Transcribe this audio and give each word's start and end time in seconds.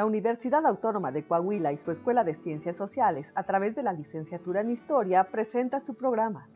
La 0.00 0.06
Universidad 0.06 0.64
Autónoma 0.64 1.12
de 1.12 1.26
Coahuila 1.26 1.72
y 1.72 1.76
su 1.76 1.90
Escuela 1.90 2.24
de 2.24 2.32
Ciencias 2.34 2.74
Sociales, 2.74 3.34
a 3.34 3.42
través 3.42 3.74
de 3.74 3.82
la 3.82 3.92
licenciatura 3.92 4.62
en 4.62 4.70
Historia, 4.70 5.24
presenta 5.24 5.78
su 5.78 5.94
programa, 5.94 6.48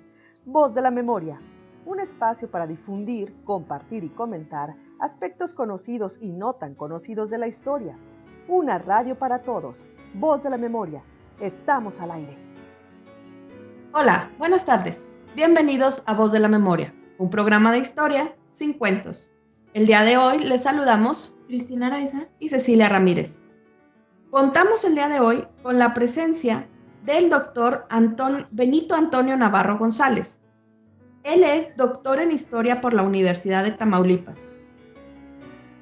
Voz 0.47 0.73
de 0.73 0.81
la 0.81 0.91
Memoria, 0.91 1.38
un 1.85 2.01
espacio 2.01 2.51
para 2.51 2.67
difundir, 2.67 3.37
compartir 3.45 4.03
y 4.03 4.09
comentar 4.09 4.75
aspectos 4.99 5.53
conocidos 5.53 6.17
y 6.22 6.33
no 6.33 6.54
tan 6.54 6.75
conocidos 6.75 7.29
de 7.29 7.37
la 7.37 7.46
historia. 7.46 7.99
Una 8.49 8.79
radio 8.79 9.18
para 9.18 9.43
todos, 9.43 9.86
Voz 10.14 10.42
de 10.42 10.48
la 10.48 10.56
Memoria. 10.56 11.02
Estamos 11.38 12.00
al 12.00 12.12
aire. 12.12 12.38
Hola, 13.92 14.30
buenas 14.38 14.64
tardes. 14.64 15.04
Bienvenidos 15.36 16.02
a 16.06 16.14
Voz 16.14 16.32
de 16.32 16.40
la 16.40 16.48
Memoria, 16.48 16.95
un 17.18 17.29
programa 17.29 17.72
de 17.72 17.80
historia 17.80 18.34
sin 18.48 18.72
cuentos. 18.72 19.34
El 19.75 19.86
día 19.86 20.04
de 20.04 20.16
hoy 20.16 20.38
les 20.38 20.62
saludamos 20.62 21.34
Cristina 21.48 21.88
Araiza 21.88 22.29
y 22.38 22.48
Cecilia 22.48 22.88
Ramírez. 22.88 23.40
Contamos 24.30 24.84
el 24.84 24.95
día 24.95 25.08
de 25.08 25.18
hoy 25.18 25.49
con 25.64 25.80
la 25.80 25.93
presencia 25.94 26.68
del 27.04 27.29
doctor 27.29 27.85
Benito 28.52 28.94
Antonio 28.94 29.36
Navarro 29.36 29.76
González. 29.76 30.40
Él 31.25 31.43
es 31.43 31.76
doctor 31.76 32.20
en 32.20 32.30
historia 32.30 32.80
por 32.80 32.94
la 32.94 33.02
Universidad 33.02 33.64
de 33.64 33.72
Tamaulipas. 33.72 34.52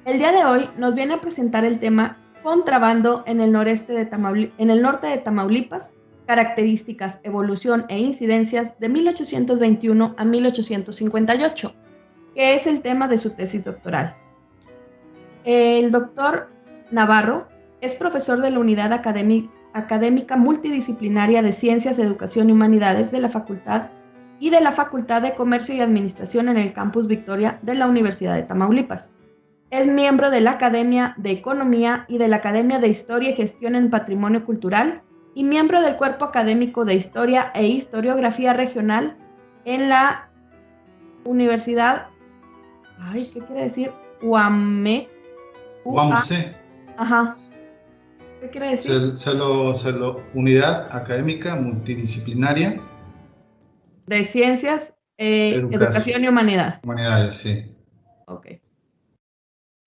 El 0.05 0.17
día 0.17 0.31
de 0.31 0.43
hoy 0.43 0.67
nos 0.75 0.95
viene 0.95 1.13
a 1.13 1.21
presentar 1.21 1.63
el 1.63 1.77
tema 1.77 2.17
contrabando 2.41 3.23
en 3.27 3.41
el, 3.41 3.51
noreste 3.51 3.93
de 3.93 4.09
en 4.57 4.69
el 4.71 4.81
norte 4.81 5.05
de 5.05 5.19
Tamaulipas, 5.19 5.93
características, 6.25 7.19
evolución 7.21 7.85
e 7.89 7.99
incidencias 7.99 8.79
de 8.79 8.89
1821 8.89 10.15
a 10.17 10.25
1858, 10.25 11.75
que 12.33 12.55
es 12.55 12.67
el 12.67 12.81
tema 12.81 13.07
de 13.07 13.17
su 13.17 13.31
tesis 13.31 13.63
doctoral. 13.63 14.15
El 15.43 15.91
doctor 15.91 16.49
Navarro 16.91 17.47
es 17.81 17.95
profesor 17.95 18.39
de 18.41 18.51
la 18.51 18.59
Unidad 18.59 18.93
Académica 18.93 20.37
Multidisciplinaria 20.37 21.41
de 21.41 21.53
Ciencias 21.53 21.99
Educación 21.99 22.49
y 22.49 22.53
Humanidades 22.53 23.11
de 23.11 23.19
la 23.19 23.29
Facultad 23.29 23.89
y 24.39 24.49
de 24.49 24.61
la 24.61 24.71
Facultad 24.71 25.21
de 25.21 25.35
Comercio 25.35 25.75
y 25.75 25.81
Administración 25.81 26.49
en 26.49 26.57
el 26.57 26.73
Campus 26.73 27.07
Victoria 27.07 27.59
de 27.61 27.75
la 27.75 27.87
Universidad 27.87 28.35
de 28.35 28.43
Tamaulipas. 28.43 29.11
Es 29.69 29.87
miembro 29.87 30.29
de 30.29 30.41
la 30.41 30.51
Academia 30.51 31.15
de 31.17 31.31
Economía 31.31 32.05
y 32.07 32.19
de 32.19 32.27
la 32.27 32.37
Academia 32.37 32.79
de 32.79 32.89
Historia 32.89 33.31
y 33.31 33.35
Gestión 33.35 33.75
en 33.75 33.89
Patrimonio 33.89 34.45
Cultural 34.45 35.01
y 35.33 35.43
miembro 35.43 35.81
del 35.81 35.97
Cuerpo 35.97 36.25
Académico 36.25 36.85
de 36.85 36.93
Historia 36.93 37.51
e 37.55 37.65
Historiografía 37.65 38.53
Regional 38.53 39.17
en 39.65 39.89
la 39.89 40.29
Universidad, 41.25 42.07
ay, 43.03 43.29
¿qué 43.33 43.39
quiere 43.39 43.63
decir? 43.63 43.91
UAME, 44.21 45.09
UAMC. 45.85 46.55
Ajá. 46.97 47.37
¿Qué 48.41 48.49
quiere 48.49 48.69
decir? 48.71 49.17
Se, 49.17 49.33
lo, 49.33 50.21
Unidad 50.33 50.87
Académica 50.95 51.55
Multidisciplinaria. 51.55 52.81
De 54.07 54.25
Ciencias, 54.25 54.93
eh, 55.17 55.55
educación. 55.55 56.23
y 56.23 56.27
Humanidad. 56.27 56.81
Humanidades, 56.83 57.37
sí. 57.37 57.73
Ok. 58.27 58.47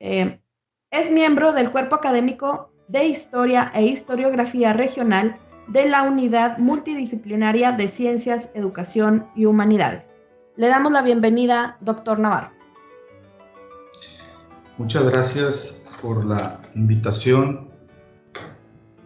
Eh, 0.01 0.41
es 0.91 1.11
miembro 1.11 1.53
del 1.53 1.71
Cuerpo 1.71 1.97
Académico 1.97 2.73
de 2.89 3.05
Historia 3.05 3.71
e 3.75 3.85
Historiografía 3.85 4.73
Regional 4.73 5.37
de 5.69 5.89
la 5.89 6.03
Unidad 6.03 6.59
Multidisciplinaria 6.59 7.73
de 7.73 7.89
Ciencias, 7.89 8.51
Educación 8.55 9.27
y 9.35 9.47
Humanidades. 9.47 10.09
Le 10.57 10.69
damos 10.69 10.93
la 10.93 11.03
bienvenida, 11.03 11.77
doctor 11.81 12.19
Navarro. 12.19 12.56
Muchas 14.79 15.11
gracias 15.11 15.81
por 16.03 16.27
la 16.27 16.61
invitación. 16.75 17.71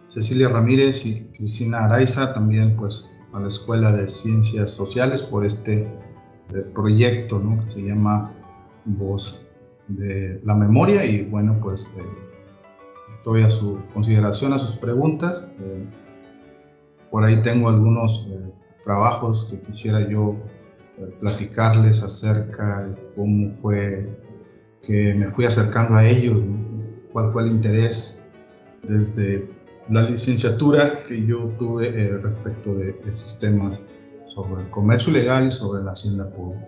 Cecilia 0.09 0.49
Ramírez 0.49 1.05
y 1.05 1.29
Cristina 1.37 1.85
Araiza, 1.85 2.33
también 2.33 2.75
pues 2.75 3.09
a 3.31 3.39
la 3.39 3.47
Escuela 3.47 3.93
de 3.93 4.09
Ciencias 4.09 4.71
Sociales 4.71 5.23
por 5.23 5.45
este 5.45 5.83
eh, 5.83 5.87
proyecto 6.73 7.39
¿no? 7.39 7.63
que 7.63 7.69
se 7.69 7.83
llama 7.83 8.33
Voz 8.83 9.41
de 9.87 10.41
la 10.43 10.55
Memoria 10.55 11.05
y 11.05 11.23
bueno 11.23 11.57
pues 11.61 11.89
eh, 11.95 12.03
estoy 13.07 13.43
a 13.43 13.49
su 13.49 13.79
consideración, 13.93 14.51
a 14.51 14.59
sus 14.59 14.75
preguntas. 14.75 15.45
Eh, 15.61 15.85
por 17.09 17.23
ahí 17.23 17.41
tengo 17.43 17.69
algunos 17.69 18.27
trabajos 18.83 19.47
que 19.49 19.61
quisiera 19.61 20.05
yo 20.09 20.35
platicarles 21.21 22.03
acerca 22.03 22.87
de 22.87 23.13
cómo 23.15 23.53
fue 23.53 24.09
que 24.85 25.13
me 25.13 25.29
fui 25.29 25.45
acercando 25.45 25.95
a 25.95 26.07
ellos. 26.07 26.41
cuál 27.11 27.31
fue 27.33 27.43
el 27.43 27.51
interés 27.51 28.25
desde 28.83 29.47
la 29.89 30.03
licenciatura 30.03 31.03
que 31.03 31.25
yo 31.25 31.49
tuve 31.59 31.87
eh, 31.87 32.17
respecto 32.17 32.73
de 32.75 32.95
estos 33.05 33.37
temas 33.39 33.79
sobre 34.25 34.63
el 34.63 34.69
comercio 34.69 35.11
legal 35.11 35.47
y 35.47 35.51
sobre 35.51 35.83
la 35.83 35.91
hacienda 35.91 36.29
pública. 36.29 36.67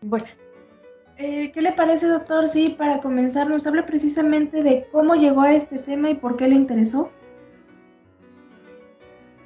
Bueno, 0.00 0.26
eh, 1.18 1.52
¿qué 1.52 1.62
le 1.62 1.72
parece, 1.72 2.08
doctor? 2.08 2.48
Sí, 2.48 2.74
para 2.76 3.00
comenzar, 3.00 3.48
nos 3.48 3.66
habla 3.66 3.86
precisamente 3.86 4.62
de 4.62 4.86
cómo 4.90 5.14
llegó 5.14 5.42
a 5.42 5.54
este 5.54 5.78
tema 5.78 6.10
y 6.10 6.14
por 6.14 6.36
qué 6.36 6.48
le 6.48 6.56
interesó. 6.56 7.10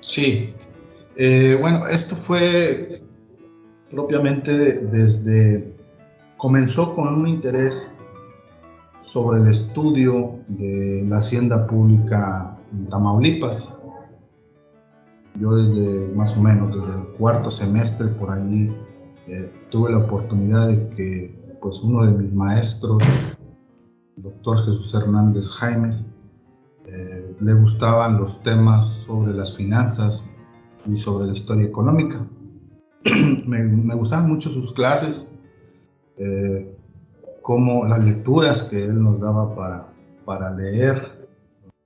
Sí, 0.01 0.55
eh, 1.17 1.59
bueno, 1.61 1.87
esto 1.87 2.17
fue 2.17 3.03
propiamente 3.91 4.53
desde, 4.53 5.76
comenzó 6.37 6.95
con 6.95 7.09
un 7.09 7.29
interés 7.29 7.89
sobre 9.05 9.41
el 9.41 9.49
estudio 9.49 10.41
de 10.49 11.05
la 11.09 11.19
hacienda 11.19 11.67
pública 11.67 12.57
en 12.73 12.89
Tamaulipas. 12.89 13.75
Yo 15.41 15.55
desde 15.55 16.15
más 16.15 16.37
o 16.37 16.43
menos 16.43 16.75
desde 16.75 16.93
el 16.99 17.07
cuarto 17.19 17.51
semestre 17.51 18.09
por 18.09 18.31
ahí 18.31 18.75
eh, 19.29 19.53
tuve 19.71 19.91
la 19.91 19.99
oportunidad 19.99 20.69
de 20.69 20.87
que 20.95 21.57
pues 21.61 21.81
uno 21.81 22.07
de 22.07 22.13
mis 22.13 22.33
maestros, 22.33 23.03
el 24.17 24.23
doctor 24.23 24.59
Jesús 24.59 24.95
Hernández 24.95 25.49
Jaimes, 25.51 26.05
eh, 26.87 27.37
le 27.41 27.55
gustaban 27.55 28.19
los 28.19 28.43
temas 28.43 28.87
sobre 29.07 29.35
las 29.35 29.55
finanzas 29.55 30.25
y 30.87 30.97
sobre 30.97 31.27
la 31.27 31.33
historia 31.33 31.67
económica. 31.67 32.25
me, 33.47 33.63
me, 33.63 33.95
gustaban 33.95 34.29
mucho 34.29 34.51
sus 34.51 34.73
clases. 34.73 35.27
Eh, 36.19 36.77
como 37.43 37.87
las 37.87 38.05
lecturas 38.05 38.65
que 38.65 38.85
él 38.85 39.03
nos 39.03 39.21
daba 39.21 39.55
para, 39.55 39.87
para 40.25 40.51
leer, 40.55 41.29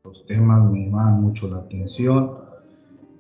los 0.05 0.25
temas 0.27 0.63
me 0.71 0.87
llamaban 0.87 1.23
mucho 1.23 1.49
la 1.49 1.59
atención 1.59 2.39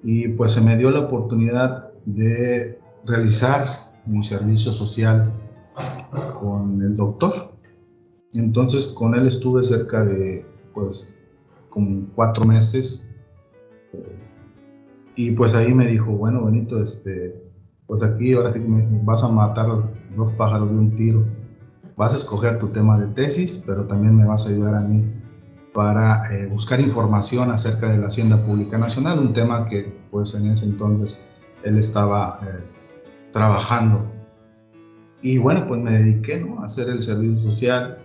y 0.03 0.29
pues 0.29 0.53
se 0.53 0.61
me 0.61 0.77
dio 0.77 0.91
la 0.91 1.01
oportunidad 1.01 1.93
de 2.07 2.79
realizar 3.05 3.91
mi 4.07 4.25
servicio 4.25 4.73
social 4.73 5.33
con 6.41 6.81
el 6.81 6.97
doctor. 6.97 7.53
Entonces 8.33 8.87
con 8.87 9.15
él 9.15 9.27
estuve 9.27 9.63
cerca 9.63 10.05
de 10.05 10.47
pues 10.73 11.19
como 11.69 12.07
cuatro 12.15 12.45
meses 12.45 13.05
y 15.17 15.33
pues 15.33 15.55
ahí 15.55 15.75
me 15.75 15.87
dijo, 15.87 16.13
bueno 16.13 16.47
Benito, 16.47 16.83
este, 16.83 17.43
pues 17.87 18.03
aquí 18.03 18.33
ahora 18.33 18.53
sí 18.53 18.61
que 18.61 18.69
me 18.69 18.87
vas 19.05 19.23
a 19.23 19.29
matar 19.29 19.67
dos 20.15 20.33
pájaros 20.33 20.71
de 20.71 20.77
un 20.77 20.95
tiro 20.95 21.25
vas 22.01 22.15
a 22.15 22.17
escoger 22.17 22.57
tu 22.57 22.69
tema 22.69 22.99
de 22.99 23.09
tesis, 23.09 23.63
pero 23.67 23.85
también 23.85 24.17
me 24.17 24.25
vas 24.25 24.47
a 24.47 24.49
ayudar 24.49 24.75
a 24.75 24.81
mí 24.81 25.05
para 25.75 26.33
eh, 26.33 26.47
buscar 26.47 26.81
información 26.81 27.51
acerca 27.51 27.91
de 27.91 27.99
la 27.99 28.07
Hacienda 28.07 28.43
Pública 28.43 28.79
Nacional, 28.79 29.19
un 29.19 29.35
tema 29.35 29.69
que 29.69 30.01
pues 30.11 30.33
en 30.33 30.47
ese 30.47 30.65
entonces 30.65 31.21
él 31.63 31.77
estaba 31.77 32.41
eh, 32.43 32.65
trabajando. 33.33 34.03
Y 35.21 35.37
bueno, 35.37 35.67
pues 35.69 35.79
me 35.83 35.91
dediqué 35.91 36.41
¿no? 36.41 36.63
a 36.63 36.65
hacer 36.65 36.89
el 36.89 37.03
servicio 37.03 37.51
social. 37.51 37.99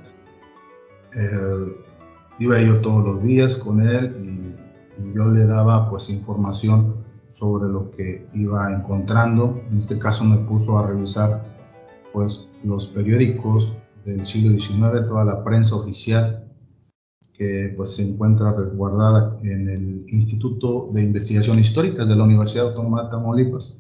Eh, 1.14 1.78
iba 2.40 2.60
yo 2.60 2.82
todos 2.82 3.02
los 3.02 3.24
días 3.24 3.56
con 3.56 3.80
él 3.80 4.14
y, 5.00 5.02
y 5.02 5.14
yo 5.16 5.30
le 5.30 5.48
daba 5.48 5.90
pues 5.90 6.10
información 6.10 6.96
sobre 7.30 7.70
lo 7.70 7.92
que 7.92 8.28
iba 8.34 8.74
encontrando. 8.74 9.62
En 9.72 9.78
este 9.78 9.98
caso 9.98 10.26
me 10.26 10.36
puso 10.40 10.78
a 10.78 10.86
revisar 10.86 11.55
pues 12.16 12.48
los 12.64 12.88
periódicos, 12.88 13.74
del 14.06 14.26
siglo 14.26 14.58
XIX, 14.58 15.06
toda 15.06 15.26
la 15.26 15.44
prensa 15.44 15.76
oficial 15.76 16.48
que 17.34 17.74
pues, 17.76 17.96
se 17.96 18.04
encuentra 18.08 18.54
resguardada 18.54 19.38
en 19.44 19.70
el 19.70 20.06
Instituto 20.08 20.90
de 20.94 21.02
Investigación 21.02 21.60
Histórica 21.60 22.06
de 22.06 22.16
la 22.16 22.24
Universidad 22.24 22.68
Autónoma 22.68 23.04
de 23.04 23.10
Tamaulipas. 23.10 23.78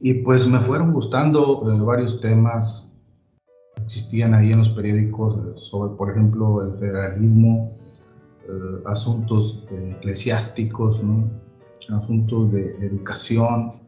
Y 0.00 0.14
pues 0.14 0.46
me 0.46 0.58
fueron 0.58 0.92
gustando 0.92 1.72
eh, 1.72 1.80
varios 1.80 2.20
temas 2.20 2.86
existían 3.82 4.34
ahí 4.34 4.52
en 4.52 4.58
los 4.58 4.70
periódicos 4.70 5.36
eh, 5.36 5.52
sobre, 5.56 5.96
por 5.96 6.10
ejemplo, 6.10 6.62
el 6.62 6.78
federalismo, 6.78 7.78
eh, 8.48 8.82
asuntos 8.84 9.64
eclesiásticos, 9.70 11.02
¿no? 11.02 11.30
asuntos 11.96 12.52
de 12.52 12.76
educación. 12.84 13.85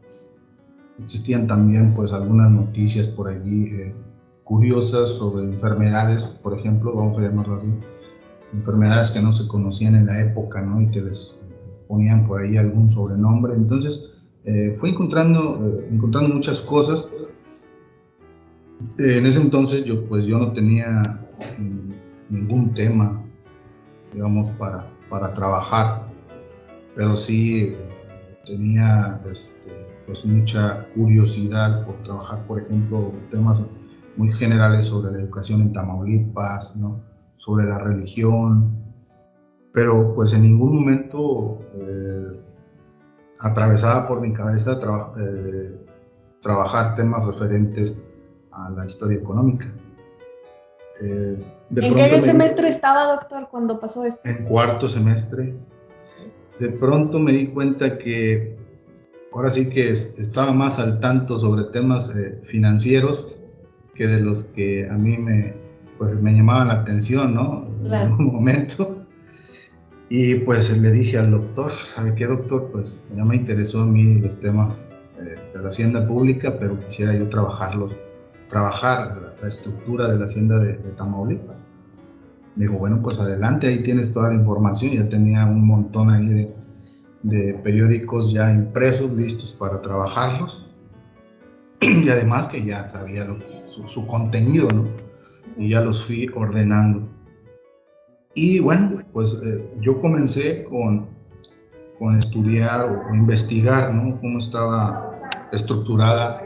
Existían 1.03 1.47
también 1.47 1.93
pues 1.93 2.13
algunas 2.13 2.51
noticias 2.51 3.07
por 3.07 3.29
allí 3.29 3.93
curiosas 4.49 5.11
sobre 5.11 5.43
enfermedades, 5.43 6.23
por 6.23 6.57
ejemplo, 6.57 6.91
vamos 6.93 7.17
a 7.19 7.21
llamarlo 7.21 7.57
así, 7.57 7.67
enfermedades 8.51 9.11
que 9.11 9.21
no 9.21 9.31
se 9.31 9.47
conocían 9.47 9.95
en 9.95 10.07
la 10.07 10.19
época, 10.21 10.59
¿no? 10.61 10.81
Y 10.81 10.89
que 10.89 11.01
les 11.01 11.35
ponían 11.87 12.25
por 12.25 12.41
ahí 12.41 12.57
algún 12.57 12.89
sobrenombre. 12.89 13.53
Entonces, 13.53 14.11
eh, 14.45 14.75
fui 14.75 14.89
encontrando, 14.89 15.59
eh, 15.63 15.89
encontrando 15.91 16.33
muchas 16.33 16.61
cosas. 16.61 17.07
en 18.97 19.25
ese 19.25 19.41
entonces 19.41 19.83
yo, 19.83 20.05
pues, 20.05 20.25
yo 20.25 20.39
no 20.39 20.51
tenía 20.53 21.03
mm, 21.59 22.33
ningún 22.33 22.73
tema, 22.73 23.21
digamos, 24.13 24.49
para, 24.57 24.89
para 25.09 25.31
trabajar, 25.33 26.07
pero 26.95 27.15
sí 27.15 27.75
tenía 28.45 29.21
este, 29.31 29.78
pues, 30.09 30.25
mucha 30.25 30.87
curiosidad 30.95 31.85
por 31.85 32.01
trabajar, 32.01 32.43
por 32.47 32.59
ejemplo, 32.59 33.13
temas 33.29 33.61
muy 34.17 34.31
generales 34.31 34.87
sobre 34.87 35.11
la 35.11 35.19
educación 35.19 35.61
en 35.61 35.71
Tamaulipas, 35.71 36.75
¿no? 36.75 36.99
sobre 37.37 37.67
la 37.67 37.77
religión, 37.77 38.73
pero 39.71 40.15
pues 40.15 40.33
en 40.33 40.41
ningún 40.41 40.77
momento 40.77 41.61
eh, 41.75 42.41
atravesaba 43.39 44.07
por 44.07 44.19
mi 44.19 44.33
cabeza 44.33 44.79
eh, 45.19 45.77
trabajar 46.41 46.95
temas 46.95 47.23
referentes 47.25 48.01
a 48.51 48.71
la 48.71 48.87
historia 48.87 49.19
económica. 49.19 49.71
Eh, 51.01 51.45
¿En 51.75 51.95
qué 51.95 52.21
semestre 52.23 52.67
estaba, 52.67 53.05
doctor, 53.05 53.47
cuando 53.51 53.79
pasó 53.79 54.03
esto? 54.05 54.27
En 54.27 54.43
cuarto 54.45 54.87
semestre. 54.87 55.55
De 56.59 56.69
pronto 56.69 57.19
me 57.19 57.31
di 57.31 57.47
cuenta 57.47 57.97
que 57.97 58.58
ahora 59.33 59.49
sí 59.49 59.69
que 59.69 59.91
estaba 59.91 60.53
más 60.53 60.79
al 60.79 60.99
tanto 60.99 61.39
sobre 61.39 61.65
temas 61.65 62.11
financieros 62.45 63.33
que 63.95 64.07
de 64.07 64.21
los 64.21 64.45
que 64.45 64.89
a 64.89 64.93
mí 64.93 65.17
me, 65.17 65.53
pues 65.97 66.19
me 66.21 66.33
llamaban 66.33 66.69
la 66.69 66.75
atención, 66.75 67.35
¿no? 67.35 67.67
En 67.83 68.13
un 68.13 68.25
momento. 68.33 69.05
Y 70.09 70.35
pues 70.35 70.75
le 70.75 70.91
dije 70.91 71.17
al 71.17 71.31
doctor, 71.31 71.71
¿sabe 71.71 72.15
qué 72.15 72.25
doctor? 72.25 72.69
Pues 72.71 72.97
ya 73.15 73.23
me 73.23 73.35
interesó 73.35 73.81
a 73.81 73.85
mí 73.85 74.15
los 74.15 74.39
temas 74.39 74.77
eh, 75.19 75.35
de 75.53 75.61
la 75.61 75.69
hacienda 75.69 76.07
pública, 76.07 76.57
pero 76.57 76.79
quisiera 76.79 77.13
yo 77.13 77.27
trabajarlos, 77.29 77.95
trabajar 78.47 79.35
la, 79.39 79.47
estructura 79.47 80.11
de 80.11 80.17
la 80.17 80.25
hacienda 80.25 80.57
de, 80.59 80.73
Tamaulipas. 80.95 81.65
Digo, 82.55 82.77
bueno, 82.77 83.01
pues 83.03 83.19
adelante, 83.19 83.67
ahí 83.67 83.83
tienes 83.83 84.11
toda 84.11 84.29
la 84.29 84.35
información. 84.35 84.93
Ya 84.93 85.07
tenía 85.07 85.45
un 85.45 85.65
montón 85.65 86.09
ahí 86.09 86.25
de, 86.25 86.53
de 87.23 87.53
periódicos 87.63 88.31
ya 88.31 88.51
impresos, 88.51 89.11
listos 89.11 89.51
para 89.53 89.81
trabajarlos. 89.81 90.65
Y 91.81 92.09
además 92.09 92.47
que 92.47 92.63
ya 92.65 92.85
sabía 92.85 93.25
su, 93.65 94.05
contenido, 94.05 94.67
¿no? 94.73 94.85
y 95.57 95.69
ya 95.69 95.81
los 95.81 96.03
fui 96.03 96.27
ordenando. 96.35 97.07
Y 98.33 98.59
bueno, 98.59 99.01
pues 99.11 99.37
eh, 99.43 99.65
yo 99.81 99.99
comencé 100.01 100.63
con, 100.65 101.07
con 101.97 102.17
estudiar 102.17 102.85
o, 102.85 103.13
investigar 103.13 103.93
¿no? 103.93 104.19
cómo 104.19 104.39
estaba 104.39 105.19
estructurada 105.51 106.41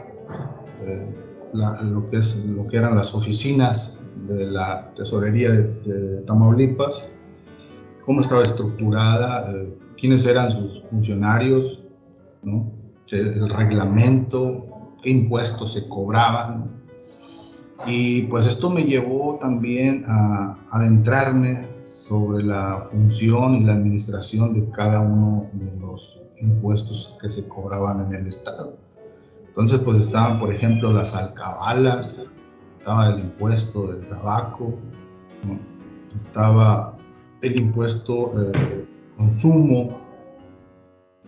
eh, 0.82 1.06
lo, 1.52 2.10
que 2.10 2.18
es, 2.18 2.44
lo 2.46 2.66
que 2.66 2.76
eran 2.76 2.96
las 2.96 3.14
oficinas 3.14 4.00
de 4.26 4.46
la 4.46 4.92
tesorería 4.94 5.50
de, 5.52 6.22
Tamaulipas, 6.26 7.12
cómo 8.04 8.20
estaba 8.20 8.42
estructurada, 8.42 9.52
eh, 9.52 9.78
quiénes 10.04 10.26
eran 10.26 10.50
sus 10.50 10.82
funcionarios, 10.90 11.82
¿no? 12.42 12.70
el 13.10 13.48
reglamento, 13.48 14.66
qué 15.02 15.08
impuestos 15.08 15.72
se 15.72 15.88
cobraban, 15.88 16.70
y 17.86 18.24
pues 18.24 18.44
esto 18.44 18.68
me 18.68 18.84
llevó 18.84 19.38
también 19.40 20.04
a 20.06 20.58
adentrarme 20.72 21.66
sobre 21.86 22.44
la 22.44 22.86
función 22.90 23.54
y 23.54 23.64
la 23.64 23.72
administración 23.72 24.52
de 24.52 24.70
cada 24.72 25.00
uno 25.00 25.46
de 25.54 25.74
los 25.80 26.20
impuestos 26.38 27.16
que 27.22 27.30
se 27.30 27.48
cobraban 27.48 28.04
en 28.04 28.14
el 28.14 28.26
Estado. 28.26 28.76
Entonces 29.48 29.80
pues 29.80 30.02
estaban 30.02 30.38
por 30.38 30.54
ejemplo 30.54 30.92
las 30.92 31.14
alcabalas, 31.14 32.22
estaba 32.78 33.08
el 33.08 33.20
impuesto 33.20 33.86
del 33.86 34.06
tabaco, 34.06 34.74
estaba 36.14 36.94
el 37.40 37.58
impuesto 37.58 38.34
de 38.34 38.93
consumo, 39.16 40.00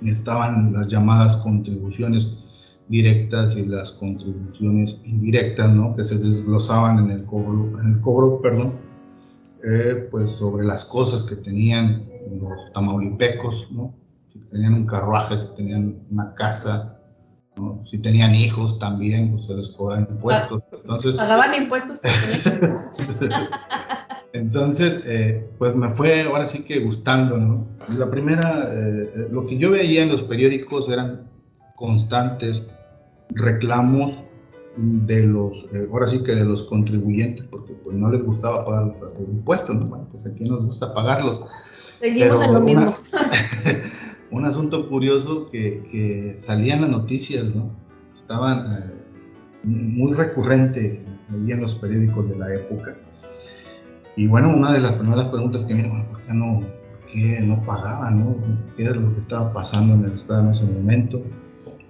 estaban 0.05 0.73
las 0.73 0.89
llamadas 0.89 1.37
contribuciones 1.39 2.39
directas 2.89 3.57
y 3.57 3.65
las 3.67 3.93
contribuciones 3.93 5.01
indirectas, 5.05 5.73
¿no? 5.73 5.97
Que 5.97 6.05
se 6.05 6.19
desglosaban 6.19 6.99
en 6.99 7.11
el 7.11 7.25
cobro, 7.25 7.81
en 7.81 7.95
el 7.95 8.01
cobro, 8.01 8.41
perdón, 8.41 8.75
eh, 9.65 10.09
pues 10.11 10.31
sobre 10.31 10.65
las 10.65 10.85
cosas 10.85 11.25
que 11.25 11.37
tenían 11.37 12.07
los 12.41 12.73
tamaulipecos, 12.73 13.69
¿no? 13.73 13.95
Si 14.33 14.39
tenían 14.39 14.75
un 14.75 14.87
carruaje, 14.87 15.39
si 15.39 15.47
tenían 15.57 16.01
una 16.11 16.35
casa, 16.35 16.99
¿no? 17.57 17.83
Si 17.91 17.99
tenían 17.99 18.35
hijos 18.35 18.79
también, 18.79 19.33
pues 19.33 19.47
se 19.47 19.55
les 19.55 19.69
cobran 19.71 20.07
impuestos. 20.11 20.63
Entonces, 20.73 21.17
Pagaban 21.17 21.55
impuestos 21.55 21.99
por 21.99 22.11
Entonces, 24.37 25.03
eh, 25.07 25.49
pues 25.59 25.75
me 25.75 25.91
fue 25.91 26.23
ahora 26.23 26.47
sí 26.47 26.63
que 26.63 26.81
gustando, 26.81 27.39
¿no? 27.39 27.67
La 27.89 28.11
primera, 28.11 28.71
eh, 28.73 29.29
lo 29.31 29.47
que 29.47 29.59
yo 29.59 29.71
veía 29.71 30.03
en 30.03 30.11
los 30.11 30.23
periódicos 30.23 30.89
eran 30.89 31.31
constantes 31.75 32.71
reclamos 33.31 34.23
de 34.77 35.23
los, 35.23 35.67
eh, 35.73 35.89
ahora 35.91 36.07
sí 36.07 36.23
que 36.23 36.35
de 36.35 36.45
los 36.45 36.65
contribuyentes, 36.65 37.47
porque 37.47 37.73
pues 37.73 37.97
no 37.97 38.11
les 38.11 38.23
gustaba 38.23 38.65
pagar 38.65 38.95
los 39.01 39.29
impuestos, 39.29 39.75
¿no? 39.77 39.87
Bueno, 39.87 40.09
pues 40.13 40.27
aquí 40.27 40.45
nos 40.45 40.65
gusta 40.65 40.93
pagarlos. 40.93 41.41
Seguimos 42.01 42.41
en 42.43 42.53
lo 42.53 42.61
mismo. 42.61 42.95
un 44.31 44.45
asunto 44.45 44.89
curioso 44.89 45.49
que, 45.49 45.83
que 45.91 46.39
salían 46.45 46.83
las 46.83 46.91
noticias, 46.91 47.55
¿no? 47.55 47.71
Estaban 48.15 48.83
eh, 48.83 48.91
muy 49.65 50.13
recurrente 50.13 51.03
en 51.31 51.61
los 51.61 51.75
periódicos 51.75 52.29
de 52.29 52.37
la 52.37 52.55
época. 52.55 52.97
Y 54.17 54.27
bueno, 54.27 54.49
una 54.49 54.73
de 54.73 54.81
las 54.81 54.93
primeras 54.93 55.29
preguntas 55.29 55.67
que 55.67 55.75
me 55.75 55.87
bueno, 55.87 56.07
¿por 56.11 56.23
qué 56.23 56.33
no, 56.33 56.63
no 57.55 57.63
pagaban, 57.67 58.19
no? 58.19 58.37
¿Qué 58.75 58.85
era 58.85 58.95
lo 58.95 59.13
que 59.13 59.21
estaba 59.21 59.53
pasando 59.53 59.93
en 59.93 60.07
el 60.07 60.13
Estado 60.13 60.41
en 60.41 60.55
ese 60.55 60.65
momento? 60.65 61.23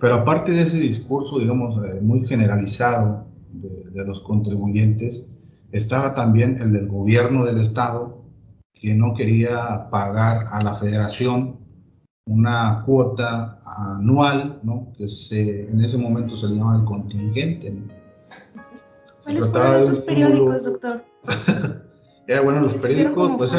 Pero 0.00 0.17
aparte 0.17 0.50
de 0.50 0.62
ese 0.62 0.78
discurso, 0.81 1.38
digamos, 1.38 1.76
eh, 1.84 2.00
muy 2.02 2.26
generalizado 2.26 3.28
de, 3.52 4.05
los 4.05 4.20
contribuyentes, 4.20 5.28
estaba 5.70 6.14
también 6.14 6.61
el 6.61 6.73
del 6.73 6.88
gobierno 6.88 7.44
del 7.44 7.58
Estado, 7.58 8.25
que 8.75 8.94
no 8.94 9.14
quería 9.14 9.88
pagar 9.88 10.46
a 10.51 10.62
la 10.62 10.74
federación 10.74 11.60
una 12.27 12.82
cuota 12.84 13.60
anual, 13.65 14.58
¿no? 14.65 14.93
que 14.98 15.08
se, 15.08 15.70
en 15.70 15.81
ese 15.81 15.96
momento 15.96 16.34
se 16.36 16.48
llamaba 16.48 16.81
el 16.81 16.84
contingente. 16.84 17.72
¿Cuáles 19.22 19.48
fueron 19.48 19.77
esos 19.77 20.01
periódicos, 20.01 20.65
doctor? 20.65 21.05
ya, 22.29 22.41
bueno, 22.41 22.61
los 22.61 22.75
periódicos, 22.75 23.33
pues 23.37 23.56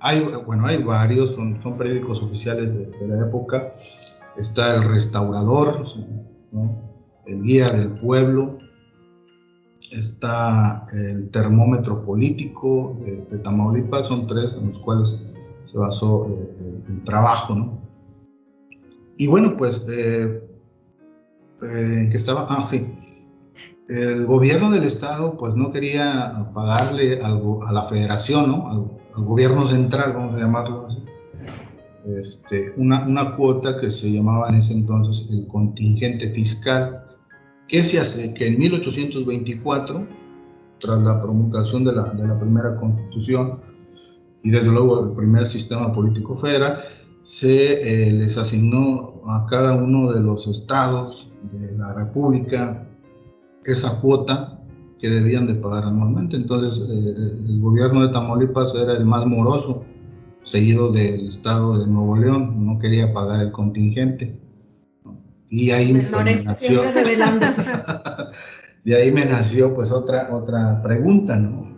hay, 0.00 0.20
bueno, 0.46 0.66
hay 0.66 0.82
varios, 0.82 1.32
son, 1.32 1.60
son 1.60 1.76
periódicos 1.76 2.22
oficiales 2.22 2.72
de, 2.72 2.86
de 2.86 3.08
la 3.08 3.26
época. 3.26 3.72
Está 4.36 4.76
el 4.76 4.84
restaurador, 4.84 5.86
el 7.26 7.42
guía 7.42 7.68
del 7.68 7.88
pueblo, 7.98 8.58
está 9.92 10.86
el 10.92 11.30
termómetro 11.30 12.04
político 12.04 12.98
de, 13.04 13.38
Tamaulipas, 13.38 14.06
son 14.06 14.26
tres 14.26 14.54
en 14.54 14.68
los 14.68 14.78
cuales 14.78 15.18
se 15.70 15.78
basó 15.78 16.26
eh, 16.28 16.82
el, 16.88 17.04
trabajo. 17.04 17.54
¿no? 17.54 17.78
Y 19.16 19.26
bueno, 19.26 19.56
pues, 19.56 19.84
eh, 19.88 20.42
eh, 21.62 22.08
que 22.10 22.16
estaba, 22.16 22.46
ah, 22.48 22.64
sí, 22.64 22.95
el 23.88 24.26
gobierno 24.26 24.70
del 24.70 24.84
estado 24.84 25.36
pues 25.36 25.54
no 25.54 25.72
quería 25.72 26.50
pagarle 26.54 27.22
algo 27.22 27.64
a 27.66 27.72
la 27.72 27.84
federación, 27.84 28.48
¿no? 28.48 28.68
al, 28.68 28.90
al 29.16 29.24
gobierno 29.24 29.64
central, 29.64 30.12
vamos 30.12 30.34
a 30.34 30.38
llamarlo 30.38 30.86
así 30.86 31.02
este, 32.06 32.72
una, 32.76 33.04
una, 33.06 33.34
cuota 33.34 33.80
que 33.80 33.90
se 33.90 34.10
llamaba 34.12 34.48
en 34.48 34.56
ese 34.56 34.72
entonces 34.72 35.28
el 35.30 35.46
contingente 35.48 36.30
fiscal, 36.30 37.04
que 37.66 37.82
se 37.82 37.98
hace 37.98 38.32
que 38.32 38.46
en 38.46 38.58
1824, 38.58 40.06
tras 40.78 41.02
la 41.02 41.20
promulgación 41.20 41.84
de 41.84 41.92
la, 41.92 42.04
de 42.04 42.28
la 42.28 42.38
primera 42.38 42.76
constitución 42.76 43.60
y 44.42 44.50
desde 44.50 44.68
luego 44.68 45.04
el 45.04 45.16
primer 45.16 45.46
sistema 45.46 45.92
político 45.92 46.36
federal, 46.36 46.80
se 47.24 48.06
eh, 48.06 48.12
les 48.12 48.38
asignó 48.38 49.22
a 49.26 49.46
cada 49.50 49.74
uno 49.74 50.12
de 50.12 50.20
los 50.20 50.46
estados 50.46 51.32
de 51.50 51.76
la 51.76 51.92
República 51.92 52.86
esa 53.72 54.00
cuota 54.00 54.56
que 54.98 55.10
debían 55.10 55.46
de 55.46 55.54
pagar 55.54 55.84
anualmente. 55.84 56.36
Entonces, 56.36 56.82
eh, 56.88 57.14
el 57.48 57.60
gobierno 57.60 58.06
de 58.06 58.12
Tamaulipas 58.12 58.74
era 58.74 58.94
el 58.94 59.04
más 59.04 59.26
moroso 59.26 59.84
seguido 60.42 60.92
del 60.92 61.28
estado 61.28 61.78
de 61.78 61.86
Nuevo 61.86 62.16
León, 62.16 62.64
no 62.64 62.78
quería 62.78 63.12
pagar 63.12 63.40
el 63.40 63.52
contingente. 63.52 64.40
Y 65.48 65.70
ahí 65.70 65.92
nació, 66.44 66.82
de 68.84 68.96
ahí 68.96 69.12
me 69.12 69.24
nació 69.24 69.74
pues 69.74 69.92
otra, 69.92 70.28
otra 70.32 70.82
pregunta, 70.82 71.36
¿no? 71.36 71.74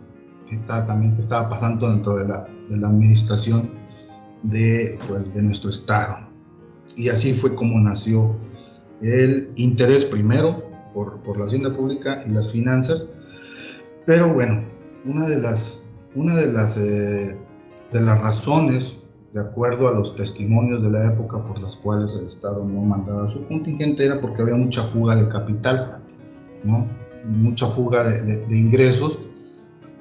Que 0.47 0.55
está, 0.55 0.85
también 0.85 1.15
que 1.15 1.21
estaba 1.21 1.49
pasando 1.49 1.89
dentro 1.89 2.17
de 2.17 2.27
la, 2.27 2.47
de 2.69 2.77
la 2.77 2.89
administración 2.89 3.71
de, 4.43 4.97
pues, 5.07 5.33
de 5.33 5.41
nuestro 5.41 5.69
Estado. 5.69 6.27
Y 6.95 7.09
así 7.09 7.33
fue 7.33 7.55
como 7.55 7.79
nació 7.79 8.35
el 9.01 9.51
interés 9.55 10.05
primero 10.05 10.68
por, 10.99 11.21
por 11.21 11.39
la 11.39 11.45
hacienda 11.45 11.73
pública 11.73 12.23
y 12.27 12.31
las 12.31 12.51
finanzas. 12.51 13.09
Pero 14.05 14.33
bueno, 14.33 14.63
una 15.05 15.29
de 15.29 15.39
las, 15.39 15.85
una 16.13 16.35
de 16.35 16.51
las, 16.51 16.75
eh, 16.75 17.37
de 17.93 18.01
las 18.01 18.21
razones 18.21 18.99
de 19.33 19.39
acuerdo 19.39 19.87
a 19.87 19.91
los 19.93 20.15
testimonios 20.15 20.83
de 20.83 20.89
la 20.89 21.05
época 21.05 21.41
por 21.41 21.61
las 21.61 21.75
cuales 21.77 22.11
el 22.19 22.27
Estado 22.27 22.65
no 22.65 22.81
mandaba 22.81 23.31
su 23.31 23.47
contingente, 23.47 24.05
era 24.05 24.19
porque 24.19 24.41
había 24.41 24.55
mucha 24.55 24.83
fuga 24.83 25.15
de 25.15 25.29
capital, 25.29 25.99
¿no? 26.65 26.85
mucha 27.25 27.67
fuga 27.67 28.03
de, 28.03 28.57
ingresos 28.57 29.19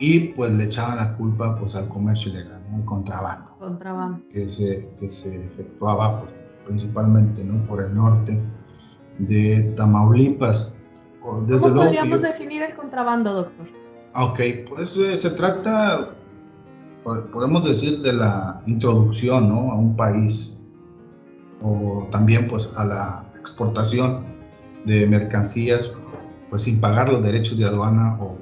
y 0.01 0.21
pues 0.31 0.53
le 0.53 0.65
echaban 0.65 0.97
la 0.97 1.17
culpa 1.17 1.57
pues 1.61 1.77
al 1.77 1.89
comercio 1.89 2.33
ilegal, 2.33 2.61
al 2.75 2.85
contrabando, 2.85 3.53
contrabando. 3.59 4.21
Que, 4.33 4.49
se, 4.49 4.89
que 4.99 5.11
se 5.11 5.45
efectuaba 5.45 6.23
pues, 6.23 6.33
principalmente 6.67 7.45
¿no? 7.45 7.65
por 7.67 7.85
el 7.85 7.95
norte 7.95 8.41
de 9.19 9.73
Tamaulipas. 9.77 10.73
Desde 11.47 11.63
¿Cómo 11.63 11.83
podríamos 11.83 12.23
definir 12.23 12.63
el 12.63 12.75
contrabando, 12.75 13.33
doctor? 13.33 13.67
Ok, 14.15 14.41
pues 14.69 14.97
eh, 14.97 15.19
se 15.19 15.31
trata 15.31 16.15
podemos 17.33 17.65
decir, 17.65 18.01
de 18.01 18.13
la 18.13 18.63
introducción 18.67 19.49
¿no? 19.49 19.73
a 19.73 19.77
un 19.77 19.97
país 19.97 20.59
o 21.63 22.07
también 22.11 22.47
pues 22.47 22.71
a 22.77 22.85
la 22.85 23.33
exportación 23.39 24.25
de 24.85 25.07
mercancías 25.07 25.93
pues 26.51 26.63
sin 26.63 26.81
pagar 26.81 27.09
los 27.09 27.23
derechos 27.23 27.59
de 27.59 27.67
aduana 27.67 28.19
o, 28.21 28.37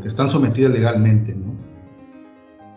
que 0.00 0.08
están 0.08 0.30
sometidas 0.30 0.72
legalmente. 0.72 1.34
¿no? 1.34 1.54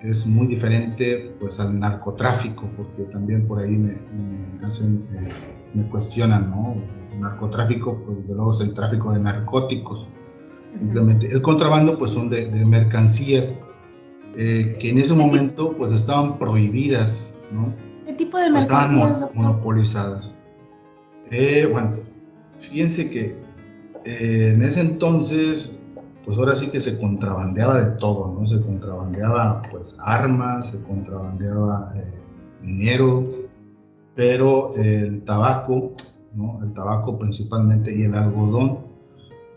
Es 0.01 0.27
muy 0.27 0.47
diferente 0.47 1.35
pues 1.39 1.59
al 1.59 1.79
narcotráfico 1.79 2.69
porque 2.75 3.03
también 3.03 3.47
por 3.47 3.59
ahí 3.59 3.71
me, 3.71 3.97
hacen, 4.65 5.07
eh, 5.13 5.29
me 5.73 5.89
cuestionan, 5.89 6.51
¿no? 6.51 6.75
Narcotráfico 7.19 8.01
pues 8.05 8.27
de 8.27 8.33
luego 8.33 8.53
es 8.53 8.61
el 8.61 8.73
tráfico 8.73 9.11
de 9.13 9.19
narcóticos. 9.19 10.07
Simplemente 10.77 11.31
el 11.31 11.41
contrabando 11.41 11.97
pues 11.97 12.11
son 12.11 12.29
de, 12.29 12.49
de 12.49 12.65
mercancías 12.65 13.51
eh, 14.37 14.77
que 14.79 14.89
en 14.91 14.99
ese 14.99 15.13
momento 15.13 15.75
pues 15.75 15.91
estaban 15.91 16.37
prohibidas, 16.37 17.33
¿no? 17.51 17.73
¿Qué 18.05 18.13
tipo 18.13 18.37
de 18.37 18.49
mercancías? 18.49 19.11
Estaban 19.11 19.35
monopolizadas. 19.35 20.35
Eh, 21.31 21.67
bueno, 21.71 21.97
fíjense 22.59 23.09
que 23.09 23.35
eh, 24.05 24.51
en 24.53 24.61
ese 24.63 24.81
entonces, 24.81 25.71
pues 26.25 26.37
ahora 26.37 26.55
sí 26.55 26.69
que 26.69 26.79
se 26.79 26.97
contrabandeaba 26.99 27.81
de 27.81 27.97
todo, 27.97 28.33
¿no? 28.39 28.47
Se 28.47 28.61
contrabandeaba 28.61 29.63
pues 29.71 29.95
armas, 29.99 30.69
se 30.69 30.81
contrabandeaba 30.83 31.93
dinero, 32.61 33.27
pero 34.15 34.75
el 34.75 35.23
tabaco, 35.23 35.93
¿no? 36.33 36.59
El 36.63 36.73
tabaco 36.73 37.17
principalmente 37.17 37.95
y 37.95 38.03
el 38.03 38.15
algodón 38.15 38.79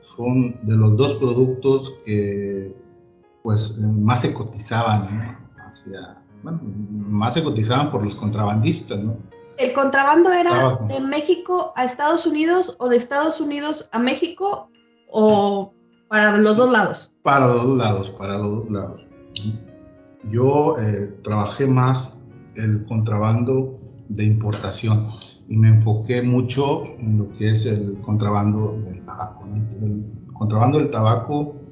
son 0.02 0.58
de 0.62 0.76
los 0.76 0.96
dos 0.96 1.14
productos 1.14 1.92
que 2.04 2.74
pues 3.42 3.78
más 3.78 4.20
se 4.20 4.32
cotizaban, 4.32 5.38
bueno, 6.42 6.60
más 6.62 7.34
se 7.34 7.42
cotizaban 7.42 7.90
por 7.90 8.04
los 8.04 8.14
contrabandistas, 8.14 9.02
¿no? 9.02 9.16
¿El 9.58 9.72
contrabando 9.74 10.32
era 10.32 10.76
de 10.88 11.00
México 11.00 11.72
a 11.76 11.84
Estados 11.84 12.26
Unidos 12.26 12.74
o 12.78 12.88
de 12.88 12.96
Estados 12.96 13.40
Unidos 13.40 13.88
a 13.92 13.98
México 13.98 14.68
o 15.10 15.72
para 16.08 16.36
los 16.36 16.56
dos 16.56 16.72
lados? 16.72 17.12
Para 17.22 17.46
los 17.46 17.64
dos 17.64 17.78
lados, 17.78 18.10
para 18.10 18.38
los 18.38 18.64
dos 18.64 18.70
lados. 18.70 19.06
Yo 20.30 20.76
eh, 20.78 21.16
trabajé 21.22 21.66
más 21.66 22.16
el 22.54 22.84
contrabando 22.86 23.78
de 24.08 24.24
importación 24.24 25.08
y 25.48 25.56
me 25.56 25.68
enfoqué 25.68 26.22
mucho 26.22 26.84
en 26.98 27.18
lo 27.18 27.32
que 27.36 27.50
es 27.50 27.66
el 27.66 27.98
contrabando 28.00 28.78
del 28.84 29.04
tabaco. 29.04 29.44
El 29.80 30.04
contrabando 30.32 30.78
del 30.78 30.90
tabaco 30.90 31.62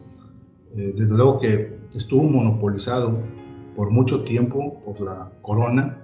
eh, 0.76 0.94
desde 0.96 1.14
luego 1.14 1.40
que 1.40 1.80
estuvo 1.92 2.24
monopolizado 2.24 3.18
por 3.74 3.90
mucho 3.90 4.22
tiempo 4.22 4.80
por 4.84 5.00
la 5.00 5.32
corona. 5.42 5.98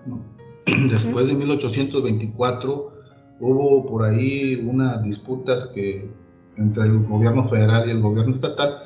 Después 0.90 1.28
de 1.28 1.34
1824 1.34 2.92
hubo 3.40 3.86
por 3.86 4.04
ahí 4.04 4.56
unas 4.68 5.02
disputas 5.02 5.66
que, 5.74 6.10
entre 6.56 6.84
el 6.84 7.04
gobierno 7.04 7.46
federal 7.46 7.86
y 7.86 7.92
el 7.92 8.00
gobierno 8.00 8.34
estatal 8.34 8.78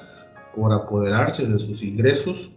por 0.54 0.72
apoderarse 0.72 1.46
de 1.46 1.58
sus 1.58 1.82
ingresos 1.82 2.52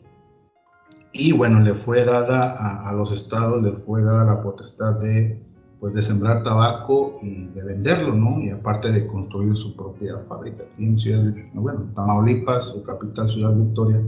y 1.14 1.32
bueno, 1.32 1.60
le 1.60 1.76
fue 1.76 2.04
dada 2.04 2.56
a, 2.58 2.90
a 2.90 2.94
los 2.94 3.12
estados, 3.12 3.62
le 3.62 3.74
fue 3.74 4.02
dada 4.02 4.26
la 4.26 4.42
potestad 4.42 5.00
de 5.00 5.40
pues 5.84 5.96
de 5.96 6.02
sembrar 6.02 6.44
tabaco 6.44 7.20
y 7.22 7.48
de 7.48 7.62
venderlo, 7.62 8.16
¿no? 8.16 8.42
Y 8.42 8.52
aparte 8.52 8.90
de 8.90 9.06
construir 9.06 9.54
su 9.58 9.76
propia 9.76 10.18
fábrica 10.30 10.64
aquí 10.64 10.86
en 10.86 10.98
Ciudad, 10.98 11.36
bueno, 11.54 11.92
Tamaulipas, 11.94 12.70
su 12.70 12.84
capital, 12.84 13.30
Ciudad 13.30 13.54
Victoria, 13.54 14.02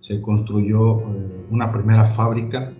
se 0.00 0.20
construyó 0.20 0.98
eh, 0.98 1.46
una 1.48 1.70
primera 1.70 2.06
fábrica 2.06 2.72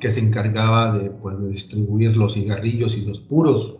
que 0.00 0.10
se 0.10 0.18
encargaba 0.18 0.98
de, 0.98 1.10
pues, 1.10 1.38
de 1.38 1.50
distribuir 1.50 2.16
los 2.16 2.34
cigarrillos 2.34 2.96
y 2.96 3.06
los 3.06 3.20
puros, 3.20 3.76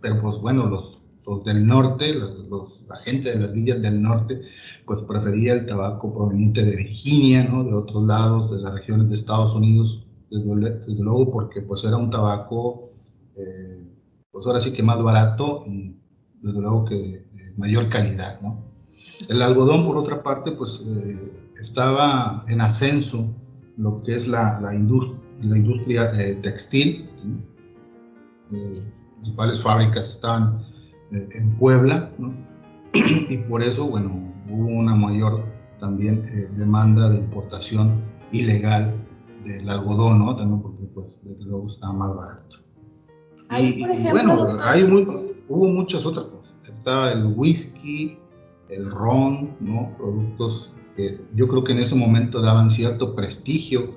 pero 0.00 0.22
pues 0.22 0.36
bueno, 0.36 0.68
los, 0.68 1.02
los 1.26 1.42
del 1.42 1.66
norte, 1.66 2.14
los, 2.14 2.84
la 2.88 2.98
gente 2.98 3.32
de 3.32 3.40
las 3.40 3.52
villas 3.52 3.82
del 3.82 4.00
norte, 4.00 4.42
pues 4.86 5.00
prefería 5.08 5.54
el 5.54 5.66
tabaco 5.66 6.14
proveniente 6.14 6.64
de 6.64 6.76
Virginia, 6.76 7.48
¿no? 7.48 7.64
De 7.64 7.74
otros 7.74 8.04
lados, 8.04 8.52
de 8.52 8.62
las 8.62 8.74
regiones 8.74 9.08
de 9.08 9.16
Estados 9.16 9.56
Unidos, 9.56 10.06
desde, 10.30 10.54
desde 10.86 11.02
luego 11.02 11.32
porque 11.32 11.62
pues 11.62 11.82
era 11.82 11.96
un 11.96 12.10
tabaco 12.10 12.90
eh, 13.36 13.82
pues 14.30 14.46
ahora 14.46 14.60
sí 14.60 14.72
que 14.72 14.82
más 14.82 15.02
barato 15.02 15.64
y 15.66 15.96
desde 16.40 16.60
luego 16.60 16.84
que 16.84 16.94
de 16.96 17.52
mayor 17.56 17.88
calidad, 17.88 18.40
¿no? 18.40 18.64
El 19.28 19.42
algodón, 19.42 19.86
por 19.86 19.96
otra 19.96 20.22
parte, 20.22 20.52
pues 20.52 20.84
eh, 20.86 21.32
estaba 21.60 22.44
en 22.48 22.60
ascenso 22.60 23.34
lo 23.76 24.02
que 24.02 24.14
es 24.14 24.28
la, 24.28 24.60
la, 24.60 24.72
la 24.72 25.56
industria 25.56 26.10
eh, 26.20 26.34
textil. 26.42 27.08
las 28.50 28.84
principales 29.16 29.62
fábricas 29.62 30.08
estaban 30.08 30.62
en 31.10 31.56
Puebla, 31.58 32.10
¿no? 32.18 32.34
y 32.92 33.36
por 33.36 33.62
eso, 33.62 33.86
bueno, 33.86 34.32
hubo 34.50 34.66
una 34.66 34.94
mayor 34.94 35.44
también 35.78 36.50
demanda 36.56 37.10
de 37.10 37.18
importación 37.18 38.02
ilegal 38.32 38.94
del 39.44 39.68
algodón, 39.68 40.18
¿no? 40.18 40.34
También 40.34 40.60
porque, 40.60 40.84
pues, 40.86 41.06
desde 41.22 41.44
luego 41.44 41.68
estaba 41.68 41.92
más 41.92 42.16
barato 42.16 42.63
bueno, 44.10 44.56
hay 44.62 44.82
hubo 45.48 45.66
muchas 45.66 46.04
otras 46.06 46.26
cosas. 46.26 46.54
Estaba 46.64 47.12
el 47.12 47.26
whisky, 47.36 48.18
el 48.68 48.90
ron, 48.90 49.56
¿no? 49.60 49.94
Productos 49.96 50.70
que 50.96 51.20
yo 51.34 51.48
creo 51.48 51.64
que 51.64 51.72
en 51.72 51.78
ese 51.78 51.94
momento 51.94 52.40
daban 52.40 52.70
cierto 52.70 53.14
prestigio 53.14 53.94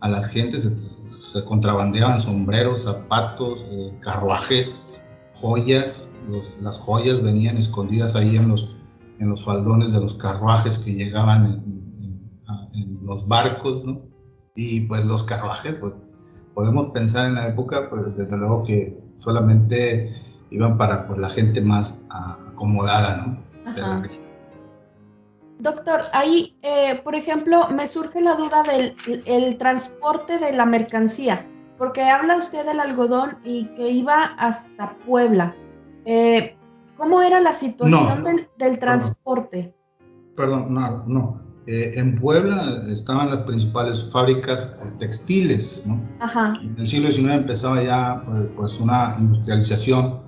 a 0.00 0.08
las 0.08 0.28
gentes. 0.28 0.64
Se, 1.32 1.44
contrabandeaban 1.44 2.18
sombreros, 2.18 2.82
zapatos, 2.82 3.64
eh, 3.70 3.92
carruajes, 4.00 4.80
joyas. 5.34 6.10
las 6.60 6.78
joyas 6.78 7.22
venían 7.22 7.58
escondidas 7.58 8.14
ahí 8.16 8.36
en 8.36 8.48
los, 8.48 8.74
en 9.18 9.28
los 9.28 9.44
faldones 9.44 9.92
de 9.92 10.00
los 10.00 10.14
carruajes 10.14 10.78
que 10.78 10.94
llegaban 10.94 11.46
en, 11.46 11.78
en 12.74 12.98
los 13.06 13.28
barcos, 13.28 13.84
¿no? 13.84 14.02
Y 14.56 14.80
pues 14.80 15.04
los 15.04 15.22
carruajes, 15.22 15.74
pues 15.74 15.92
podemos 16.58 16.88
pensar 16.88 17.28
en 17.28 17.36
la 17.36 17.46
época, 17.46 17.88
pues 17.88 18.16
desde 18.16 18.36
luego 18.36 18.64
que 18.64 18.98
solamente 19.18 20.10
iban 20.50 20.76
para 20.76 21.06
pues, 21.06 21.20
la 21.20 21.30
gente 21.30 21.60
más 21.60 22.02
acomodada, 22.10 23.24
¿no? 23.24 23.38
Doctor, 25.60 26.00
ahí, 26.12 26.58
eh, 26.62 27.00
por 27.04 27.14
ejemplo, 27.14 27.68
me 27.68 27.86
surge 27.86 28.20
la 28.20 28.34
duda 28.34 28.64
del 28.64 28.96
el 29.26 29.56
transporte 29.56 30.40
de 30.40 30.52
la 30.52 30.66
mercancía, 30.66 31.46
porque 31.78 32.02
habla 32.02 32.36
usted 32.36 32.66
del 32.66 32.80
algodón 32.80 33.38
y 33.44 33.66
que 33.76 33.90
iba 33.90 34.34
hasta 34.36 34.96
Puebla. 35.06 35.54
Eh, 36.06 36.56
¿Cómo 36.96 37.22
era 37.22 37.38
la 37.38 37.52
situación 37.52 38.24
del, 38.24 38.48
del, 38.58 38.80
transporte? 38.80 39.76
Perdón, 40.34 40.74
no, 40.74 41.06
no. 41.06 41.47
Eh, 41.70 41.98
en 42.00 42.18
Puebla 42.18 42.82
estaban 42.88 43.28
las 43.28 43.42
principales 43.42 44.02
fábricas 44.10 44.74
textiles, 44.98 45.82
¿no? 45.84 46.00
En 46.62 46.74
el 46.78 46.88
siglo 46.88 47.10
XIX 47.10 47.32
empezaba 47.32 47.84
ya 47.84 48.22
pues, 48.24 48.46
pues 48.56 48.80
una 48.80 49.16
industrialización 49.18 50.20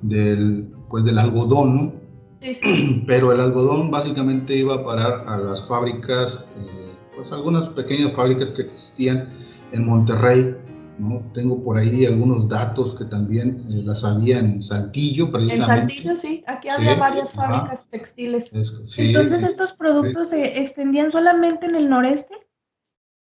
del, 0.00 0.72
pues, 0.88 1.04
del 1.04 1.18
algodón, 1.18 1.76
¿no? 1.76 1.92
Pero 3.06 3.30
el 3.30 3.40
algodón 3.40 3.90
básicamente 3.90 4.56
iba 4.56 4.76
a 4.76 4.82
parar 4.82 5.24
a 5.28 5.36
las 5.36 5.68
fábricas, 5.68 6.46
eh, 6.56 6.92
pues 7.14 7.30
algunas 7.30 7.68
pequeñas 7.74 8.14
fábricas 8.16 8.48
que 8.52 8.62
existían 8.62 9.28
en 9.72 9.84
Monterrey, 9.84 10.56
¿no? 11.00 11.22
Tengo 11.34 11.62
por 11.62 11.78
ahí 11.78 12.06
algunos 12.06 12.48
datos 12.48 12.94
que 12.94 13.04
también 13.04 13.66
eh, 13.68 13.82
las 13.84 14.04
había 14.04 14.38
en 14.38 14.62
Saltillo, 14.62 15.30
precisamente. 15.32 15.72
En 15.72 15.88
Saltillo, 15.88 16.16
sí, 16.16 16.44
aquí 16.46 16.68
había 16.68 16.94
varias 16.94 17.34
fábricas 17.34 17.88
textiles. 17.88 18.50
Entonces, 18.96 19.42
¿estos 19.42 19.72
productos 19.72 20.28
se 20.28 20.60
extendían 20.60 21.10
solamente 21.10 21.66
en 21.66 21.74
el 21.74 21.88
noreste? 21.88 22.34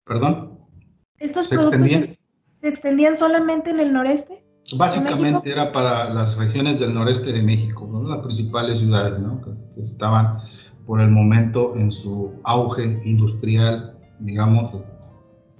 ¿Perdón? 0.05 0.59
¿Estos 1.17 1.49
productos 1.49 2.09
se 2.61 2.67
extendían 2.67 3.15
solamente 3.15 3.69
en 3.69 3.79
el 3.79 3.93
noreste? 3.93 4.43
Básicamente 4.73 5.51
era 5.51 5.71
para 5.71 6.09
las 6.13 6.37
regiones 6.37 6.79
del 6.79 6.93
noreste 6.93 7.33
de 7.33 7.41
México, 7.41 7.87
las 8.07 8.19
principales 8.19 8.79
ciudades 8.79 9.19
¿no? 9.19 9.41
que, 9.41 9.81
estaban 9.81 10.39
por 10.85 11.01
el 11.01 11.09
momento 11.09 11.75
en 11.75 11.91
su 11.91 12.31
auge 12.43 13.01
industrial, 13.05 13.97
digamos, 14.19 14.73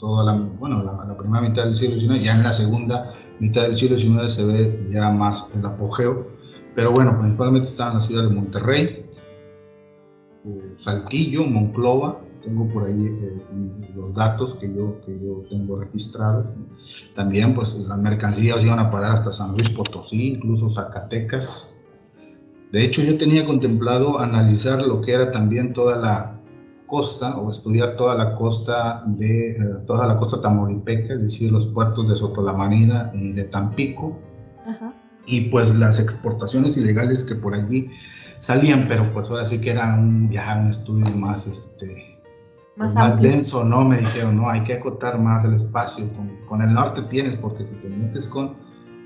toda 0.02 0.24
la, 0.26 0.34
bueno, 0.34 0.84
la, 0.84 1.16
primera 1.16 1.42
mitad 1.42 1.66
del 1.66 1.78
siglo 1.78 2.00
XIX, 2.00 2.24
ya 2.24 2.36
en 2.36 2.44
la 2.44 2.52
segunda 2.52 3.12
mitad 3.40 3.62
del 3.62 3.78
siglo 3.78 3.98
XIX 3.98 4.34
se 4.34 4.46
ve 4.46 4.88
ya 4.90 5.12
más 5.12 5.48
el 5.56 5.64
apogeo, 5.64 6.28
pero 6.76 6.92
bueno, 6.92 7.18
principalmente 7.20 7.68
estaban 7.68 7.96
la 7.96 8.02
ciudad 8.02 8.24
de 8.24 8.30
Monterrey, 8.30 9.06
eh, 10.44 10.74
Saltillo, 10.78 11.46
Monclova, 11.46 12.20
tengo 12.42 12.68
por 12.70 12.86
ahí 12.88 13.06
eh, 13.06 13.46
los 13.96 14.16
datos 14.16 14.56
que 14.56 14.74
yo, 14.74 15.00
que 15.06 15.20
yo 15.24 15.44
tengo 15.48 15.80
registrados. 15.80 16.48
También 17.14 17.54
pues 17.54 17.76
las 17.76 18.00
mercancías 18.00 18.64
iban 18.64 18.80
a 18.80 18.90
parar 18.90 19.12
hasta 19.12 19.32
San 19.32 19.52
Luis 19.52 19.70
Potosí, 19.70 20.30
incluso 20.30 20.68
Zacatecas. 20.68 21.76
De 22.72 22.84
hecho 22.84 23.04
yo 23.04 23.20
tenía 23.20 23.46
contemplado 23.46 24.20
analizar 24.20 24.82
lo 24.82 25.02
que 25.02 25.12
era 25.14 25.30
también 25.30 25.74
toda 25.74 25.98
la 25.98 26.41
costa 26.92 27.38
o 27.38 27.50
estudiar 27.50 27.96
toda 27.96 28.16
la 28.16 28.36
costa 28.36 29.04
de 29.08 29.52
eh, 29.52 29.58
toda 29.88 30.06
la 30.06 30.18
costa 30.18 30.42
tamaulipeca, 30.42 31.14
es 31.14 31.22
decir, 31.22 31.50
los 31.50 31.68
puertos 31.68 32.10
de 32.10 32.18
Sotolamanina 32.18 33.12
y 33.16 33.32
de 33.32 33.46
Tampico. 33.46 34.20
Y 35.26 35.50
pues 35.50 35.74
las 35.78 36.00
exportaciones 36.00 36.76
ilegales 36.76 37.24
que 37.24 37.36
por 37.36 37.54
allí 37.54 37.90
salían, 38.38 38.88
pero 38.90 39.06
pues 39.14 39.30
ahora 39.30 39.46
sí 39.46 39.62
que 39.62 39.72
era 39.72 39.96
un, 39.96 40.30
ya 40.30 40.58
un 40.60 40.72
estudio 40.72 41.16
más 41.16 41.48
este, 41.48 42.20
más, 42.76 43.22
denso, 43.22 43.64
¿no? 43.64 43.86
Me 43.86 43.98
dijeron, 43.98 44.36
no, 44.38 44.50
hay 44.50 44.64
que 44.64 44.74
acotar 44.74 45.20
más 45.20 45.46
el 45.46 45.54
espacio. 45.54 46.06
Con, 46.48 46.62
el 46.62 46.74
norte 46.74 47.04
tienes, 47.04 47.36
porque 47.38 47.64
si 47.64 47.76
te 47.76 47.88
metes 47.88 48.28
con, 48.28 48.56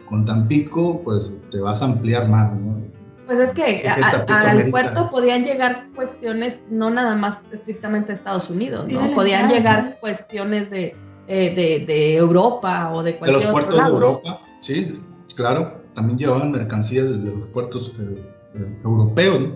con 0.09 0.25
Tampico, 0.25 1.01
pues 1.03 1.31
te 1.51 1.59
vas 1.59 1.81
a 1.81 1.85
ampliar 1.85 2.29
más, 2.29 2.53
¿no? 2.55 2.81
Pues 3.25 3.39
es 3.39 3.51
que 3.53 3.87
al 3.87 4.69
puerto 4.69 5.09
podían 5.09 5.43
llegar 5.43 5.87
cuestiones 5.95 6.61
no 6.69 6.89
nada 6.89 7.15
más 7.15 7.41
estrictamente 7.51 8.09
de 8.09 8.13
Estados 8.13 8.49
Unidos, 8.49 8.87
¿no? 8.87 9.13
Podían 9.13 9.49
llegar 9.49 9.97
cuestiones 9.99 10.69
de, 10.69 10.95
eh, 11.27 11.55
de, 11.55 11.85
de, 11.85 12.15
Europa 12.15 12.91
o 12.93 13.01
de 13.03 13.17
cualquier 13.17 13.39
De 13.39 13.45
los 13.45 13.51
puertos 13.51 13.75
de 13.75 13.89
Europa, 13.89 14.41
sí, 14.59 14.93
claro. 15.35 15.83
También 15.95 16.17
llevaban 16.17 16.51
mercancías 16.51 17.09
desde 17.09 17.35
los 17.35 17.47
puertos 17.47 17.93
eh, 17.99 18.21
eh, 18.55 18.79
europeos, 18.83 19.53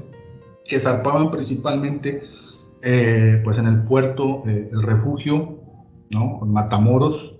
que 0.65 0.79
zarpaban 0.79 1.31
principalmente 1.31 2.23
eh, 2.81 3.41
pues 3.43 3.57
en 3.57 3.67
el 3.67 3.83
puerto, 3.83 4.43
eh, 4.47 4.69
el 4.71 4.81
refugio, 4.83 5.59
¿no? 6.11 6.39
Matamoros, 6.45 7.35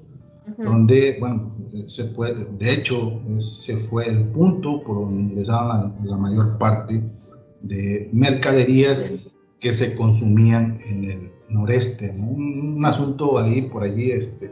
donde, 0.58 1.18
bueno, 1.20 1.56
se 1.88 2.06
fue, 2.06 2.34
de 2.34 2.74
hecho, 2.74 3.22
ese 3.38 3.78
fue 3.78 4.08
el 4.08 4.26
punto 4.30 4.84
por 4.84 5.02
donde 5.02 5.24
ingresaban 5.24 5.96
la, 6.04 6.18
mayor 6.18 6.58
parte 6.58 7.02
de 7.62 8.10
mercaderías 8.14 9.12
que 9.60 9.74
se 9.74 9.96
consumían 9.96 10.80
en 10.88 11.04
el 11.04 11.32
noreste. 11.50 12.12
Un, 12.12 12.84
asunto 12.86 13.38
ahí, 13.40 13.64
por 13.64 13.84
allí, 13.84 14.12
este, 14.12 14.52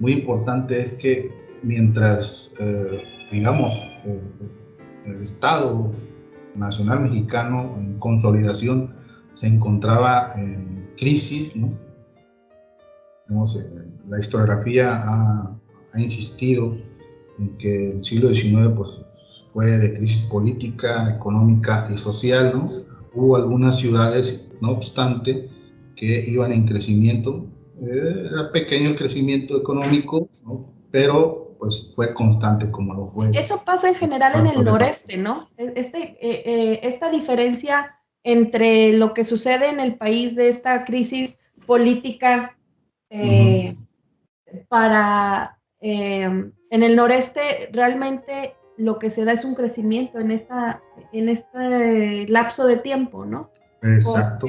muy 0.00 0.12
importante 0.12 0.80
es 0.80 0.94
que 0.94 1.30
mientras, 1.62 2.50
eh, 2.58 3.02
digamos, 3.30 3.72
el 5.06 5.22
Estado 5.22 5.92
Nacional 6.56 7.00
Mexicano 7.00 7.76
en 7.78 7.98
consolidación 7.98 8.94
se 9.34 9.46
encontraba 9.46 10.32
en 10.36 10.90
crisis, 10.98 11.54
¿no? 11.54 11.68
Eh, 13.30 13.88
la 14.08 14.18
historiografía 14.18 15.00
ha, 15.04 15.59
insistido 15.98 16.76
en 17.38 17.56
que 17.58 17.92
el 17.92 18.04
siglo 18.04 18.34
XIX 18.34 18.70
pues, 18.76 18.90
fue 19.52 19.66
de 19.66 19.96
crisis 19.96 20.22
política, 20.22 21.14
económica 21.16 21.90
y 21.92 21.98
social, 21.98 22.52
¿no? 22.54 22.72
Hubo 23.14 23.36
algunas 23.36 23.78
ciudades, 23.78 24.48
no 24.60 24.70
obstante, 24.72 25.48
que 25.96 26.24
iban 26.28 26.52
en 26.52 26.66
crecimiento. 26.66 27.46
Era 27.82 28.52
pequeño 28.52 28.90
el 28.90 28.96
crecimiento 28.96 29.56
económico, 29.56 30.28
¿no? 30.44 30.72
pero 30.90 31.56
pues 31.58 31.92
fue 31.94 32.14
constante 32.14 32.70
como 32.70 32.94
lo 32.94 33.06
fue. 33.06 33.30
Eso 33.34 33.62
pasa 33.64 33.88
en 33.88 33.94
general 33.94 34.32
en 34.34 34.46
el 34.46 34.64
noreste, 34.64 35.18
¿no? 35.18 35.42
Este, 35.74 36.16
eh, 36.20 36.42
eh, 36.46 36.80
esta 36.82 37.10
diferencia 37.10 37.96
entre 38.24 38.92
lo 38.94 39.12
que 39.12 39.24
sucede 39.24 39.68
en 39.68 39.78
el 39.78 39.96
país 39.96 40.34
de 40.36 40.48
esta 40.48 40.84
crisis 40.84 41.38
política 41.66 42.56
eh, 43.10 43.76
para 44.68 45.59
em, 45.80 46.52
en 46.70 46.82
el 46.82 46.96
noreste 46.96 47.68
realmente 47.72 48.54
lo 48.76 48.98
que 48.98 49.10
se 49.10 49.24
da 49.24 49.32
es 49.32 49.44
un 49.44 49.54
crecimiento 49.54 50.18
en 50.18 50.30
esta 50.30 50.80
en 51.12 51.28
este 51.28 52.26
lapso 52.28 52.66
de 52.66 52.78
tiempo, 52.78 53.24
¿no? 53.24 53.50
Exacto. 53.82 54.46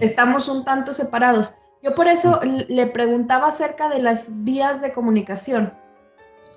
Estamos 0.00 0.48
un 0.48 0.64
tanto 0.64 0.94
separados. 0.94 1.54
Yo 1.82 1.94
por 1.94 2.08
eso 2.08 2.40
le 2.42 2.86
preguntaba 2.88 3.48
acerca 3.48 3.88
de 3.88 4.00
las 4.00 4.44
vías 4.44 4.80
de 4.80 4.92
comunicación. 4.92 5.72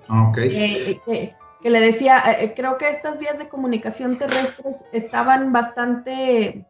Ah, 0.08 0.28
ok. 0.28 0.38
Eh, 0.38 1.34
que 1.62 1.70
le 1.70 1.80
decía, 1.80 2.18
eh, 2.26 2.44
eh, 2.44 2.54
creo 2.54 2.78
que 2.78 2.90
estas 2.90 3.18
vías 3.18 3.38
de 3.38 3.48
comunicación 3.48 4.18
terrestres 4.18 4.86
estaban 4.92 5.52
bastante, 5.52 6.66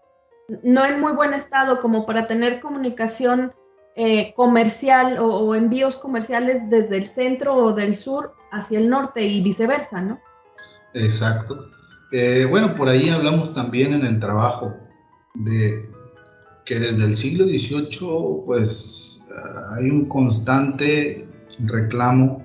no 0.63 0.85
en 0.85 1.01
muy 1.01 1.13
buen 1.13 1.33
estado 1.33 1.81
como 1.81 2.07
para 2.07 2.27
tener 2.27 2.61
comunicación 2.61 3.53
eh, 4.03 4.33
comercial 4.35 5.19
o, 5.21 5.55
envíos 5.55 5.97
comerciales 5.97 6.69
desde 6.71 6.97
el 6.97 7.09
centro 7.09 7.55
o 7.57 7.73
del 7.73 7.97
sur 7.97 8.35
hacia 8.51 8.79
el 8.79 8.89
norte 8.89 9.23
y 9.27 9.43
viceversa, 9.43 10.01
¿no? 10.01 10.19
Exacto. 10.95 11.67
bueno, 12.51 12.75
por 12.75 12.89
ahí 12.89 13.11
hablamos 13.11 13.53
también 13.53 13.93
en 13.95 14.05
el 14.05 14.19
trabajo 14.19 14.75
de 15.35 15.89
que 16.65 16.79
desde 16.81 17.05
el 17.05 17.17
siglo 17.17 17.45
XVIII 17.45 18.43
pues 18.47 19.25
hay 19.77 19.91
un 19.91 20.07
constante 20.07 21.29
reclamo 21.59 22.43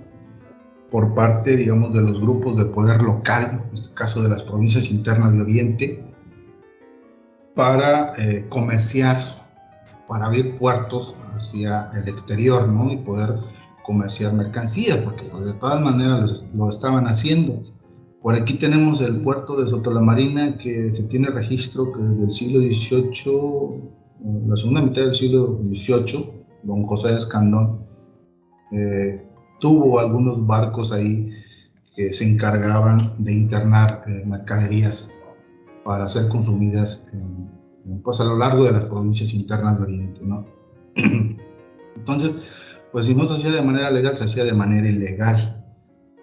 por 0.91 1.13
parte, 1.13 1.57
digamos, 1.57 1.93
de 1.93 2.01
los 2.01 2.19
grupos 2.21 2.57
de 2.57 2.65
poder 2.65 3.01
local, 3.01 3.63
en 3.67 3.73
este 3.73 3.93
caso 3.93 4.21
de 4.21 4.29
las 4.29 4.43
provincias 4.43 4.89
internas 4.89 5.33
de 5.33 5.41
Oriente, 5.41 6.03
para 7.55 8.13
eh, 8.17 8.45
comerciar, 8.49 9.44
para 10.07 10.25
abrir 10.25 10.57
puertos 10.57 11.15
hacia 11.33 11.91
el 11.93 12.07
exterior, 12.07 12.67
¿no? 12.67 12.91
Y 12.91 12.97
poder 12.97 13.39
comerciar 13.83 14.33
mercancías, 14.33 14.97
porque 14.97 15.23
pues, 15.25 15.45
de 15.45 15.53
todas 15.53 15.81
maneras 15.81 16.43
lo, 16.53 16.69
estaban 16.69 17.07
haciendo. 17.07 17.61
Por 18.21 18.35
aquí 18.35 18.55
tenemos 18.55 19.01
el 19.01 19.21
puerto 19.21 19.61
de 19.61 19.69
Sotolamarina, 19.69 20.57
que 20.57 20.93
se 20.93 21.03
tiene 21.03 21.29
registro 21.29 21.91
que 21.91 22.01
desde 22.01 22.23
el 22.23 22.31
siglo 22.31 22.59
XVIII, 22.61 24.47
la 24.47 24.57
segunda 24.57 24.81
mitad 24.81 25.01
del 25.03 25.13
siglo 25.13 25.59
XVIII, 25.71 26.45
don 26.63 26.83
José 26.83 27.09
de 27.09 27.17
Escandón, 27.17 27.85
eh, 28.71 29.23
tuvo 29.59 29.99
algunos 29.99 30.45
barcos 30.45 30.91
ahí 30.91 31.29
que 31.95 32.11
se 32.11 32.27
encargaban 32.27 33.13
de 33.19 33.33
internar 33.33 34.03
eh, 34.07 34.23
mercaderías 34.25 35.11
para 35.83 36.09
ser 36.09 36.27
consumidas 36.29 37.07
pues 38.03 38.19
a 38.19 38.25
lo 38.25 38.37
largo 38.37 38.63
de 38.63 38.71
las 38.71 38.85
provincias 38.85 39.33
internas 39.33 39.77
de 39.77 39.83
Oriente, 39.83 40.21
¿no? 40.23 40.45
Entonces, 41.95 42.33
pues 42.91 43.05
si 43.05 43.15
no 43.15 43.25
se 43.25 43.33
hacía 43.35 43.51
de 43.51 43.61
manera 43.61 43.91
legal, 43.91 44.17
se 44.17 44.23
hacía 44.23 44.43
de 44.43 44.53
manera 44.53 44.87
ilegal. 44.87 45.63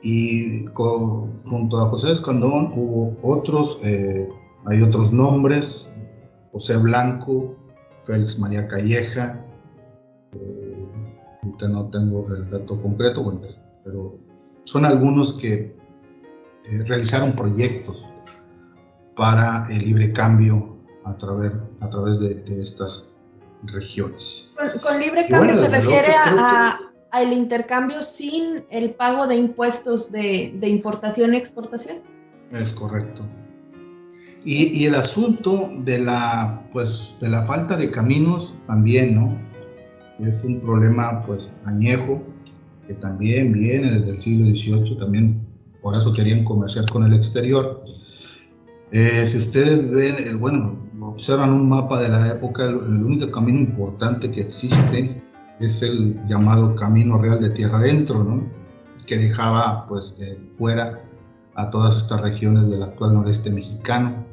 Y 0.02 0.64
junto 0.74 1.80
a 1.80 1.88
José 1.88 2.12
Escandón 2.12 2.72
hubo 2.74 3.16
otros, 3.22 3.78
eh, 3.84 4.28
hay 4.66 4.82
otros 4.82 5.12
nombres, 5.12 5.88
José 6.50 6.76
Blanco, 6.76 7.56
Félix 8.04 8.38
María 8.38 8.66
Calleja, 8.66 9.44
eh, 10.32 10.86
no 11.68 11.90
tengo 11.90 12.26
el 12.34 12.50
dato 12.50 12.80
concreto, 12.80 13.40
pero 13.84 14.18
son 14.64 14.84
algunos 14.84 15.34
que 15.34 15.76
eh, 16.64 16.84
realizaron 16.86 17.32
proyectos 17.32 18.02
para 19.16 19.68
el 19.70 19.80
libre 19.80 20.12
cambio 20.12 20.71
a 21.04 21.16
través, 21.16 21.52
a 21.80 21.88
través 21.88 22.18
de, 22.20 22.42
estas 22.60 23.10
regiones. 23.64 24.50
Con, 24.82 25.00
libre 25.00 25.28
cambio 25.28 25.56
se 25.56 25.68
refiere 25.68 26.14
a, 26.14 26.78
el 27.20 27.32
intercambio 27.32 28.02
sin 28.02 28.64
el 28.70 28.90
pago 28.94 29.26
de 29.26 29.36
impuestos 29.36 30.10
de, 30.10 30.54
de 30.58 30.68
importación 30.68 31.34
y 31.34 31.36
exportación. 31.36 31.98
Es 32.52 32.70
correcto. 32.72 33.22
Y, 34.44 34.80
y, 34.80 34.86
el 34.86 34.96
asunto 34.96 35.70
de 35.78 36.00
la, 36.00 36.62
pues, 36.72 37.16
de 37.20 37.28
la 37.28 37.44
falta 37.44 37.76
de 37.76 37.90
caminos 37.90 38.56
también, 38.66 39.14
¿no? 39.14 39.38
es 40.28 40.44
un 40.44 40.60
problema 40.60 41.24
pues 41.26 41.50
añejo 41.64 42.22
que 42.86 42.94
también 42.94 43.52
viene 43.52 43.98
desde 43.98 44.10
el 44.10 44.20
siglo 44.20 44.46
XVIII, 44.46 44.96
también 44.96 45.46
por 45.80 45.96
eso 45.96 46.12
querían 46.12 46.44
comerciar 46.44 46.86
con 46.90 47.04
el 47.04 47.14
exterior. 47.14 47.84
Eh, 48.90 49.24
si 49.26 49.38
ustedes 49.38 49.90
ven, 49.90 50.16
eh, 50.18 50.34
bueno, 50.34 50.76
observan 51.12 51.50
un 51.50 51.68
mapa 51.68 52.00
de 52.00 52.08
la 52.08 52.28
época, 52.28 52.64
el, 52.64 52.76
único 52.76 53.30
camino 53.30 53.60
importante 53.60 54.30
que 54.30 54.42
existe 54.42 55.22
es 55.60 55.82
el 55.82 56.20
llamado 56.26 56.74
Camino 56.74 57.18
Real 57.18 57.40
de 57.40 57.50
Tierra 57.50 57.78
Adentro, 57.78 58.24
¿no? 58.24 58.42
que 59.06 59.18
dejaba 59.18 59.86
pues 59.88 60.14
fuera 60.52 61.02
a 61.54 61.70
todas 61.70 61.96
estas 61.98 62.20
regiones 62.20 62.68
del 62.70 62.82
actual 62.82 63.14
noreste 63.14 63.50
mexicano. 63.50 64.24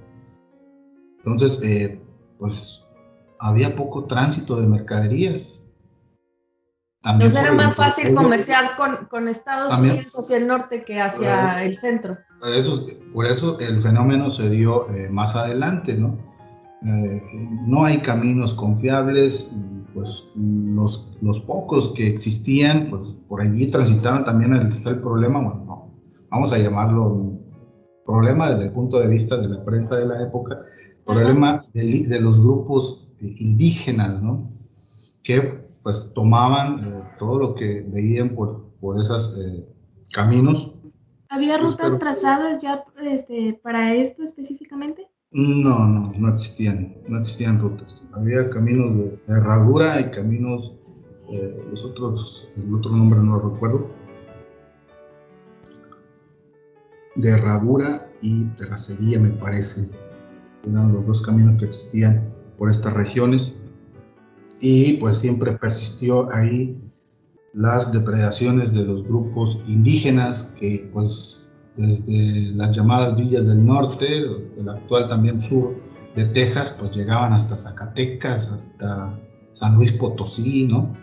Entonces, 1.17 1.61
eh, 1.63 2.01
pues 2.37 2.85
había 3.39 3.75
poco 3.75 4.05
tránsito 4.05 4.59
de 4.59 4.67
mercaderías. 4.67 5.65
También 7.01 7.31
Entonces 7.31 7.49
era 7.49 7.53
más 7.53 7.75
fácil 7.75 8.13
comerciar 8.13 8.75
con, 8.75 9.07
con 9.09 9.27
Estados 9.27 9.77
Unidos 9.77 10.13
hacia 10.17 10.37
el 10.37 10.47
norte 10.47 10.83
que 10.83 11.01
hacia 11.01 11.63
el 11.63 11.77
centro. 11.77 12.17
Eso, 12.55 12.87
por 13.13 13.25
eso 13.25 13.59
el 13.59 13.81
fenómeno 13.81 14.29
se 14.29 14.49
dio 14.49 14.89
eh, 14.89 15.09
más 15.09 15.35
adelante, 15.35 15.93
¿no? 15.93 16.28
Eh, 16.85 17.21
no 17.65 17.83
hay 17.83 17.99
caminos 17.99 18.53
confiables, 18.53 19.51
pues 19.93 20.29
los, 20.35 21.17
los 21.21 21.39
pocos 21.41 21.93
que 21.93 22.07
existían, 22.07 22.89
pues 22.89 23.01
por 23.27 23.41
allí 23.41 23.67
transitaban 23.67 24.23
también 24.23 24.53
el, 24.53 24.69
el 24.71 24.99
problema, 25.01 25.41
bueno, 25.41 25.91
vamos 26.29 26.53
a 26.53 26.57
llamarlo 26.57 27.39
problema 28.05 28.49
desde 28.49 28.65
el 28.65 28.71
punto 28.71 28.99
de 28.99 29.07
vista 29.07 29.37
de 29.37 29.49
la 29.49 29.63
prensa 29.63 29.95
de 29.95 30.07
la 30.07 30.23
época, 30.23 30.61
problema 31.05 31.63
de, 31.73 32.05
de, 32.07 32.19
los 32.19 32.39
grupos 32.39 33.07
indígenas, 33.19 34.21
¿no? 34.21 34.51
Que 35.23 35.41
pues 35.83 36.11
tomaban 36.13 36.79
eh, 36.79 37.03
todo 37.17 37.39
lo 37.39 37.55
que 37.55 37.85
veían 37.87 38.35
por, 38.35 38.71
por 38.79 38.99
esos 38.99 39.37
eh, 39.39 39.65
caminos. 40.11 40.75
¿Había 41.29 41.59
pues, 41.59 41.71
rutas 41.71 41.99
trazadas 41.99 42.59
ya 42.59 42.83
este, 43.03 43.59
para 43.61 43.93
esto 43.93 44.23
específicamente? 44.23 45.07
No, 45.31 45.87
no, 45.87 46.11
no 46.17 46.33
existían, 46.33 46.97
no 47.07 47.19
existían 47.19 47.59
rutas. 47.59 48.03
Había 48.13 48.49
caminos 48.49 48.97
de, 48.97 49.19
herradura 49.27 50.01
y 50.01 50.09
caminos, 50.09 50.73
eh, 51.29 51.65
los 51.69 51.85
otros, 51.85 52.47
el 52.55 52.73
otro 52.73 52.91
nombre 52.91 53.19
no 53.19 53.37
lo 53.37 53.53
recuerdo, 53.53 53.91
de 57.15 57.29
herradura 57.29 58.07
y 58.21 58.45
terracería 58.55 59.19
me 59.19 59.29
parece. 59.29 59.91
Eran 60.67 60.93
los 60.93 61.05
dos 61.05 61.21
caminos 61.21 61.57
que 61.59 61.65
existían 61.65 62.33
por 62.57 62.71
estas 62.71 62.93
regiones 62.95 63.55
y 64.59 64.93
pues 64.93 65.17
siempre 65.17 65.51
persistió 65.53 66.33
ahí 66.33 66.75
las 67.53 67.91
depredaciones 67.91 68.73
de 68.73 68.83
los 68.83 69.03
grupos 69.03 69.61
indígenas 69.67 70.53
que 70.59 70.89
pues 70.91 71.48
desde 71.79 72.51
las 72.55 72.75
llamadas 72.75 73.15
villas 73.15 73.47
del 73.47 73.65
norte, 73.65 74.05
del 74.05 74.69
actual 74.69 75.07
también 75.07 75.41
sur 75.41 75.75
de 76.15 76.25
Texas, 76.25 76.75
pues 76.77 76.91
llegaban 76.91 77.31
hasta 77.31 77.55
Zacatecas, 77.55 78.51
hasta 78.51 79.17
San 79.53 79.75
Luis 79.75 79.93
Potosí, 79.93 80.65
¿no? 80.65 80.93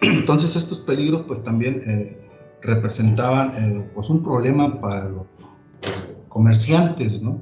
Entonces 0.00 0.54
estos 0.54 0.80
peligros 0.80 1.24
pues 1.26 1.42
también 1.42 1.82
eh, 1.86 2.16
representaban 2.62 3.52
eh, 3.56 3.90
pues 3.94 4.08
un 4.10 4.22
problema 4.22 4.80
para 4.80 5.08
los 5.08 5.26
comerciantes, 6.28 7.20
¿no? 7.20 7.40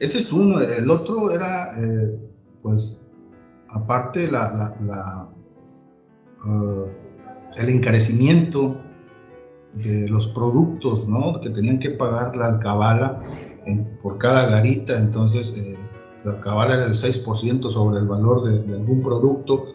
Ese 0.00 0.18
es 0.18 0.32
uno, 0.32 0.60
el 0.60 0.90
otro 0.90 1.30
era 1.30 1.72
eh, 1.78 2.18
pues 2.62 3.00
aparte 3.68 4.28
la, 4.28 4.74
uh, 6.44 6.84
el 7.56 7.68
encarecimiento 7.68 8.76
de 9.74 10.08
los 10.08 10.26
productos 10.28 11.06
¿no? 11.08 11.40
que 11.40 11.50
tenían 11.50 11.78
que 11.78 11.90
pagar 11.90 12.36
la 12.36 12.46
alcabala 12.46 13.22
por 14.02 14.18
cada 14.18 14.46
garita, 14.46 14.98
entonces 14.98 15.54
eh, 15.56 15.76
la 16.24 16.32
alcabala 16.32 16.74
era 16.74 16.86
el 16.86 16.94
6% 16.94 17.70
sobre 17.70 18.00
el 18.00 18.06
valor 18.06 18.42
de, 18.42 18.74
algún 18.74 19.00
producto 19.02 19.66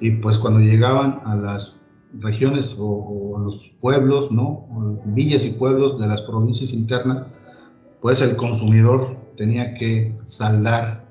y 0.00 0.12
pues 0.12 0.38
cuando 0.38 0.60
llegaban 0.60 1.20
a 1.24 1.34
las 1.36 1.80
regiones 2.18 2.74
o, 2.78 3.36
a 3.36 3.40
los 3.40 3.72
pueblos, 3.80 4.32
¿no? 4.32 4.66
villas 5.06 5.44
y 5.44 5.50
pueblos 5.50 5.98
de 5.98 6.06
las 6.06 6.22
provincias 6.22 6.72
internas, 6.72 7.26
pues 8.00 8.20
el 8.20 8.36
consumidor 8.36 9.16
tenía 9.36 9.74
que 9.74 10.16
saldar 10.24 11.06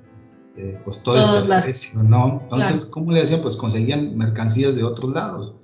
eh, 0.56 0.80
pues 0.84 1.02
todo 1.02 1.16
este 1.16 1.62
precio, 1.62 2.02
¿no? 2.02 2.40
Entonces, 2.44 2.86
¿cómo 2.86 3.12
le 3.12 3.20
decían? 3.20 3.42
Pues 3.42 3.56
conseguían 3.56 4.16
mercancías 4.16 4.74
de 4.74 4.84
otros 4.84 5.12
lados. 5.12 5.54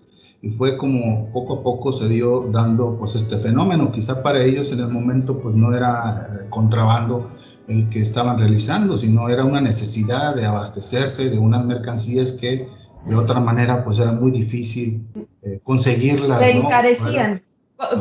Y 0.43 0.51
fue 0.51 0.77
como 0.77 1.31
poco 1.33 1.55
a 1.55 1.63
poco 1.63 1.93
se 1.93 2.09
dio 2.09 2.49
dando 2.51 2.97
pues 2.99 3.15
este 3.15 3.39
fenómeno. 3.39 3.93
Quizá 3.93 4.25
para 4.25 4.43
ellos 4.43 4.73
en 4.73 4.81
el 4.81 4.89
momento 4.89 5.39
pues 5.39 5.55
no 5.55 5.75
era 5.75 6.27
eh, 6.29 6.47
contrabando 6.51 7.31
el 7.69 7.89
que 7.89 8.03
estaban 8.03 8.39
realizando, 8.39 8.97
sino 8.97 9.29
era 9.29 9.45
una 9.45 9.61
necesidad 9.61 10.35
de 10.35 10.45
abastecerse 10.45 11.31
de 11.31 11.39
unas 11.39 11.65
mercancías 11.65 12.33
que 12.33 12.69
de 13.07 13.15
otra 13.15 13.39
manera 13.39 13.85
pues 13.85 14.01
era 14.01 14.11
muy 14.11 14.33
difícil 14.33 15.07
eh, 15.43 15.61
conseguirlas. 15.63 16.41
Se 16.41 16.51
encarecían. 16.51 17.43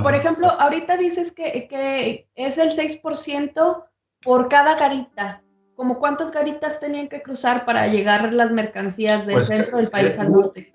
Por 0.02 0.14
ejemplo, 0.14 0.48
ahorita 0.60 0.98
dices 0.98 1.32
que, 1.32 1.68
que 1.68 2.28
es 2.36 2.58
el 2.58 2.70
6% 2.70 3.84
por 4.24 4.48
cada 4.50 4.76
garita. 4.76 5.44
¿Como 5.76 5.98
cuántas 5.98 6.32
garitas 6.32 6.80
tenían 6.80 7.08
que 7.08 7.22
cruzar 7.22 7.66
para 7.66 7.88
llegar 7.88 8.34
las 8.34 8.52
mercancías 8.52 9.26
del 9.26 9.36
pues 9.36 9.48
centro 9.48 9.78
del 9.78 9.90
país 9.90 10.18
al 10.20 10.32
norte? 10.32 10.74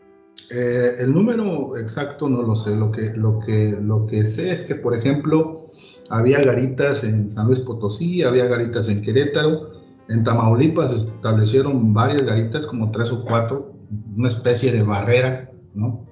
Eh, 0.51 0.97
el 1.01 1.13
número 1.13 1.77
exacto 1.77 2.29
no 2.29 2.43
lo 2.43 2.57
sé. 2.57 2.77
Lo 2.77 2.91
que, 2.93 3.13
lo, 3.15 3.41
que, 3.41 3.77
lo 3.81 4.07
que 4.07 4.27
sé 4.27 4.53
es 4.53 4.63
que, 4.63 4.75
por 4.75 4.97
ejemplo, 4.97 5.71
había 6.11 6.41
garitas 6.41 7.05
en 7.05 7.31
San 7.31 7.47
Luis 7.47 7.61
Potosí, 7.61 8.23
había 8.23 8.47
garitas 8.47 8.89
en 8.89 9.03
Querétaro, 9.03 9.73
en 10.09 10.23
Tamaulipas 10.23 10.91
se 10.91 10.97
establecieron 10.97 11.93
varias 11.93 12.23
garitas, 12.23 12.65
como 12.67 12.91
tres 12.91 13.11
o 13.11 13.25
cuatro, 13.25 13.73
una 14.17 14.29
especie 14.29 14.73
de 14.73 14.83
barrera, 14.83 15.51
¿no? 15.75 16.07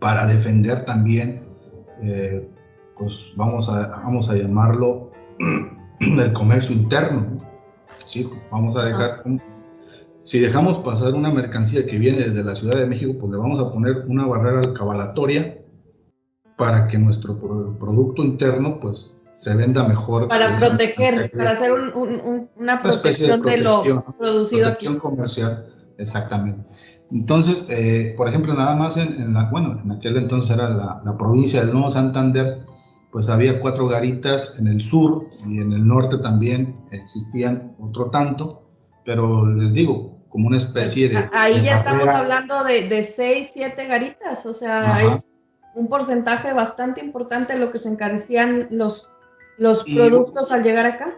Para 0.00 0.26
defender 0.26 0.84
también, 0.84 1.46
eh, 2.02 2.48
pues 2.98 3.32
vamos 3.36 3.68
a, 3.68 3.88
vamos 4.02 4.28
a 4.28 4.34
llamarlo, 4.34 5.12
el 6.00 6.32
comercio 6.32 6.74
interno, 6.74 7.20
¿no? 7.20 7.52
Sí, 8.06 8.28
vamos 8.50 8.76
a 8.76 8.86
dejar, 8.86 9.22
si 10.24 10.38
dejamos 10.38 10.78
pasar 10.78 11.14
una 11.14 11.30
mercancía 11.30 11.86
que 11.86 11.98
viene 11.98 12.28
desde 12.28 12.44
la 12.44 12.54
Ciudad 12.54 12.78
de 12.78 12.86
México, 12.86 13.14
pues 13.18 13.32
le 13.32 13.38
vamos 13.38 13.60
a 13.60 13.72
poner 13.72 14.04
una 14.06 14.26
barrera 14.26 14.60
alcabalatoria 14.60 15.58
para 16.56 16.86
que 16.86 16.98
nuestro 16.98 17.38
producto 17.78 18.22
interno, 18.22 18.78
pues, 18.78 19.12
se 19.36 19.54
venda 19.56 19.86
mejor. 19.88 20.28
Para 20.28 20.56
proteger, 20.56 21.30
para 21.32 21.50
hacer 21.52 21.72
una 21.72 22.82
protección 22.82 23.42
de, 23.42 23.56
lo 23.56 23.82
producido 24.16 24.62
protección 24.62 24.98
comercial, 24.98 25.66
exactamente. 25.98 26.64
Entonces, 27.10 27.64
eh, 27.68 28.14
por 28.16 28.28
ejemplo, 28.28 28.54
nada 28.54 28.76
más 28.76 28.96
en, 28.96 29.34
la, 29.34 29.50
bueno, 29.50 29.80
en 29.84 29.90
aquel 29.90 30.16
entonces 30.16 30.56
era 30.56 30.68
la, 30.68 31.02
la 31.04 31.18
provincia 31.18 31.60
del 31.60 31.72
Nuevo 31.72 31.90
Santander, 31.90 32.60
pues 33.10 33.28
había 33.28 33.60
cuatro 33.60 33.88
garitas 33.88 34.56
en 34.58 34.68
el 34.68 34.82
sur 34.82 35.26
y 35.46 35.58
en 35.58 35.72
el 35.72 35.86
norte 35.86 36.18
también 36.18 36.74
existían 36.92 37.74
otro 37.80 38.10
tanto, 38.10 38.61
pero 39.04 39.46
les 39.46 39.72
digo, 39.72 40.18
como 40.28 40.48
una 40.48 40.56
especie 40.56 41.08
de... 41.08 41.28
Ahí 41.32 41.62
ya 41.62 41.78
estamos 41.78 42.08
hablando 42.08 42.64
de, 42.64 42.88
de, 42.88 43.04
seis, 43.04 43.50
siete 43.52 43.86
garitas, 43.86 44.46
o 44.46 44.54
sea, 44.54 45.02
es 45.02 45.30
un 45.74 45.88
porcentaje 45.88 46.52
bastante 46.52 47.00
importante 47.00 47.56
lo 47.58 47.70
que 47.70 47.78
se 47.78 47.88
encarecían 47.88 48.68
los, 48.70 49.10
los 49.58 49.84
productos 49.84 50.52
al 50.52 50.62
llegar 50.62 50.86
acá. 50.86 51.16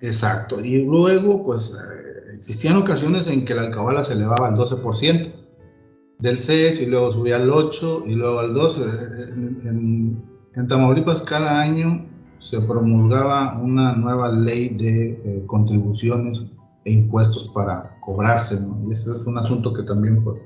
Exacto, 0.00 0.60
y 0.60 0.84
luego 0.84 1.42
pues 1.42 1.72
eh, 1.72 2.34
existían 2.38 2.76
ocasiones 2.76 3.26
en 3.28 3.44
que 3.44 3.54
la 3.54 3.62
alcabala 3.62 4.04
se 4.04 4.12
elevaba 4.12 4.48
al 4.48 4.54
12% 4.54 5.32
del 6.18 6.38
6 6.38 6.80
y 6.80 6.86
luego 6.86 7.12
subía 7.12 7.36
al 7.36 7.50
8 7.50 8.04
y 8.06 8.14
luego 8.14 8.40
al 8.40 8.52
12. 8.52 8.82
en, 8.82 10.22
en 10.54 10.66
Tamaulipas 10.66 11.22
cada 11.22 11.60
año 11.60 12.06
se 12.38 12.60
promulgaba 12.60 13.58
una 13.58 13.94
nueva 13.94 14.30
ley 14.30 14.70
de 14.70 15.08
eh, 15.08 15.42
contribuciones 15.46 16.44
e 16.86 16.92
impuestos 16.92 17.48
para 17.48 17.98
cobrarse, 18.00 18.60
¿no? 18.60 18.88
Y 18.88 18.92
ese 18.92 19.10
es 19.10 19.26
un 19.26 19.36
asunto 19.36 19.74
que 19.74 19.82
también 19.82 20.22
pues, 20.22 20.40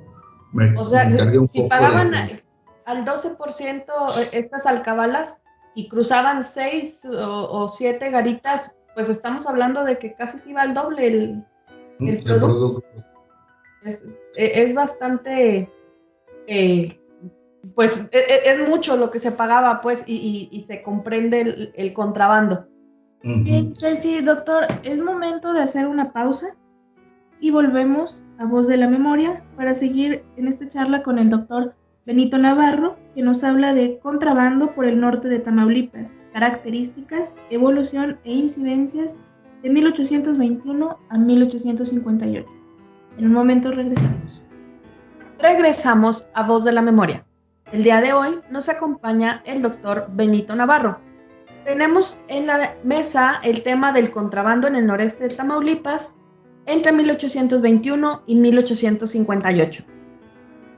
me, 0.53 0.76
o 0.76 0.85
sea, 0.87 1.09
si 1.46 1.62
pagaban 1.68 2.14
al 2.87 3.05
12% 3.05 3.85
eh, 4.16 4.29
estas 4.33 4.64
alcabalas 4.64 5.42
y 5.74 5.88
cruzaban 5.88 6.42
6 6.42 7.09
o, 7.12 7.68
7 7.68 8.11
garitas, 8.11 8.74
pues 8.94 9.11
estamos 9.11 9.46
hablando 9.46 9.85
de 9.85 9.98
que 9.98 10.14
casi 10.14 10.38
se 10.38 10.50
iba 10.50 10.62
al 10.62 10.72
doble 10.72 11.07
el, 11.07 11.44
el, 12.00 12.16
producto. 12.24 12.83
Es, 13.85 14.03
e, 14.35 14.62
es, 14.62 14.74
bastante 14.74 15.70
eh, 16.46 16.98
pues 17.74 18.07
e, 18.12 18.18
e, 18.18 18.50
es, 18.50 18.66
mucho 18.66 18.96
lo 18.96 19.11
que 19.11 19.20
se 19.20 19.31
pagaba, 19.31 19.83
pues, 19.83 20.05
y, 20.07 20.64
se 20.66 20.83
comprende 20.83 21.70
el, 21.74 21.92
contrabando. 21.92 22.66
Bien, 23.23 23.77
Ceci, 23.77 24.23
doctor, 24.23 24.67
es 24.83 25.03
momento 25.03 25.53
de 25.53 25.61
hacer 25.61 25.87
una 25.87 26.11
pausa 26.11 26.57
y 27.39 27.51
volvemos 27.51 28.25
a 28.39 28.47
Voz 28.47 28.67
de 28.67 28.79
la 28.79 28.89
Memoria 28.89 29.45
para 29.57 29.75
seguir 29.75 30.25
en 30.37 30.49
esta 30.49 30.67
charla 30.71 31.03
con 31.03 31.19
el 31.19 31.29
doctor 31.29 31.75
Benito 32.07 32.39
Navarro 32.39 32.97
que 33.15 33.21
nos 33.23 33.45
habla 33.45 33.75
de 33.75 33.99
contrabando 33.99 34.75
por 34.75 34.87
el 34.87 34.99
norte 34.99 35.29
de 35.29 35.39
Tamaulipas, 35.39 36.27
características, 36.33 37.37
evolución 37.51 38.19
e 38.25 38.33
incidencias 38.33 39.19
de 39.63 39.69
1821 39.69 40.99
a 41.11 41.19
1858. 41.19 42.49
En 43.19 43.27
un 43.27 43.33
momento 43.33 43.71
regresamos. 43.71 44.43
Regresamos 45.39 46.27
a 46.33 46.47
Voz 46.47 46.65
de 46.65 46.73
la 46.73 46.81
Memoria. 46.81 47.27
El 47.71 47.85
día 47.85 48.01
de 48.01 48.15
hoy 48.15 48.41
nos 48.51 48.71
acompaña 48.71 49.43
el 49.45 49.61
doctor 49.61 50.07
Benito 50.11 50.57
Navarro. 50.57 51.10
Tenemos 51.64 52.20
en 52.29 52.46
la 52.46 52.75
mesa 52.85 53.40
el 53.44 53.62
tema 53.62 53.92
del 53.92 54.11
contrabando 54.11 54.66
en 54.66 54.77
el 54.77 54.87
noreste 54.87 55.29
de 55.29 55.35
Tamaulipas 55.35 56.16
entre 56.66 56.92
1821 56.92 58.23
y 58.27 58.35
1858. 58.35 59.85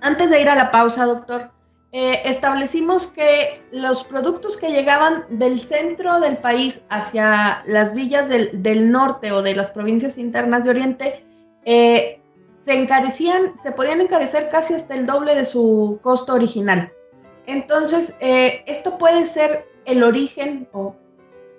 Antes 0.01 0.31
de 0.31 0.41
ir 0.41 0.49
a 0.49 0.57
la 0.57 0.71
pausa, 0.71 1.07
doctor, 1.07 1.51
eh, 1.93 2.23
establecimos 2.25 3.07
que 3.07 3.63
los 3.71 4.03
productos 4.05 4.57
que 4.57 4.71
llegaban 4.71 5.25
del 5.29 5.61
centro 5.61 6.21
del 6.21 6.39
país 6.39 6.81
hacia 6.89 7.63
las 7.67 7.95
villas 7.95 8.29
del, 8.29 8.91
norte 8.91 9.31
o 9.31 9.43
de 9.43 9.55
las 9.55 9.71
provincias 9.71 10.17
internas 10.17 10.65
de 10.65 10.71
Oriente 10.71 11.25
eh, 11.65 12.19
se 12.65 12.75
encarecían, 12.75 13.55
se 13.63 13.73
podían 13.73 14.01
encarecer 14.01 14.49
casi 14.49 14.75
hasta 14.75 14.95
el 14.95 15.07
doble 15.07 15.35
de 15.35 15.45
su 15.45 16.01
costo 16.03 16.35
original. 16.35 16.91
Entonces, 17.47 18.17
eh, 18.21 18.65
esto 18.67 18.97
puede 18.97 19.27
ser 19.27 19.67
el 19.85 20.03
origen, 20.03 20.69
o 20.73 20.97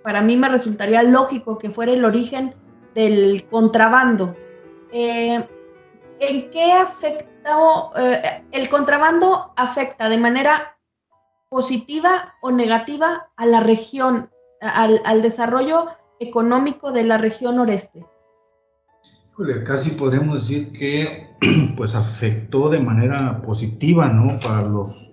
para 0.03 0.21
mí 0.21 0.37
me 0.37 0.49
resultaría 0.49 1.03
lógico 1.03 1.57
que 1.57 1.69
fuera 1.69 1.91
el 1.91 2.05
origen 2.05 2.53
del 2.93 3.45
contrabando. 3.49 4.35
Eh, 4.91 5.45
¿En 6.19 6.51
qué 6.51 6.71
afecta, 6.71 7.57
eh, 7.97 8.43
el 8.51 8.69
contrabando 8.69 9.53
afecta 9.55 10.09
de 10.09 10.17
manera 10.17 10.77
positiva 11.49 12.35
o 12.41 12.51
negativa 12.51 13.29
a 13.35 13.45
la 13.45 13.59
región, 13.59 14.29
al, 14.61 15.01
al 15.05 15.21
desarrollo 15.21 15.87
económico 16.19 16.91
de 16.91 17.03
la 17.03 17.17
región 17.17 17.57
noreste? 17.57 18.05
casi 19.65 19.91
podemos 19.91 20.47
decir 20.47 20.71
que 20.71 21.27
pues 21.77 21.95
afectó 21.95 22.69
de 22.69 22.79
manera 22.79 23.41
positiva, 23.41 24.07
¿no? 24.07 24.39
Para 24.39 24.61
los, 24.61 25.12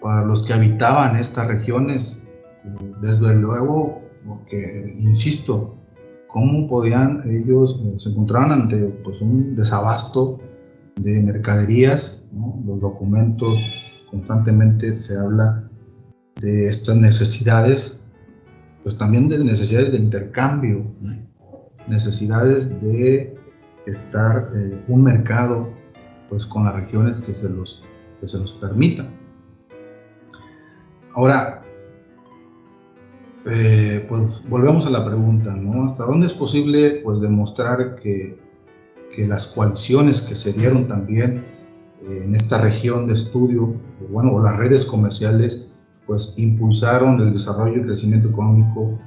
para 0.00 0.24
los 0.24 0.42
que 0.42 0.52
habitaban 0.52 1.16
estas 1.16 1.46
regiones, 1.48 2.22
desde 3.00 3.34
luego, 3.34 4.02
porque, 4.26 4.96
insisto, 4.98 5.76
cómo 6.28 6.66
podían 6.66 7.22
ellos, 7.28 7.80
eh, 7.84 7.96
se 7.98 8.10
encontraban 8.10 8.52
ante 8.52 8.76
pues, 9.04 9.20
un 9.20 9.56
desabasto 9.56 10.38
de 10.96 11.22
mercaderías, 11.22 12.24
los 12.66 12.80
documentos 12.80 13.58
constantemente 14.10 14.96
se 14.96 15.16
habla 15.16 15.68
de 16.40 16.68
estas 16.68 16.96
necesidades, 16.96 18.06
pues 18.82 18.96
también 18.98 19.28
de 19.28 19.42
necesidades 19.44 19.92
de 19.92 19.98
intercambio, 19.98 20.84
necesidades 21.88 22.80
de 22.80 23.34
estar 23.86 24.50
eh, 24.54 24.84
un 24.88 25.02
mercado 25.02 25.68
pues 26.28 26.44
con 26.46 26.64
las 26.64 26.74
regiones 26.74 27.24
que 27.24 27.34
se 27.34 27.48
los, 27.48 27.84
que 28.20 28.28
se 28.28 28.38
los 28.38 28.52
permitan. 28.54 29.08
Ahora, 31.16 31.62
eh, 33.46 34.04
pues 34.06 34.42
volvemos 34.48 34.84
a 34.86 34.90
la 34.90 35.02
pregunta, 35.02 35.56
¿no? 35.56 35.86
¿Hasta 35.86 36.04
dónde 36.04 36.26
es 36.26 36.34
posible 36.34 37.00
pues 37.02 37.20
demostrar 37.20 37.96
que, 37.96 38.38
que 39.14 39.26
las 39.26 39.46
coaliciones 39.46 40.20
que 40.20 40.36
se 40.36 40.52
dieron 40.52 40.86
también 40.86 41.42
eh, 42.02 42.22
en 42.22 42.34
esta 42.34 42.58
región 42.58 43.06
de 43.06 43.14
estudio, 43.14 43.74
bueno, 44.10 44.32
o 44.32 44.42
las 44.42 44.58
redes 44.58 44.84
comerciales, 44.84 45.66
pues 46.06 46.34
impulsaron 46.36 47.18
el 47.20 47.32
desarrollo 47.32 47.80
y 47.80 47.86
crecimiento 47.86 48.28
económico 48.28 48.98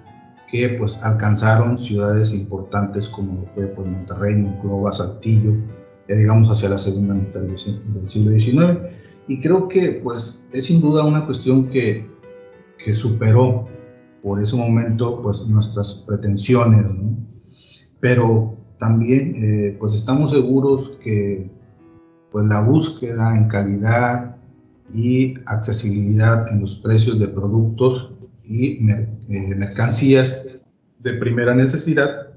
que 0.52 0.69
pues 0.69 1.02
alcanzaron 1.04 1.78
ciudades 1.78 2.34
importantes 2.34 3.08
como 3.08 3.45
fue 3.54 3.67
pues, 3.67 3.88
Monterrey, 3.88 4.36
Monclova, 4.36 4.91
Saltillo, 4.91 5.54
ya 6.08 6.15
digamos 6.15 6.50
hacia 6.50 6.69
la 6.69 6.80
segunda 6.80 7.13
mitad 7.13 7.41
del, 7.41 7.56
siglo 7.56 8.32
XIX. 8.32 8.99
Y 9.30 9.39
creo 9.39 9.68
que 9.68 10.02
pues 10.04 10.44
es 10.52 10.65
sin 10.65 10.82
duda 10.82 11.06
una 11.06 11.24
cuestión 11.24 11.70
que, 11.70 12.10
que 12.84 12.96
superó 12.96 13.68
por 14.24 14.42
ese 14.42 14.56
momento 14.56 15.22
pues 15.22 15.48
nuestras 15.48 16.04
pretensiones, 16.08 16.84
¿no? 16.84 17.15
Pero 18.00 18.58
también 18.80 19.36
eh, 19.36 19.78
pues 19.80 19.94
estamos 19.94 20.32
seguros 20.32 20.98
que 21.04 21.48
pues 22.32 22.46
la 22.48 22.62
búsqueda 22.62 23.38
en 23.38 23.48
calidad 23.50 24.36
y 24.96 25.36
accesibilidad 25.46 26.52
en 26.52 26.62
los 26.62 26.76
precios 26.80 27.20
de 27.20 27.28
productos 27.28 28.12
y 28.44 28.89
eh, 28.89 29.56
mercancías 29.56 30.44
de 30.98 31.13
primera 31.13 31.54
necesidad, 31.54 32.34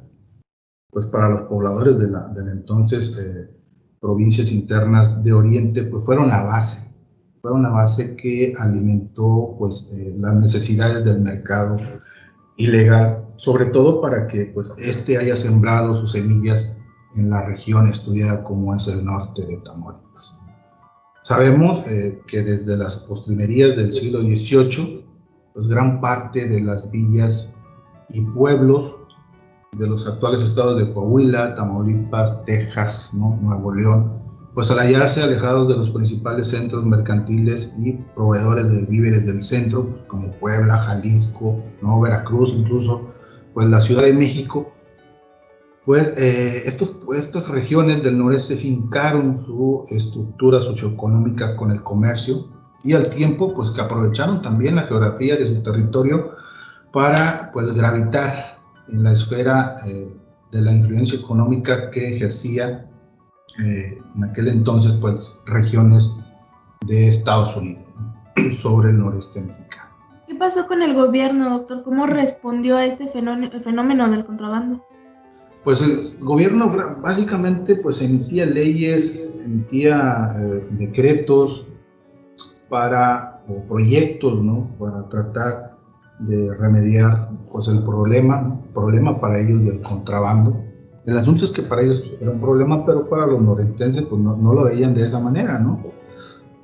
pues 0.90 1.06
para 1.06 1.30
los 1.30 1.40
pobladores 1.48 1.98
de 1.98 2.10
la, 2.10 2.30
entonces 2.52 3.16
eh, 3.18 3.61
provincias 4.02 4.50
internas 4.50 5.22
de 5.22 5.32
Oriente, 5.32 5.84
pues 5.84 6.04
fueron 6.04 6.28
la 6.28 6.42
base, 6.42 6.92
fueron 7.40 7.62
la 7.62 7.70
base 7.70 8.16
que 8.16 8.52
alimentó 8.58 9.54
pues 9.56 9.88
eh, 9.92 10.16
las 10.18 10.34
necesidades 10.34 11.04
del 11.04 11.20
mercado 11.20 11.78
ilegal, 12.56 13.24
sobre 13.36 13.66
todo 13.66 14.00
para 14.00 14.26
que 14.26 14.46
pues 14.46 14.68
este 14.76 15.16
haya 15.16 15.36
sembrado 15.36 15.94
sus 15.94 16.12
semillas 16.12 16.76
en 17.14 17.30
la 17.30 17.46
región 17.46 17.88
estudiada 17.88 18.42
como 18.42 18.74
es 18.74 18.88
el 18.88 19.04
norte 19.04 19.46
de 19.46 19.56
Tamaulipas. 19.58 20.36
Sabemos 21.22 21.84
que 21.84 22.42
desde 22.42 22.76
las 22.76 22.96
postrimerías 22.96 23.76
del 23.76 23.92
siglo 23.92 24.20
XVIII 24.22 25.06
pues 25.54 25.68
gran 25.68 26.00
parte 26.00 26.48
de 26.48 26.60
las 26.60 26.90
villas 26.90 27.54
y 28.08 28.20
pueblos 28.20 28.96
de 29.78 29.86
los 29.86 30.06
actuales 30.06 30.42
estados 30.42 30.76
de 30.76 30.92
Coahuila, 30.92 31.54
Tamaulipas, 31.54 32.44
Texas, 32.44 33.08
Nuevo 33.14 33.74
León, 33.74 34.20
pues 34.52 34.70
al 34.70 34.80
hallarse 34.80 35.22
alejados 35.22 35.66
de 35.66 35.78
los 35.78 35.88
principales 35.88 36.48
centros 36.48 36.84
mercantiles 36.84 37.72
y 37.78 37.92
proveedores 38.14 38.70
de 38.70 38.82
víveres 38.82 39.24
del 39.24 39.42
centro, 39.42 40.04
como 40.08 40.30
Puebla, 40.32 40.76
Jalisco, 40.76 41.58
¿no? 41.80 42.02
Veracruz, 42.02 42.52
incluso 42.54 43.14
pues 43.54 43.66
la 43.66 43.80
Ciudad 43.80 44.02
de 44.02 44.12
México, 44.12 44.70
pues 45.86 46.12
eh, 46.18 46.64
estos, 46.66 46.98
estas 47.16 47.48
regiones 47.48 48.02
del 48.02 48.18
noreste 48.18 48.56
fincaron 48.56 49.42
su 49.46 49.86
estructura 49.88 50.60
socioeconómica 50.60 51.56
con 51.56 51.70
el 51.70 51.82
comercio, 51.82 52.46
y 52.84 52.92
al 52.92 53.08
tiempo 53.08 53.54
pues 53.54 53.70
que 53.70 53.80
aprovecharon 53.80 54.42
también 54.42 54.76
la 54.76 54.82
geografía 54.82 55.34
de 55.36 55.46
su 55.46 55.62
territorio 55.62 56.32
para 56.92 57.50
pues 57.54 57.72
gravitar 57.72 58.51
en 58.88 59.02
la 59.02 59.12
esfera 59.12 59.76
eh, 59.86 60.08
de 60.50 60.60
la 60.60 60.72
influencia 60.72 61.18
económica 61.18 61.90
que 61.90 62.16
ejercía 62.16 62.88
eh, 63.62 63.98
en 64.16 64.24
aquel 64.24 64.48
entonces 64.48 64.94
pues 64.94 65.40
regiones 65.46 66.10
de 66.86 67.08
Estados 67.08 67.56
Unidos 67.56 67.84
sobre 68.60 68.90
el 68.90 68.98
noreste 68.98 69.40
mexicano. 69.40 69.90
¿Qué 70.26 70.34
pasó 70.34 70.66
con 70.66 70.82
el 70.82 70.94
gobierno, 70.94 71.50
doctor? 71.50 71.82
¿Cómo 71.84 72.06
respondió 72.06 72.76
a 72.76 72.86
este 72.86 73.08
fenómeno 73.08 74.10
del 74.10 74.24
contrabando? 74.24 74.84
Pues 75.64 75.80
el 75.80 76.18
gobierno 76.18 76.72
básicamente 77.00 77.76
pues 77.76 78.02
emitía 78.02 78.46
leyes, 78.46 79.40
emitía 79.44 80.34
eh, 80.38 80.66
decretos, 80.72 81.66
para, 82.72 83.42
o 83.48 83.62
proyectos, 83.68 84.42
¿no? 84.42 84.66
Para 84.78 85.06
tratar 85.10 85.71
de 86.28 86.54
remediar, 86.54 87.30
pues, 87.50 87.68
el 87.68 87.82
problema, 87.82 88.60
problema 88.74 89.20
para 89.20 89.40
ellos 89.40 89.64
del 89.64 89.80
contrabando. 89.82 90.64
El 91.04 91.18
asunto 91.18 91.44
es 91.44 91.50
que 91.50 91.62
para 91.62 91.82
ellos 91.82 92.04
era 92.20 92.30
un 92.30 92.40
problema, 92.40 92.86
pero 92.86 93.08
para 93.08 93.26
los 93.26 93.40
norentenses, 93.40 94.04
pues, 94.04 94.20
no, 94.20 94.36
no 94.36 94.54
lo 94.54 94.64
veían 94.64 94.94
de 94.94 95.04
esa 95.04 95.18
manera, 95.18 95.58
¿no? 95.58 95.82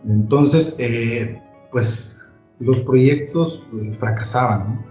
Entonces, 0.07 0.77
eh, 0.79 1.43
pues, 1.73 2.25
los 2.61 2.81
proyectos 2.81 3.65
eh, 3.75 3.97
fracasaban, 3.99 4.75
¿no? 4.75 4.89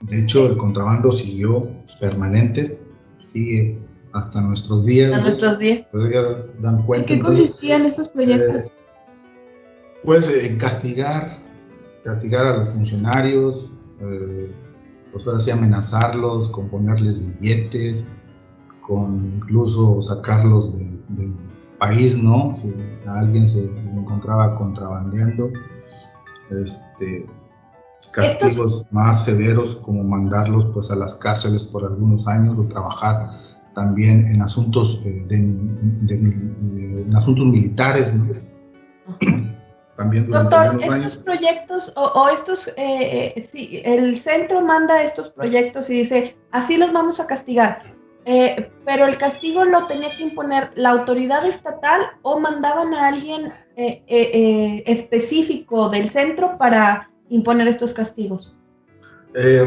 De 0.00 0.20
hecho, 0.20 0.46
el 0.46 0.56
contrabando 0.56 1.10
siguió 1.10 1.68
permanente, 2.00 2.80
sigue 3.24 3.78
hasta 4.12 4.40
nuestros 4.40 4.86
días. 4.86 5.12
Hasta 5.12 5.24
nuestros 5.24 5.58
días. 5.58 5.88
dan 6.60 6.82
cuenta. 6.84 7.12
¿En 7.12 7.18
qué 7.18 7.24
consistían 7.24 7.84
estos 7.84 8.08
proyectos? 8.08 8.66
Eh, 8.66 8.72
pues 10.04 10.28
eh, 10.30 10.56
castigar, 10.56 11.28
castigar 12.08 12.46
a 12.46 12.56
los 12.56 12.70
funcionarios, 12.70 13.70
eh, 14.00 14.50
pues 15.12 15.26
ahora 15.26 15.40
sí 15.40 15.50
amenazarlos, 15.50 16.48
con 16.48 16.68
ponerles 16.70 17.20
billetes, 17.38 18.06
con 18.80 19.34
incluso 19.36 20.00
sacarlos 20.02 20.72
del 20.78 21.34
país, 21.78 22.16
¿no? 22.22 22.56
Si 22.56 22.72
alguien 23.06 23.46
se 23.46 23.66
encontraba 23.94 24.56
contrabandeando, 24.56 25.50
este, 26.62 27.26
castigos 28.14 28.86
más 28.90 29.26
severos 29.26 29.76
como 29.76 30.02
mandarlos 30.02 30.70
pues 30.72 30.90
a 30.90 30.96
las 30.96 31.14
cárceles 31.16 31.64
por 31.64 31.84
algunos 31.84 32.26
años 32.26 32.56
o 32.58 32.62
trabajar 32.68 33.38
también 33.74 34.26
en 34.28 34.40
asuntos 34.40 35.02
eh, 35.04 35.26
de, 35.28 35.36
en 35.36 37.14
asuntos 37.14 37.44
militares, 37.44 38.14
¿no? 38.14 38.24
También 39.98 40.26
durante 40.26 40.54
Doctor, 40.54 40.94
estos 40.94 41.16
proyectos 41.16 41.92
o, 41.96 42.28
estos, 42.28 42.68
eh, 42.68 43.34
eh, 43.36 43.44
sí, 43.46 43.82
el 43.84 44.16
centro 44.16 44.60
manda 44.62 45.02
estos 45.02 45.28
proyectos 45.28 45.90
y 45.90 45.94
dice, 45.94 46.36
así 46.52 46.76
los 46.76 46.92
vamos 46.92 47.18
a 47.18 47.26
castigar, 47.26 47.82
eh, 48.24 48.70
pero 48.84 49.06
el 49.06 49.18
castigo 49.18 49.64
lo 49.64 49.88
tenía 49.88 50.16
que 50.16 50.22
imponer 50.22 50.70
la 50.76 50.90
autoridad 50.90 51.44
estatal 51.44 52.00
o 52.22 52.38
mandaban 52.38 52.94
a 52.94 53.08
alguien 53.08 53.52
específico 54.86 55.88
del 55.88 56.08
centro 56.10 56.56
para 56.58 57.10
imponer 57.28 57.66
estos 57.66 57.92
castigos. 57.92 58.56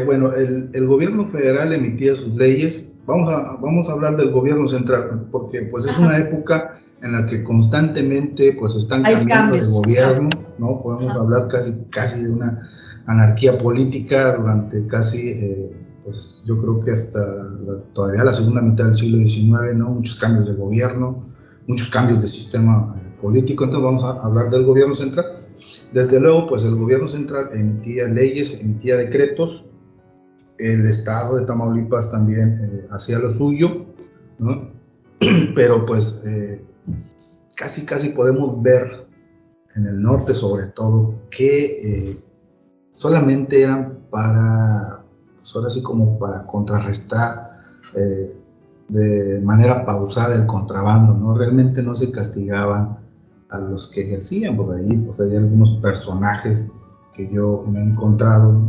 bueno, 0.06 0.32
el, 0.32 0.70
el, 0.72 0.86
gobierno 0.86 1.26
federal 1.28 1.72
emitía 1.74 2.14
sus 2.14 2.34
leyes. 2.34 2.90
Vamos 3.04 3.28
a, 3.28 3.56
vamos 3.60 3.88
a 3.88 3.92
hablar 3.92 4.16
del 4.16 4.30
gobierno 4.30 4.68
central, 4.68 5.26
porque 5.30 5.62
pues 5.62 5.84
es 5.86 5.96
una 5.98 6.18
época 6.18 6.81
en 7.02 7.12
la 7.12 7.26
que 7.26 7.42
constantemente 7.42 8.56
pues 8.58 8.76
están 8.76 9.02
cambiando 9.02 9.56
de 9.56 9.66
gobierno, 9.66 10.30
¿no? 10.58 10.80
Podemos 10.82 11.16
hablar 11.16 11.48
casi, 11.48 11.74
casi 11.90 12.22
de 12.22 12.30
una 12.30 12.70
anarquía 13.06 13.58
política 13.58 14.36
durante 14.36 14.86
casi, 14.86 15.30
eh, 15.30 15.72
pues 16.04 16.42
yo 16.46 16.60
creo 16.60 16.80
que 16.80 16.92
hasta 16.92 17.48
todavía 17.92 18.22
la 18.22 18.34
segunda 18.34 18.60
mitad 18.60 18.86
del 18.86 18.96
siglo 18.96 19.18
XIX, 19.18 19.74
¿no? 19.74 19.90
Muchos 19.90 20.14
cambios 20.14 20.46
de 20.46 20.54
gobierno, 20.54 21.24
muchos 21.66 21.90
cambios 21.90 22.22
de 22.22 22.28
sistema 22.28 22.94
eh, 22.96 23.20
político, 23.20 23.64
entonces 23.64 23.84
vamos 23.84 24.04
a 24.04 24.24
hablar 24.24 24.48
del 24.48 24.64
gobierno 24.64 24.94
central. 24.94 25.26
Desde 25.92 26.20
luego, 26.20 26.46
pues 26.46 26.62
el 26.62 26.76
gobierno 26.76 27.08
central 27.08 27.50
emitía 27.52 28.06
leyes, 28.06 28.60
emitía 28.60 28.96
decretos, 28.96 29.66
el 30.58 30.86
estado 30.86 31.36
de 31.36 31.46
Tamaulipas 31.46 32.12
también 32.12 32.60
eh, 32.62 32.86
hacía 32.92 33.18
lo 33.18 33.30
suyo, 33.30 33.86
¿no? 34.38 34.70
Pero 35.56 35.84
pues 35.84 36.22
casi, 37.54 37.84
casi 37.84 38.10
podemos 38.10 38.60
ver 38.62 39.06
en 39.74 39.86
el 39.86 40.00
norte 40.00 40.34
sobre 40.34 40.66
todo 40.66 41.14
que 41.30 42.10
eh, 42.10 42.24
solamente 42.90 43.62
eran 43.62 44.00
para, 44.10 45.04
pues 45.40 45.82
como 45.82 46.18
para 46.18 46.46
contrarrestar 46.46 47.60
eh, 47.94 48.36
de 48.88 49.40
manera 49.40 49.86
pausada 49.86 50.34
el 50.34 50.46
contrabando, 50.46 51.14
¿no? 51.14 51.34
Realmente 51.34 51.82
no 51.82 51.94
se 51.94 52.10
castigaban 52.10 52.98
a 53.48 53.58
los 53.58 53.86
que 53.86 54.02
ejercían, 54.02 54.56
por 54.56 54.74
ahí 54.74 54.96
pues 54.96 55.20
hay 55.20 55.36
algunos 55.36 55.80
personajes 55.80 56.66
que 57.14 57.30
yo 57.30 57.64
me 57.66 57.80
he 57.80 57.84
encontrado, 57.84 58.60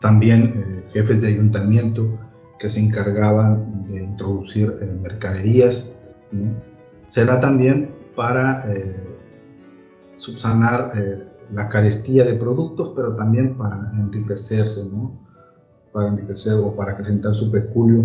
también 0.00 0.42
eh, 0.56 0.90
jefes 0.92 1.20
de 1.20 1.28
ayuntamiento 1.28 2.18
que 2.58 2.70
se 2.70 2.80
encargaban 2.80 3.84
de 3.86 4.02
introducir 4.02 4.74
mercaderías. 5.02 5.94
Será 7.08 7.40
también 7.40 7.94
para 8.16 8.64
eh, 8.72 8.96
subsanar 10.16 10.92
eh, 10.96 11.28
la 11.52 11.68
carestía 11.68 12.24
de 12.24 12.34
productos, 12.34 12.92
pero 12.94 13.14
también 13.16 13.56
para 13.56 13.90
enriquecerse, 13.94 14.88
¿no? 14.90 15.12
Para 15.92 16.08
enriquecer 16.08 16.54
o 16.54 16.74
para 16.74 16.92
acrecentar 16.92 17.34
su 17.34 17.50
peculio, 17.50 18.04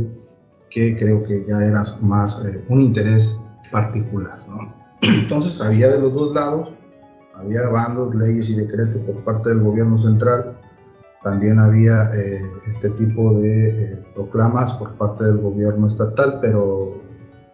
que 0.70 0.98
creo 0.98 1.24
que 1.24 1.46
ya 1.48 1.64
era 1.64 1.84
más 2.02 2.44
eh, 2.46 2.64
un 2.70 2.82
interés 2.82 3.40
particular, 3.72 4.40
¿no? 4.48 4.74
Entonces 5.02 5.62
había 5.62 5.90
de 5.90 6.02
los 6.02 6.14
dos 6.14 6.34
lados, 6.34 6.74
había 7.36 7.68
bandos, 7.70 8.14
leyes 8.16 8.50
y 8.50 8.56
decretos 8.56 9.02
por 9.04 9.24
parte 9.24 9.50
del 9.50 9.62
gobierno 9.62 9.98
central, 9.98 10.58
también 11.24 11.60
había 11.60 12.04
este 12.66 12.92
tipo 12.92 13.34
de 13.42 14.02
proclamas 14.16 14.72
por 14.74 14.94
parte 14.94 15.26
del 15.26 15.40
gobierno 15.40 15.88
estatal, 15.88 16.40
pero 16.40 17.02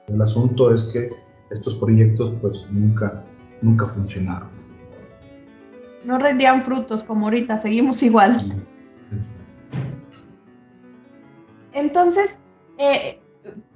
el 0.07 0.21
asunto 0.21 0.71
es 0.71 0.85
que 0.85 1.09
estos 1.49 1.75
proyectos 1.75 2.33
pues 2.41 2.67
nunca, 2.71 3.23
nunca 3.61 3.87
funcionaron. 3.87 4.49
No 6.03 6.19
rendían 6.19 6.63
frutos 6.63 7.03
como 7.03 7.25
ahorita, 7.25 7.61
seguimos 7.61 8.03
igual. 8.03 8.37
Entonces, 11.73 12.39
eh, 12.77 13.19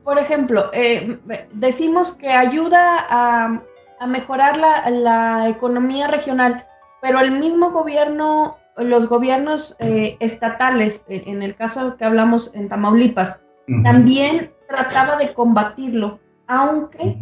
por 0.03 0.19
ejemplo, 0.19 0.69
eh, 0.73 1.19
decimos 1.53 2.15
que 2.15 2.29
ayuda 2.29 3.05
a, 3.09 3.61
mejorar 4.07 4.57
la, 4.57 5.49
economía 5.49 6.07
regional, 6.07 6.65
pero 7.01 7.19
el 7.19 7.37
mismo 7.37 7.71
gobierno, 7.71 8.57
los 8.77 9.09
gobiernos 9.09 9.75
eh, 9.79 10.15
estatales, 10.21 11.03
en 11.09 11.43
el 11.43 11.55
caso 11.55 11.97
que 11.97 12.05
hablamos 12.05 12.49
en 12.53 12.69
Tamaulipas, 12.69 13.41
también 13.83 14.51
trataba 14.67 15.17
de 15.17 15.33
combatirlo, 15.33 16.19
aunque 16.47 17.17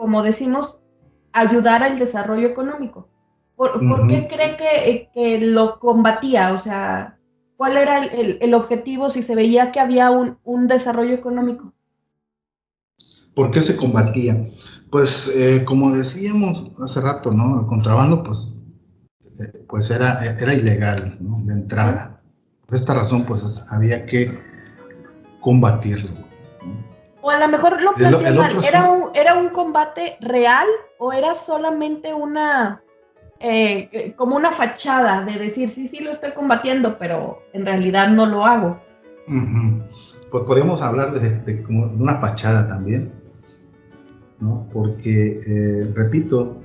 como 0.00 0.22
decimos, 0.22 0.80
ayudar 1.30 1.82
al 1.82 1.98
desarrollo 1.98 2.48
económico. 2.48 3.06
¿Por, 3.54 3.78
qué 4.08 4.26
cree 4.28 4.56
que, 4.56 5.10
que, 5.12 5.38
lo 5.42 5.78
combatía? 5.78 6.54
O 6.54 6.58
sea, 6.58 7.18
¿cuál 7.58 7.76
era 7.76 8.02
el, 8.02 8.38
el, 8.40 8.54
objetivo 8.54 9.10
si 9.10 9.20
se 9.20 9.34
veía 9.34 9.72
que 9.72 9.78
había 9.78 10.10
un, 10.10 10.38
un, 10.44 10.66
desarrollo 10.66 11.12
económico? 11.12 11.74
¿Por 13.34 13.50
qué 13.50 13.60
se 13.60 13.76
combatía? 13.76 14.42
Pues 14.90 15.30
eh, 15.36 15.66
como 15.66 15.94
decíamos 15.94 16.70
hace 16.82 17.02
rato, 17.02 17.30
¿no? 17.30 17.60
El 17.60 17.66
contrabando, 17.66 18.24
pues, 18.24 18.38
eh, 19.38 19.66
pues 19.68 19.90
era, 19.90 20.16
era 20.40 20.54
ilegal, 20.54 21.18
¿no? 21.20 21.42
De 21.42 21.52
entrada. 21.52 22.22
Por 22.64 22.74
esta 22.74 22.94
razón, 22.94 23.26
pues 23.26 23.42
había 23.70 24.06
que 24.06 24.40
combatirlo. 25.42 26.19
O 27.22 27.30
a 27.30 27.38
lo 27.38 27.48
mejor 27.48 27.80
lo 27.82 27.92
planteé 27.92 28.32
mal. 28.32 28.64
¿Era 28.64 28.90
un, 28.90 29.10
¿Era 29.14 29.34
un 29.36 29.50
combate 29.50 30.16
real 30.20 30.66
o 30.98 31.12
era 31.12 31.34
solamente 31.34 32.14
una, 32.14 32.82
eh, 33.38 33.88
eh, 33.92 34.14
como 34.16 34.36
una 34.36 34.52
fachada 34.52 35.24
de 35.24 35.38
decir, 35.38 35.68
sí, 35.68 35.88
sí, 35.88 36.00
lo 36.00 36.10
estoy 36.10 36.32
combatiendo, 36.32 36.98
pero 36.98 37.42
en 37.52 37.64
realidad 37.64 38.08
no 38.08 38.26
lo 38.26 38.44
hago? 38.44 38.80
Pues 40.30 40.44
podríamos 40.44 40.82
hablar 40.82 41.12
de, 41.12 41.62
como 41.62 41.84
una 41.86 42.20
fachada 42.20 42.68
también, 42.68 43.12
¿no? 44.40 44.66
Porque, 44.72 45.40
eh, 45.46 45.92
repito, 45.94 46.56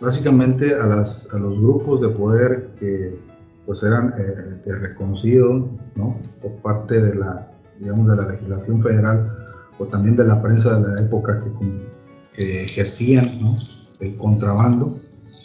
básicamente 0.00 0.74
a, 0.74 0.86
las, 0.86 1.32
a 1.34 1.38
los 1.38 1.60
grupos 1.60 2.00
de 2.00 2.08
poder 2.08 2.70
que 2.78 3.18
pues 3.66 3.82
eran 3.82 4.12
reconocidos, 4.80 5.66
¿no? 5.94 6.18
Por 6.40 6.52
parte 6.62 7.00
de 7.00 7.14
la 7.14 7.51
digamos, 7.78 8.06
de 8.08 8.16
la 8.22 8.32
legislación 8.32 8.82
federal 8.82 9.42
o 9.78 9.86
también 9.86 10.16
de 10.16 10.24
la 10.24 10.40
prensa 10.40 10.78
de 10.78 10.94
la 10.94 11.00
época 11.00 11.40
que, 11.40 11.92
ejercían 12.34 13.26
el 14.00 14.16
contrabando, 14.16 15.00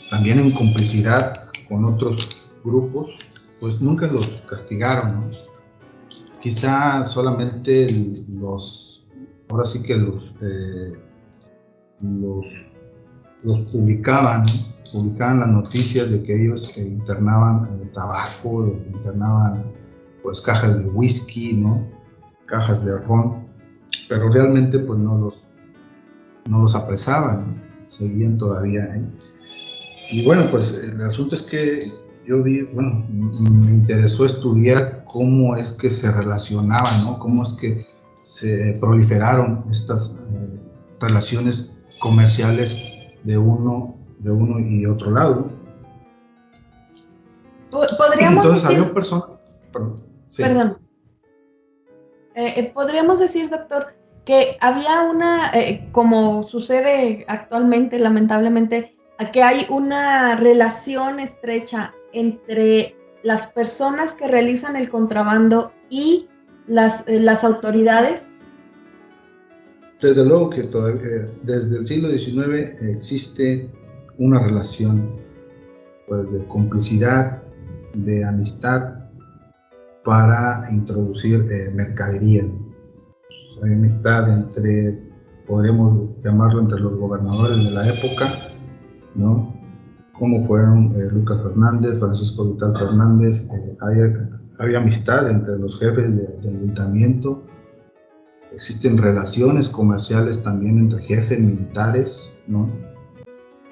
también 0.10 0.40
en 0.40 0.54
complicidad 0.54 1.50
con 1.68 1.84
otros 1.84 2.48
grupos, 2.63 3.18
pues 3.60 3.82
nunca 3.82 4.08
los 4.08 4.42
castigaron. 4.50 5.30
Quizá 6.40 7.04
solamente 7.04 7.88
los, 8.30 9.06
ahora 9.50 9.66
sí 9.66 9.82
que 9.82 9.98
los, 9.98 10.34
eh, 10.42 10.94
los, 12.02 13.60
publicaban, 13.72 14.46
publicaban 14.94 15.42
las 15.42 15.50
noticias 15.50 16.10
de 16.10 16.24
que 16.24 16.46
ellos 16.46 16.78
internaban 16.78 17.82
el 17.82 17.92
tabaco, 17.92 18.80
internaban 18.94 19.63
pues 20.24 20.42
cajas 20.42 20.84
de 20.84 20.90
whisky, 20.90 21.54
¿no? 21.54 21.97
Cajas 22.48 22.84
de 22.84 22.98
ron, 22.98 23.46
pero 24.10 24.30
realmente 24.30 24.80
pues 24.80 25.00
no 25.00 25.18
los, 25.18 25.44
no 26.50 26.62
los 26.64 26.76
apresaban, 26.76 27.62
seguían 27.88 28.38
todavía. 28.38 29.00
Y 30.10 30.26
bueno, 30.26 30.50
pues 30.50 30.74
el 30.84 31.00
asunto 31.02 31.36
es 31.36 31.44
que 31.44 31.92
yo 32.26 32.42
vi, 32.42 32.64
bueno, 32.64 33.06
me 33.10 33.72
interesó 33.72 34.26
estudiar 34.26 35.06
cómo 35.06 35.56
es 35.56 35.72
que 35.74 35.90
se 35.90 36.12
relacionaban, 36.12 37.06
¿no? 37.06 37.20
Cómo 37.20 37.44
es 37.44 37.54
que 37.54 37.86
se 38.24 38.78
proliferaron 38.80 39.66
estas 39.70 40.10
eh, 40.10 40.60
relaciones 41.00 41.74
comerciales 42.00 42.78
de 43.24 43.38
uno, 43.38 43.98
de 44.20 44.32
uno 44.32 44.60
y 44.60 44.86
otro 44.86 45.12
lado. 45.12 45.50
Podríamos 47.70 48.46
Entonces 48.46 48.66
había 48.66 48.94
personas... 48.94 49.30
Perdón. 49.72 49.96
Eh, 50.38 50.87
eh, 52.38 52.72
podríamos 52.74 53.20
decir, 53.20 53.50
doctor, 53.50 53.96
que 54.24 54.58
había 54.62 55.02
una, 55.02 55.52
eh, 55.54 55.88
como 55.92 56.44
sucede 56.44 57.26
actualmente, 57.28 57.98
lamentablemente, 57.98 58.96
que 59.34 59.42
hay 59.42 59.66
una 59.70 60.36
relación 60.36 61.20
estrecha 61.20 61.94
entre 62.14 62.96
las 63.24 63.48
personas 63.48 64.14
que 64.14 64.28
realizan 64.28 64.76
el 64.76 64.90
contrabando 64.90 65.72
y 65.90 66.28
las, 66.68 67.06
las 67.08 67.44
autoridades? 67.44 68.36
Desde 70.00 70.24
luego 70.24 70.52
que 70.52 70.64
todavía, 70.64 71.28
desde 71.42 71.80
el 71.80 71.88
siglo 71.88 72.10
XIX 72.10 72.80
existe 72.82 73.68
una 74.20 74.40
relación 74.40 75.10
pues, 76.08 76.32
de 76.32 76.46
complicidad, 76.46 77.42
de 77.96 78.24
amistad 78.24 78.97
para 80.08 80.64
introducir 80.72 81.45
eh, 81.51 81.70
mercadería. 81.76 82.45
Hay 83.62 83.74
amistad 83.74 84.34
entre, 84.34 84.97
podríamos 85.45 86.12
llamarlo 86.24 86.62
entre 86.62 86.80
los 86.80 86.95
gobernadores 86.95 87.58
de 87.58 87.72
la 87.72 87.89
época, 87.89 88.53
¿no? 89.16 89.53
como 90.14 90.39
fueron 90.45 90.95
eh, 90.95 91.10
Lucas 91.12 91.41
Fernández, 91.43 91.99
Francisco 91.99 92.53
Vital 92.53 92.74
Fernández, 92.80 93.49
eh, 93.51 93.78
había, 94.58 94.80
amistad 94.80 95.30
entre 95.30 95.60
los 95.60 95.78
jefes 95.78 96.16
de, 96.16 96.49
ayuntamiento, 96.49 97.43
existen 98.55 98.97
relaciones 98.97 99.68
comerciales 99.68 100.41
también 100.41 100.78
entre 100.78 101.03
jefes 101.03 101.38
militares, 101.38 102.34
¿no? 102.47 102.70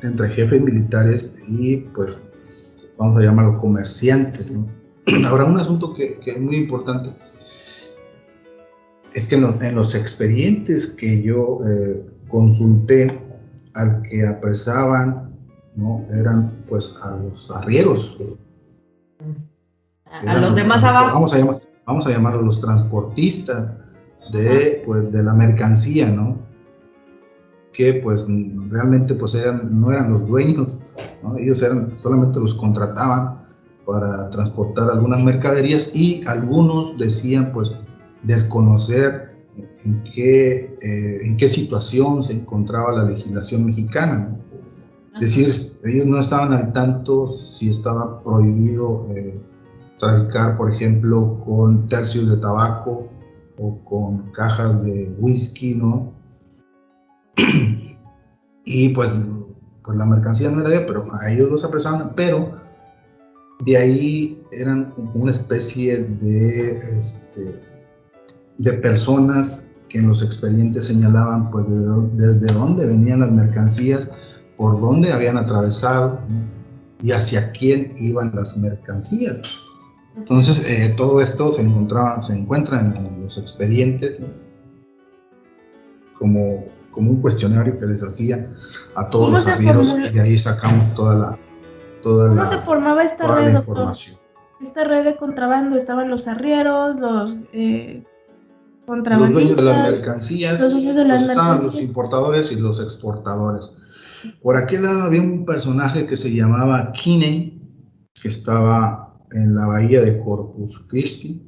Entre 0.04 0.28
jefes 0.28 0.62
militares 0.62 1.34
y 1.48 1.78
pues 1.78 2.18
vamos 2.98 3.20
a 3.20 3.22
llamarlo 3.22 3.58
comerciantes, 3.58 4.52
¿no? 4.52 4.85
Ahora 5.28 5.46
un 5.46 5.60
asunto 5.60 5.94
que, 5.94 6.20
es 6.26 6.40
muy 6.40 6.58
importante 6.58 7.12
es 9.14 9.28
que 9.28 9.36
en, 9.36 9.76
los 9.76 9.96
expedientes 9.96 10.88
que 10.88 11.22
yo 11.22 11.60
eh, 11.66 12.06
consulté 12.28 13.18
al 13.74 14.02
que 14.02 14.28
apresaban 14.28 15.26
¿no? 15.76 16.06
Eran 16.12 16.64
pues 16.68 16.98
a 17.04 17.18
los 17.18 17.52
arrieros. 17.52 18.18
A, 20.06 20.38
los 20.38 20.56
demás 20.56 20.84
abajo. 20.84 21.14
Vamos 21.14 21.34
a, 21.34 21.38
llamar, 21.38 21.62
vamos 21.86 22.08
a 22.08 22.10
llamarlos 22.10 22.46
los 22.46 22.62
transportistas 22.62 23.72
de, 24.32 24.82
pues, 24.86 25.12
de 25.12 25.24
la 25.24 25.34
mercancía, 25.34 26.10
¿no? 26.10 26.38
Que 27.74 27.96
pues 27.96 28.26
realmente 28.70 29.14
pues 29.16 29.36
eran, 29.36 29.80
no 29.80 29.92
eran 29.92 30.14
los 30.14 30.26
dueños, 30.26 30.80
ellos 31.38 31.62
eran, 31.62 31.94
solamente 31.98 32.40
los 32.40 32.56
contrataban 32.56 33.35
para 33.86 34.30
transportar 34.30 34.90
algunas 34.90 35.22
mercaderías 35.24 35.96
y 35.96 36.24
algunos 36.28 36.98
decían 36.98 37.52
pues 37.52 37.76
desconocer 38.24 39.36
en 39.86 40.04
qué, 40.04 40.78
eh, 40.82 41.20
en 41.24 41.38
qué 41.38 41.48
situación 41.48 42.24
se 42.24 42.34
encontraba 42.34 42.92
la 42.92 43.04
legislación 43.04 43.66
mexicana. 43.66 44.36
Es 45.14 45.22
decir, 45.22 45.78
ellos 45.86 46.06
no 46.06 46.20
estaban 46.20 46.52
al 46.52 46.74
tanto 46.74 47.32
si 47.32 47.70
estaba 47.70 48.22
prohibido 48.22 49.08
eh, 49.16 49.40
traficar, 49.98 50.58
por 50.58 50.74
ejemplo, 50.74 51.42
con 51.46 51.88
tercios 51.88 52.30
de 52.30 52.38
tabaco 52.38 53.08
o 53.58 53.80
con 53.86 54.32
cajas 54.32 54.84
de 54.84 55.16
whisky, 55.20 55.76
¿no? 55.76 56.12
y 58.66 58.90
pues, 58.90 59.16
pues 59.84 59.98
la 59.98 60.06
mercancía 60.06 60.52
no 60.52 60.62
era 60.62 60.70
de 60.70 60.82
pero 60.82 61.08
a 61.14 61.32
ellos 61.32 61.50
los 61.50 61.64
apresaban, 61.64 62.12
pero 62.16 62.65
de 63.64 63.78
ahí 63.78 64.44
eran 64.52 64.94
una 65.14 65.32
especie 65.32 66.04
de, 66.04 66.98
este, 66.98 67.62
de 68.58 68.74
personas 68.74 69.74
que 69.90 70.00
en 70.00 70.08
los 70.08 70.24
expedientes 70.24 70.86
señalaban 70.86 71.52
pues 71.52 71.66
desde 72.14 72.54
dónde 72.54 72.86
venían 72.86 73.22
las 73.22 73.32
mercancías 73.32 74.12
por 74.58 74.80
dónde 74.80 75.12
habían 75.12 75.38
atravesado 75.38 76.20
y 77.02 77.12
hacia 77.12 77.52
quién 77.52 77.94
iban 77.98 78.34
las 78.36 78.58
mercancías. 78.58 79.42
Entonces, 80.18 80.64
eh, 80.66 80.94
todo 80.96 81.20
esto 81.20 81.52
se, 81.52 81.62
encontraba, 81.62 82.24
se 82.26 82.34
encuentra 82.34 82.80
en 82.80 83.22
los 83.22 83.38
expedientes 83.38 84.18
como, 86.18 86.66
como 86.92 87.12
un 87.12 87.22
cuestionario 87.22 87.78
que 87.78 87.86
les 87.86 88.02
hacía 88.02 88.50
a 88.96 89.10
todos 89.10 89.32
los 89.32 89.48
arrieros 89.48 89.94
y 90.10 90.14
de 90.14 90.22
ahí 90.22 90.38
sacamos 90.38 90.94
toda 90.96 91.16
la 91.16 91.45
toda 92.06 92.30
¿Cómo 92.30 92.46
se 92.46 92.60
formaba 92.60 93.04
esta 93.04 93.36
red, 93.36 93.58
Esta 94.62 94.84
red 94.84 95.06
de 95.06 95.16
contrabando, 95.16 95.76
estaban 95.76 96.08
los 96.08 96.28
arrieros, 96.28 97.00
los 97.00 97.36
eh, 97.52 98.04
contrabandistas, 98.86 99.34
los 99.34 99.34
dueños 99.34 99.58
de 99.58 99.64
las 99.64 100.02
mercancías, 100.02 100.62
los 100.62 100.74
dueños 100.74 100.96
de 100.96 101.06
las 101.06 101.24
pues, 101.24 101.30
estaban 101.32 101.64
los 101.64 101.80
importadores 101.80 102.52
y 102.52 102.58
los 102.58 102.80
exportadores. 102.80 103.72
Por 104.44 104.56
aquel 104.56 104.84
lado 104.84 105.02
había 105.02 105.22
un 105.22 105.46
personaje 105.46 106.06
que 106.06 106.16
se 106.16 106.32
llamaba 106.34 106.92
Kinney, 106.92 107.60
que 108.22 108.28
estaba 108.28 109.18
en 109.32 109.56
la 109.56 109.66
bahía 109.66 110.02
de 110.02 110.20
Corpus 110.20 110.88
Christi. 110.88 111.42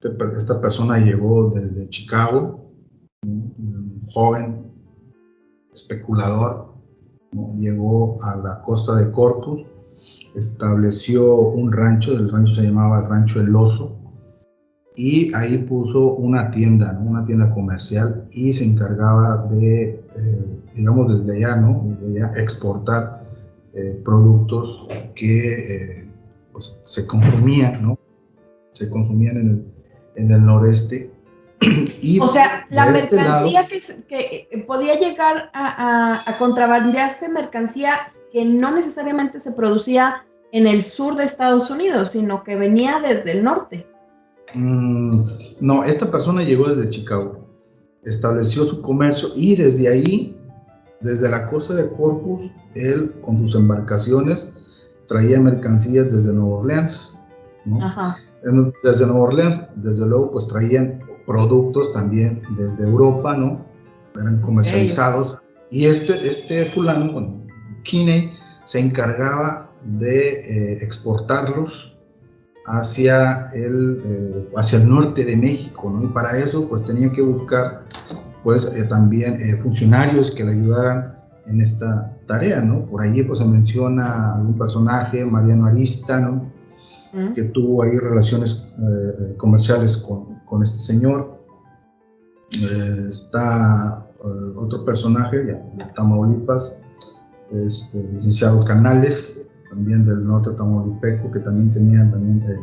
Este 0.00 0.16
esta 0.34 0.62
persona 0.62 0.96
llegó 0.98 1.50
desde 1.50 1.90
Chicago, 1.90 2.72
un 3.22 4.02
joven 4.10 4.72
especulador, 5.74 6.67
llegó 7.58 8.16
a 8.22 8.36
la 8.36 8.62
costa 8.62 8.96
de 8.96 9.10
Corpus, 9.10 9.66
estableció 10.34 11.34
un 11.34 11.72
rancho, 11.72 12.12
el 12.12 12.30
rancho 12.30 12.54
se 12.54 12.62
llamaba 12.62 13.00
el 13.00 13.06
Rancho 13.06 13.40
El 13.40 13.54
Oso, 13.54 13.98
y 14.98 15.32
ahí 15.32 15.58
puso 15.58 16.14
una 16.14 16.50
tienda, 16.50 17.00
una 17.00 17.24
tienda 17.24 17.54
comercial 17.54 18.26
y 18.32 18.52
se 18.52 18.64
encargaba 18.64 19.46
de, 19.48 19.90
eh, 20.16 20.60
digamos, 20.74 21.24
desde 21.24 21.36
allá, 21.36 21.60
¿no? 21.60 21.96
Desde 22.00 22.24
allá 22.24 22.40
exportar 22.40 23.22
eh, 23.74 24.02
productos 24.04 24.88
que 25.14 26.00
eh, 26.00 26.08
pues, 26.50 26.76
se 26.84 27.06
consumían, 27.06 27.80
¿no? 27.80 27.96
Se 28.72 28.90
consumían 28.90 29.36
en 29.36 29.48
el, 29.48 29.72
en 30.16 30.32
el 30.32 30.44
noreste. 30.44 31.12
y 32.02 32.20
o 32.20 32.28
sea, 32.28 32.66
la 32.70 32.88
este 32.90 33.16
mercancía 33.16 33.66
que, 33.66 34.48
que, 34.50 34.58
podía 34.66 34.98
llegar 34.98 35.50
a, 35.52 36.22
a, 36.24 36.30
a 36.30 36.38
contrabandearse, 36.38 37.28
mercancía 37.28 38.12
que 38.32 38.44
no 38.44 38.70
necesariamente 38.70 39.40
se 39.40 39.52
producía 39.52 40.24
en 40.52 40.66
el 40.66 40.82
sur 40.82 41.16
de 41.16 41.24
Estados 41.24 41.70
Unidos, 41.70 42.10
sino 42.10 42.42
que 42.42 42.56
venía 42.56 43.00
desde 43.00 43.32
el 43.32 43.44
norte. 43.44 43.86
Mm, 44.54 45.22
no, 45.60 45.84
esta 45.84 46.10
persona 46.10 46.42
llegó 46.42 46.68
desde 46.68 46.90
Chicago, 46.90 47.46
estableció 48.04 48.64
su 48.64 48.80
comercio 48.80 49.28
y 49.36 49.56
desde 49.56 49.88
ahí, 49.88 50.36
desde 51.00 51.28
la 51.28 51.50
costa 51.50 51.74
de 51.74 51.90
Corpus, 51.90 52.52
él 52.74 53.12
con 53.22 53.38
sus 53.38 53.54
embarcaciones 53.54 54.48
traía 55.06 55.40
mercancías 55.40 56.12
desde 56.12 56.32
Nueva 56.32 56.58
Orleans. 56.58 57.14
Desde 58.82 59.06
Nueva 59.06 59.20
Orleans, 59.20 59.60
desde 59.76 60.06
luego, 60.06 60.30
pues 60.30 60.46
traían 60.46 61.02
productos 61.28 61.92
también 61.92 62.42
desde 62.56 62.84
Europa, 62.84 63.36
¿no? 63.36 63.64
Eran 64.16 64.40
comercializados. 64.40 65.38
Y 65.70 65.84
este, 65.84 66.26
este 66.26 66.66
fulano, 66.70 67.12
bueno, 67.12 67.46
Kinney, 67.84 68.32
se 68.64 68.80
encargaba 68.80 69.70
de 69.84 70.40
eh, 70.40 70.78
exportarlos 70.82 71.98
hacia 72.66 73.50
el, 73.52 74.00
eh, 74.04 74.48
hacia 74.56 74.78
el 74.78 74.88
norte 74.88 75.24
de 75.24 75.36
México, 75.36 75.90
¿no? 75.90 76.04
Y 76.04 76.08
para 76.08 76.36
eso, 76.38 76.66
pues 76.66 76.82
tenía 76.84 77.12
que 77.12 77.20
buscar, 77.20 77.84
pues 78.42 78.64
eh, 78.74 78.84
también 78.84 79.38
eh, 79.40 79.56
funcionarios 79.58 80.30
que 80.30 80.44
le 80.44 80.52
ayudaran 80.52 81.14
en 81.46 81.60
esta 81.60 82.16
tarea, 82.26 82.62
¿no? 82.62 82.86
Por 82.86 83.02
allí, 83.02 83.22
pues 83.22 83.38
se 83.38 83.44
menciona 83.44 84.34
algún 84.34 84.56
personaje, 84.56 85.24
Mariano 85.26 85.66
Arista, 85.66 86.20
¿no? 86.20 86.50
Mm. 87.12 87.32
Que 87.34 87.42
tuvo 87.44 87.82
ahí 87.82 87.98
relaciones 87.98 88.66
comerciales 89.38 89.96
con, 89.96 90.37
con, 90.48 90.62
este 90.62 90.78
señor. 90.78 91.38
está 93.10 94.04
otro 94.56 94.84
personaje, 94.84 95.38
de 95.38 95.84
Tamaulipas, 95.94 96.74
este, 97.52 98.02
licenciado 98.14 98.60
Canales, 98.64 99.48
también 99.70 100.04
del 100.04 100.26
norte 100.26 100.50
tamaulipeco, 100.52 101.30
que 101.30 101.40
también 101.40 101.70
tenían 101.72 102.10
también 102.10 102.42
eh, 102.50 102.58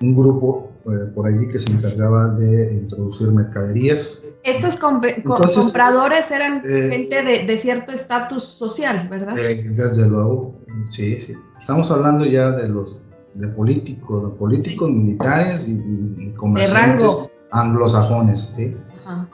un 0.00 0.14
grupo 0.14 0.70
eh, 0.86 1.10
por 1.14 1.26
allí 1.26 1.48
que 1.48 1.58
se 1.58 1.70
encargaba 1.70 2.28
de 2.30 2.74
introducir 2.74 3.28
mercaderías. 3.28 4.22
Estos 4.42 4.76
compradores 4.76 6.30
eran 6.30 6.62
eh, 6.64 6.88
gente 6.90 7.22
de, 7.22 7.46
de 7.46 7.56
cierto 7.56 7.92
estatus 7.92 8.44
social, 8.44 9.08
¿verdad? 9.08 9.34
desde 9.34 10.06
luego, 10.06 10.54
sí, 10.90 11.18
sí. 11.18 11.34
Estamos 11.58 11.90
hablando 11.90 12.26
ya 12.26 12.50
de 12.50 12.68
los 12.68 13.00
de 13.34 13.48
políticos, 13.48 14.30
de 14.30 14.38
políticos 14.38 14.90
militares 14.90 15.68
y, 15.68 15.72
y 15.72 16.32
comerciantes 16.36 17.30
anglosajones, 17.50 18.52
¿sí? 18.56 18.76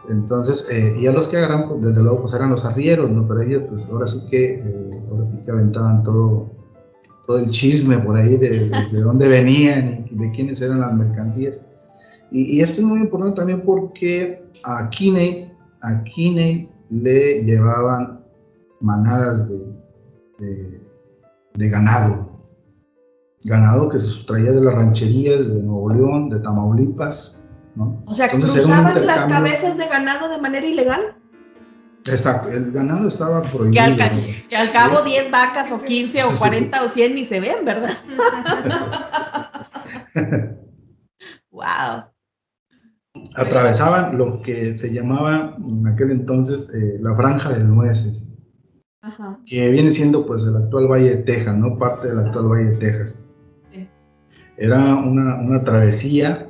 Entonces, 0.09 0.67
y 0.99 1.07
a 1.07 1.13
los 1.13 1.29
que 1.29 1.37
agarran, 1.37 1.69
pues, 1.69 1.81
desde 1.83 2.03
luego, 2.03 2.23
pues 2.23 2.35
eran 2.35 2.51
los 2.51 2.65
arrieros, 2.65 3.11
¿no? 3.11 3.27
Pero 3.27 3.43
ellos, 3.43 3.63
pues 3.69 3.85
ahora 3.87 4.07
sí 4.07 4.27
que, 4.31 4.63
ahora 5.11 5.25
sí 5.25 5.39
que 5.45 5.51
aventaban 5.51 6.03
todo, 6.03 6.51
todo 7.27 7.39
el 7.39 7.51
chisme 7.51 7.99
por 7.99 8.17
ahí 8.17 8.37
de, 8.37 8.69
de 8.69 9.01
dónde 9.01 9.29
venían 9.29 10.07
y 10.11 10.17
de 10.17 10.31
quiénes 10.33 10.61
eran 10.61 10.81
las 10.81 10.93
mercancías. 10.95 11.65
Y, 12.31 12.61
esto 12.61 12.81
es 12.81 12.87
muy 12.87 13.01
importante 13.01 13.37
también 13.37 13.63
porque 13.63 14.49
a 14.65 14.89
Kinney, 14.91 15.53
a 15.83 16.03
Kinney 16.05 16.71
le 16.91 17.45
llevaban 17.45 18.21
manadas 18.81 19.49
de, 19.49 20.81
de, 21.55 21.69
ganado. 21.69 22.30
Ganado 23.45 23.89
que 23.89 23.99
se 23.99 24.07
sustraía 24.07 24.53
de 24.53 24.61
las 24.61 24.75
rancherías 24.75 25.49
de 25.49 25.63
Nuevo 25.63 25.93
León, 25.93 26.29
de 26.29 26.41
Tamaulipas. 26.41 27.43
¿no? 27.75 28.03
O 28.07 28.15
sea, 28.15 28.29
¿cruzaban 28.29 29.07
las 29.07 29.25
cabezas 29.27 29.79
de 29.79 29.87
ganado 29.87 30.29
de 30.29 30.39
manera 30.39 30.67
ilegal? 30.67 31.15
Exacto, 32.07 32.49
el 32.49 32.73
ganado 32.73 33.09
estaba 33.09 33.43
prohibido. 33.43 33.83
Que 34.49 34.57
al, 34.57 34.73
cabo 34.73 35.03
10 35.03 35.31
vacas 35.31 35.71
o 35.71 35.81
15 35.81 36.25
o 36.25 36.31
40 36.39 36.85
o 36.85 36.89
100 36.89 37.15
ni 37.15 37.27
se 37.27 37.41
ven, 37.41 37.65
¿verdad? 37.65 37.97
wow. 41.51 42.05
Atravesaban 43.37 44.17
lo 44.17 44.41
que 44.41 44.79
se 44.79 44.93
llamaba 44.93 45.57
en 45.59 45.87
aquel 45.87 46.13
entonces 46.13 46.73
eh, 46.75 46.99
la 47.01 47.15
franja 47.15 47.51
de 47.51 47.65
nueces. 47.65 48.29
que 49.45 49.71
viene 49.71 49.93
siendo 49.93 50.27
pues 50.27 50.43
el 50.45 50.57
actual 50.57 50.89
Valle 50.89 51.17
de 51.17 51.23
Texas, 51.23 51.57
¿no? 51.57 51.79
Parte 51.79 52.09
del 52.09 52.21
actual 52.21 52.49
Valle 52.49 52.71
de 52.71 52.77
Texas. 52.77 53.19
Era 54.61 54.95
una, 54.95 55.37
una, 55.37 55.65
travesía, 55.65 56.47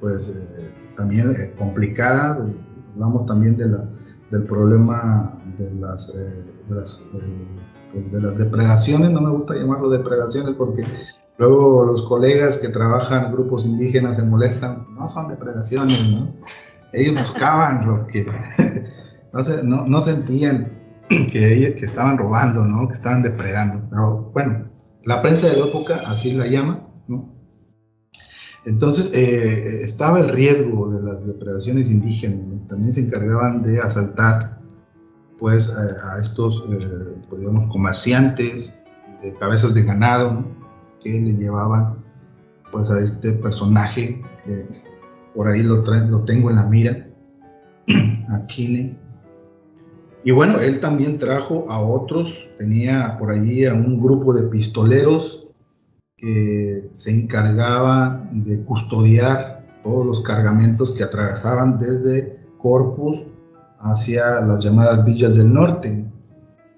pues 0.00 0.28
eh, 0.28 0.72
también 0.96 1.36
eh, 1.38 1.54
complicada, 1.58 2.44
hablamos 2.94 3.26
también 3.26 3.56
del 3.56 4.42
problema 4.44 5.38
de 5.58 5.70
las, 5.74 6.12
eh, 6.16 6.42
pues, 6.68 7.04
de 8.10 8.20
las 8.20 8.38
depredaciones, 8.38 9.10
no 9.10 9.20
me 9.20 9.30
gusta 9.30 9.54
llamarlo 9.54 9.90
depredaciones 9.90 10.54
porque 10.56 10.84
luego 11.36 11.84
los 11.84 12.02
colegas 12.02 12.56
que 12.56 12.68
trabajan 12.68 13.30
grupos 13.30 13.66
indígenas 13.66 14.16
se 14.16 14.22
molestan, 14.22 14.86
no 14.94 15.06
son 15.06 15.28
depredaciones, 15.28 16.10
¿no? 16.10 16.32
Ellos 16.94 17.14
buscaban 17.20 17.86
lo 17.86 18.06
que 18.06 18.24
no, 19.34 19.40
no, 19.64 19.86
no 19.86 20.00
sentían 20.00 20.78
que, 21.08 21.76
que 21.78 21.84
estaban 21.84 22.16
robando, 22.16 22.64
¿no? 22.64 22.88
que 22.88 22.94
estaban 22.94 23.22
depredando. 23.22 23.86
Pero 23.90 24.30
bueno, 24.32 24.68
la 25.04 25.22
prensa 25.22 25.48
de 25.48 25.56
la 25.56 25.66
época 25.66 26.02
así 26.06 26.32
la 26.32 26.46
llama. 26.46 26.87
Entonces 28.64 29.12
eh, 29.14 29.82
estaba 29.82 30.20
el 30.20 30.28
riesgo 30.28 30.90
de 30.90 31.02
las 31.02 31.26
depredaciones 31.26 31.88
indígenas. 31.88 32.46
También 32.68 32.92
se 32.92 33.00
encargaban 33.00 33.62
de 33.62 33.78
asaltar 33.80 34.60
pues, 35.38 35.70
a 35.70 36.20
estos, 36.20 36.64
eh, 36.70 36.78
pues, 37.30 37.42
comerciantes 37.70 38.74
de 39.22 39.32
cabezas 39.34 39.74
de 39.74 39.84
ganado 39.84 40.44
que 41.02 41.10
le 41.10 41.32
llevaban 41.32 42.04
pues, 42.70 42.90
a 42.90 43.00
este 43.00 43.32
personaje 43.32 44.22
que 44.44 44.66
por 45.34 45.48
ahí 45.48 45.62
lo, 45.62 45.82
lo 45.82 46.24
tengo 46.24 46.50
en 46.50 46.56
la 46.56 46.64
mira, 46.64 47.06
y 50.24 50.30
bueno, 50.32 50.58
él 50.58 50.80
también 50.80 51.16
trajo 51.16 51.66
a 51.70 51.80
otros, 51.80 52.50
tenía 52.58 53.16
por 53.18 53.30
allí 53.30 53.64
a 53.64 53.72
un 53.72 54.00
grupo 54.02 54.34
de 54.34 54.48
pistoleros 54.48 55.47
que 56.18 56.90
se 56.92 57.10
encargaba 57.12 58.28
de 58.32 58.60
custodiar 58.64 59.64
todos 59.82 60.04
los 60.04 60.20
cargamentos 60.20 60.92
que 60.92 61.04
atravesaban 61.04 61.78
desde 61.78 62.38
Corpus 62.58 63.22
hacia 63.78 64.40
las 64.40 64.62
llamadas 64.62 65.04
villas 65.04 65.36
del 65.36 65.54
norte. 65.54 66.04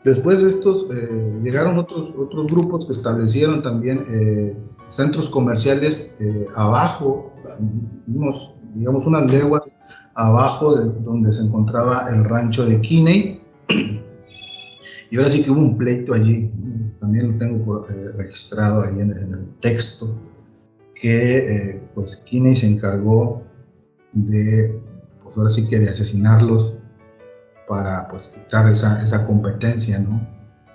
Después 0.05 0.43
estos 0.43 0.87
eh, 0.95 1.41
llegaron 1.43 1.79
otros, 1.79 2.15
otros 2.19 2.47
grupos 2.47 2.87
que 2.87 2.93
establecieron 2.93 3.63
también 3.63 4.07
eh, 4.11 4.57
centros 4.89 5.29
comerciales 5.29 6.15
eh, 6.21 6.47
abajo, 6.55 7.33
digamos 8.75 9.07
unas 9.07 9.31
leguas 9.31 9.63
abajo 10.15 10.77
de 10.77 10.91
donde 11.03 11.33
se 11.33 11.43
encontraba 11.43 12.09
el 12.11 12.25
rancho 12.25 12.67
de 12.67 12.81
Kinney. 12.81 13.43
Y 15.11 15.17
ahora 15.17 15.31
sí 15.31 15.43
que 15.43 15.51
hubo 15.51 15.61
un 15.61 15.77
pleito 15.77 16.15
allí, 16.15 16.51
también 17.01 17.33
lo 17.33 17.39
tengo 17.39 17.89
eh, 17.89 18.13
registrado 18.17 18.83
ahí 18.83 19.01
en, 19.01 19.11
el 19.11 19.49
texto, 19.61 20.15
que 20.95 21.39
eh, 21.39 21.83
pues 21.95 22.17
Kinney 22.17 22.55
se 22.55 22.67
encargó 22.67 23.43
de, 24.13 24.81
pues 25.23 25.37
ahora 25.37 25.51
sí 25.51 25.69
que 25.69 25.81
de 25.81 25.89
asesinarlos 25.89 26.75
para 27.67 28.09
pues 28.09 28.29
quitar 28.29 28.71
esa, 28.71 29.03
esa 29.03 29.27
competencia, 29.27 29.99
¿no? 29.99 30.21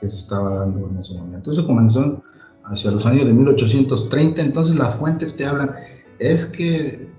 Que 0.02 0.10
se 0.10 0.18
estaba 0.18 0.56
dando 0.56 0.90
en 0.90 0.98
ese 0.98 1.14
momento. 1.14 1.52
Eso 1.52 1.66
comenzó 1.66 2.22
hacia 2.66 2.92
los 2.92 3.06
años 3.06 3.26
de 3.26 3.34
1830, 3.34 4.42
entonces 4.42 4.76
las 4.76 4.96
fuentes 4.96 5.36
te 5.36 5.46
hablan, 5.46 5.76
es 6.20 6.46
que 6.46 7.10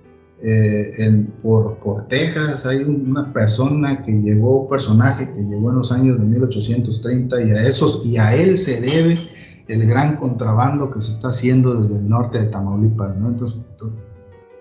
eh, 0.43 0.93
en, 0.99 1.27
por, 1.43 1.79
por, 1.79 2.09
Texas 2.09 2.67
hay 2.67 2.83
una 2.83 3.33
persona 3.33 4.03
que 4.03 4.13
llegó, 4.13 4.63
un 4.63 4.69
personaje 4.69 5.33
que 5.33 5.41
llegó 5.41 5.71
en 5.71 5.79
los 5.79 5.91
años 5.91 6.19
de 6.19 6.27
1830 6.27 7.41
y 7.43 7.51
a, 7.53 7.67
esos, 7.67 8.05
y 8.05 8.19
a 8.19 8.35
él 8.35 8.59
se 8.59 8.83
debe 8.83 9.29
el 9.67 9.87
gran 9.87 10.17
contrabando 10.17 10.91
que 10.91 11.01
se 11.01 11.13
está 11.13 11.29
haciendo 11.29 11.81
desde 11.81 12.01
el 12.01 12.09
norte 12.09 12.39
de 12.39 12.47
Tamaulipas, 12.49 13.17
¿no? 13.17 13.29
Entonces, 13.29 13.59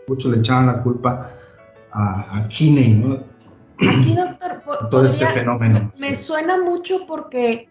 muchos 0.08 0.32
le 0.32 0.38
echaban 0.38 0.68
la 0.68 0.82
culpa 0.82 1.30
a, 1.92 2.38
a 2.38 2.48
Kinney, 2.48 2.96
¿no? 2.96 3.20
Aquí, 3.78 4.16
doctor, 4.16 4.90
todo 4.90 5.06
este 5.06 5.28
fenómeno. 5.28 5.92
Me, 6.00 6.16
suena 6.16 6.58
mucho 6.58 7.06
porque 7.06 7.68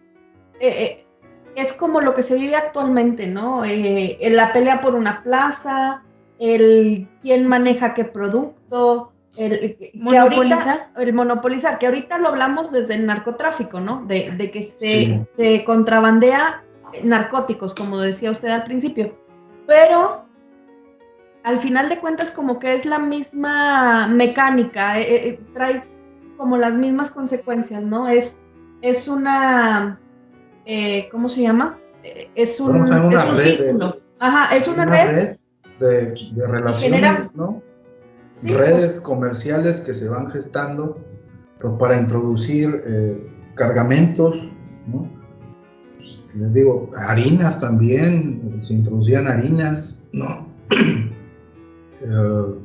eh, 0.59 0.69
eh, 0.69 1.07
es 1.55 1.73
como 1.73 2.01
lo 2.01 2.13
que 2.13 2.21
se 2.21 2.35
vive 2.35 2.55
actualmente, 2.55 3.25
¿no? 3.25 3.65
en 3.65 4.35
la 4.35 4.53
pelea 4.53 4.81
por 4.81 4.93
una 4.93 5.23
plaza, 5.23 6.04
el 6.39 7.07
quién 7.21 7.47
maneja 7.47 7.93
qué 7.93 8.05
producto, 8.05 9.11
el 9.37 9.75
monopolizar. 9.95 10.89
el 10.97 11.13
monopolizar, 11.13 11.77
que 11.77 11.87
ahorita 11.87 12.17
lo 12.17 12.29
hablamos 12.29 12.71
desde 12.71 12.95
el 12.95 13.05
narcotráfico, 13.05 13.79
¿no? 13.79 14.05
De, 14.05 14.49
que 14.51 14.63
se, 14.63 15.25
se, 15.37 15.63
contrabandea 15.63 16.63
narcóticos, 17.03 17.73
como 17.73 17.99
decía 17.99 18.31
usted 18.31 18.49
al 18.49 18.63
principio. 18.63 19.13
Pero 19.67 20.25
al 21.43 21.59
final 21.59 21.89
de 21.89 21.99
cuentas 21.99 22.31
como 22.31 22.59
que 22.59 22.73
es 22.75 22.85
la 22.85 22.99
misma 22.99 24.07
mecánica, 24.07 24.99
eh, 24.99 25.29
eh, 25.29 25.39
trae 25.53 25.83
como 26.37 26.57
las 26.57 26.77
mismas 26.77 27.11
consecuencias, 27.11 27.83
¿no? 27.83 28.07
Es, 28.07 28.37
es 28.81 29.07
una, 29.07 29.99
eh, 30.65 31.07
¿cómo 31.11 31.29
se 31.29 31.41
llama? 31.41 31.77
Es 32.35 32.59
un, 32.59 32.83
es 32.83 32.89
un 32.91 33.37
círculo. 33.37 33.97
Ajá, 34.19 34.55
es 34.55 34.67
una, 34.67 34.85
red 34.85 35.37
de, 35.79 36.15
relaciones, 36.47 37.33
¿no? 37.35 37.61
redes 38.43 38.85
pues. 38.85 38.99
comerciales 38.99 39.81
que 39.81 39.93
se 39.93 40.09
van 40.09 40.31
gestando 40.31 40.99
para 41.79 41.97
introducir 41.99 42.83
eh, 42.85 43.31
cargamentos, 43.55 44.51
¿no? 44.87 45.09
Les 46.35 46.53
digo, 46.53 46.91
harinas 46.95 47.59
también, 47.59 48.59
se 48.61 48.73
introducían 48.73 49.27
harinas, 49.27 50.05
¿no? 50.11 50.47
Eh, 52.01 52.55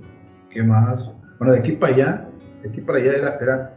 ¿Qué 0.50 0.62
más? 0.64 1.12
Bueno, 1.38 1.54
de 1.54 1.61
aquí 1.61 1.72
para 1.72 1.94
allá, 1.94 2.28
de 2.62 2.68
aquí 2.68 2.80
para 2.80 2.98
allá 2.98 3.12
era, 3.12 3.36
era, 3.36 3.76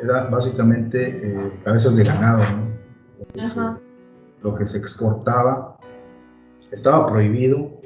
era 0.00 0.24
básicamente 0.30 1.20
eh, 1.22 1.52
cabezas 1.64 1.96
de 1.96 2.04
ganado, 2.04 2.44
¿no? 2.44 3.80
lo 4.42 4.54
que 4.54 4.64
se 4.64 4.78
exportaba 4.78 5.76
estaba 6.70 7.06
prohibido, 7.06 7.81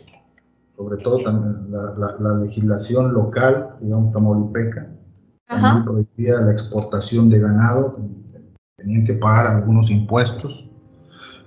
sobre 0.77 1.03
todo 1.03 1.22
también 1.22 1.70
la, 1.70 2.39
legislación 2.39 3.14
local, 3.14 3.77
digamos, 3.81 4.12
tamaulipeca, 4.12 4.89
también 5.47 5.85
prohibía 5.85 6.41
la 6.41 6.53
exportación 6.53 7.31
de 7.31 7.41
ganado, 7.41 7.99
tenían 8.77 9.05
que 9.05 9.14
pagar 9.14 9.47
algunos 9.47 9.91
impuestos, 9.91 10.70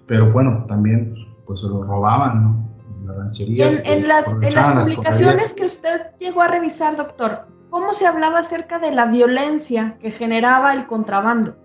pero 0.08 0.32
bueno, 0.32 0.66
también 0.68 1.14
pues 1.46 1.62
se 1.62 1.68
lo 1.68 1.84
robaban, 1.84 2.44
¿no? 2.44 2.70
La 3.06 3.14
ranchería. 3.14 3.82
En, 3.84 4.08
las, 4.08 4.24
publicaciones 4.26 5.54
que 5.54 5.66
usted 5.66 6.12
llegó 6.20 6.42
a 6.42 6.48
revisar, 6.48 6.98
doctor, 6.98 7.48
¿cómo 7.70 7.94
se 7.94 8.08
hablaba 8.08 8.40
acerca 8.40 8.80
de 8.80 8.92
la 8.92 9.06
violencia 9.06 9.98
que 10.00 10.12
generaba 10.12 10.74
el 10.74 10.88
contrabando? 10.88 11.56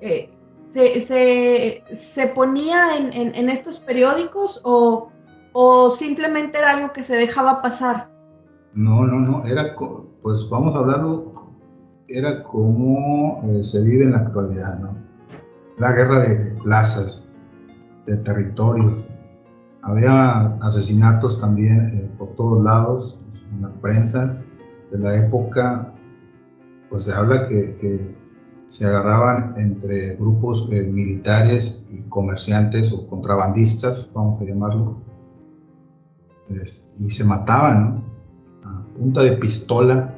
Eh, 0.00 0.30
se, 0.72 1.00
se, 1.00 1.84
se, 1.94 2.26
ponía 2.28 2.96
en, 2.96 3.12
en, 3.34 3.48
estos 3.48 3.80
periódicos 3.80 4.60
o 4.62 5.10
o 5.58 5.88
simplemente 5.90 6.58
era 6.58 6.72
algo 6.72 6.92
que 6.92 7.02
se 7.02 7.16
dejaba 7.16 7.62
pasar? 7.62 8.10
No, 8.74 9.06
no, 9.06 9.20
no, 9.20 9.46
era, 9.46 9.74
pues 10.20 10.46
vamos 10.50 10.74
a 10.74 10.80
hablarlo, 10.80 11.32
era 12.08 12.42
como 12.42 13.40
eh, 13.44 13.64
se 13.64 13.82
vive 13.82 14.04
en 14.04 14.12
la 14.12 14.18
actualidad, 14.18 14.78
¿no? 14.80 14.94
La 15.78 15.92
guerra 15.92 16.20
de 16.20 16.52
plazas, 16.62 17.26
de 18.04 18.18
territorios. 18.18 19.02
Había 19.80 20.58
asesinatos 20.60 21.40
también 21.40 21.90
eh, 21.94 22.10
por 22.18 22.34
todos 22.34 22.62
lados, 22.62 23.18
en 23.50 23.62
la 23.62 23.70
prensa 23.80 24.36
de 24.92 24.98
la 24.98 25.16
época, 25.16 25.90
pues 26.90 27.04
se 27.04 27.14
habla 27.14 27.48
que, 27.48 28.14
se 28.66 28.84
agarraban 28.84 29.54
entre 29.56 30.16
grupos 30.16 30.68
eh, 30.70 30.82
militares 30.82 31.82
y 31.88 32.02
comerciantes 32.10 32.92
o 32.92 33.06
contrabandistas, 33.06 34.12
vamos 34.14 34.42
a 34.42 34.44
llamarlo, 34.44 35.15
y 36.98 37.10
se 37.10 37.24
mataban, 37.24 38.02
A 38.64 38.82
punta 38.96 39.22
de 39.22 39.32
pistola. 39.32 40.14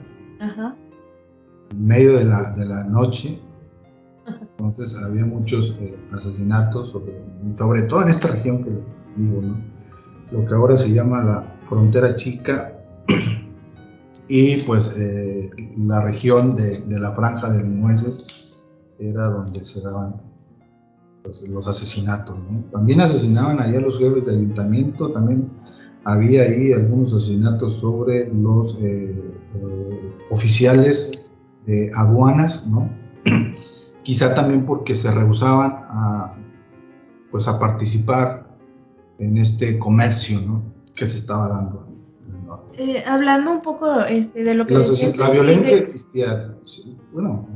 En 1.71 1.87
medio 1.87 2.17
de 2.17 2.25
la, 2.25 2.53
de 2.53 2.65
la 2.65 2.85
noche. 2.85 3.41
Entonces 4.59 4.97
había 4.97 5.25
muchos 5.25 5.77
eh, 5.81 5.97
asesinatos, 6.13 6.91
sobre, 6.91 7.23
sobre 7.55 7.83
todo 7.83 8.03
en 8.03 8.09
esta 8.09 8.29
región 8.29 8.65
que 8.65 8.71
digo, 9.17 9.43
¿no? 9.43 9.57
Lo 10.31 10.45
que 10.47 10.55
ahora 10.55 10.77
se 10.77 10.93
llama 10.93 11.23
la 11.23 11.57
frontera 11.63 12.15
chica 12.15 12.79
y 14.29 14.59
pues 14.63 14.93
eh, 14.97 15.51
la 15.79 16.03
región 16.03 16.55
de, 16.55 16.81
de, 16.83 16.99
la 16.99 17.13
franja 17.13 17.51
de 17.51 17.65
nueces 17.65 18.63
era 18.99 19.31
donde 19.31 19.61
se 19.61 19.81
daban 19.81 20.21
pues, 21.23 21.41
los 21.49 21.67
asesinatos. 21.69 22.37
¿no? 22.39 22.65
También 22.71 23.01
asesinaban 23.01 23.61
allá 23.61 23.81
los 23.81 23.99
jefes 23.99 24.27
de 24.27 24.33
ayuntamiento, 24.33 25.11
también 25.11 25.51
había 26.05 26.43
ahí 26.43 26.73
algunos 26.73 27.13
asesinatos 27.13 27.75
sobre 27.75 28.33
los 28.33 28.79
eh, 28.81 29.15
eh, 29.55 30.15
oficiales 30.31 31.31
de 31.67 31.91
aduanas, 31.95 32.67
¿no? 32.69 32.89
quizá 34.03 34.35
también 34.35 34.65
porque 34.65 34.97
se 34.97 35.11
rehusaban 35.11 35.71
a, 35.91 36.35
pues 37.31 37.47
a 37.47 37.59
participar 37.59 38.57
en 39.19 39.37
este 39.37 39.79
comercio 39.79 40.41
¿no? 40.41 40.63
que 40.95 41.05
se 41.05 41.19
estaba 41.19 41.49
dando. 41.49 41.87
Eh, 42.73 43.03
hablando 43.07 43.51
un 43.51 43.61
poco 43.61 44.03
este, 44.03 44.45
de 44.45 44.55
lo 44.55 44.67
que... 44.67 44.75
La, 44.75 44.81
la 45.19 45.31
violencia 45.31 45.77
existía, 45.77 46.57
bueno, 47.13 47.47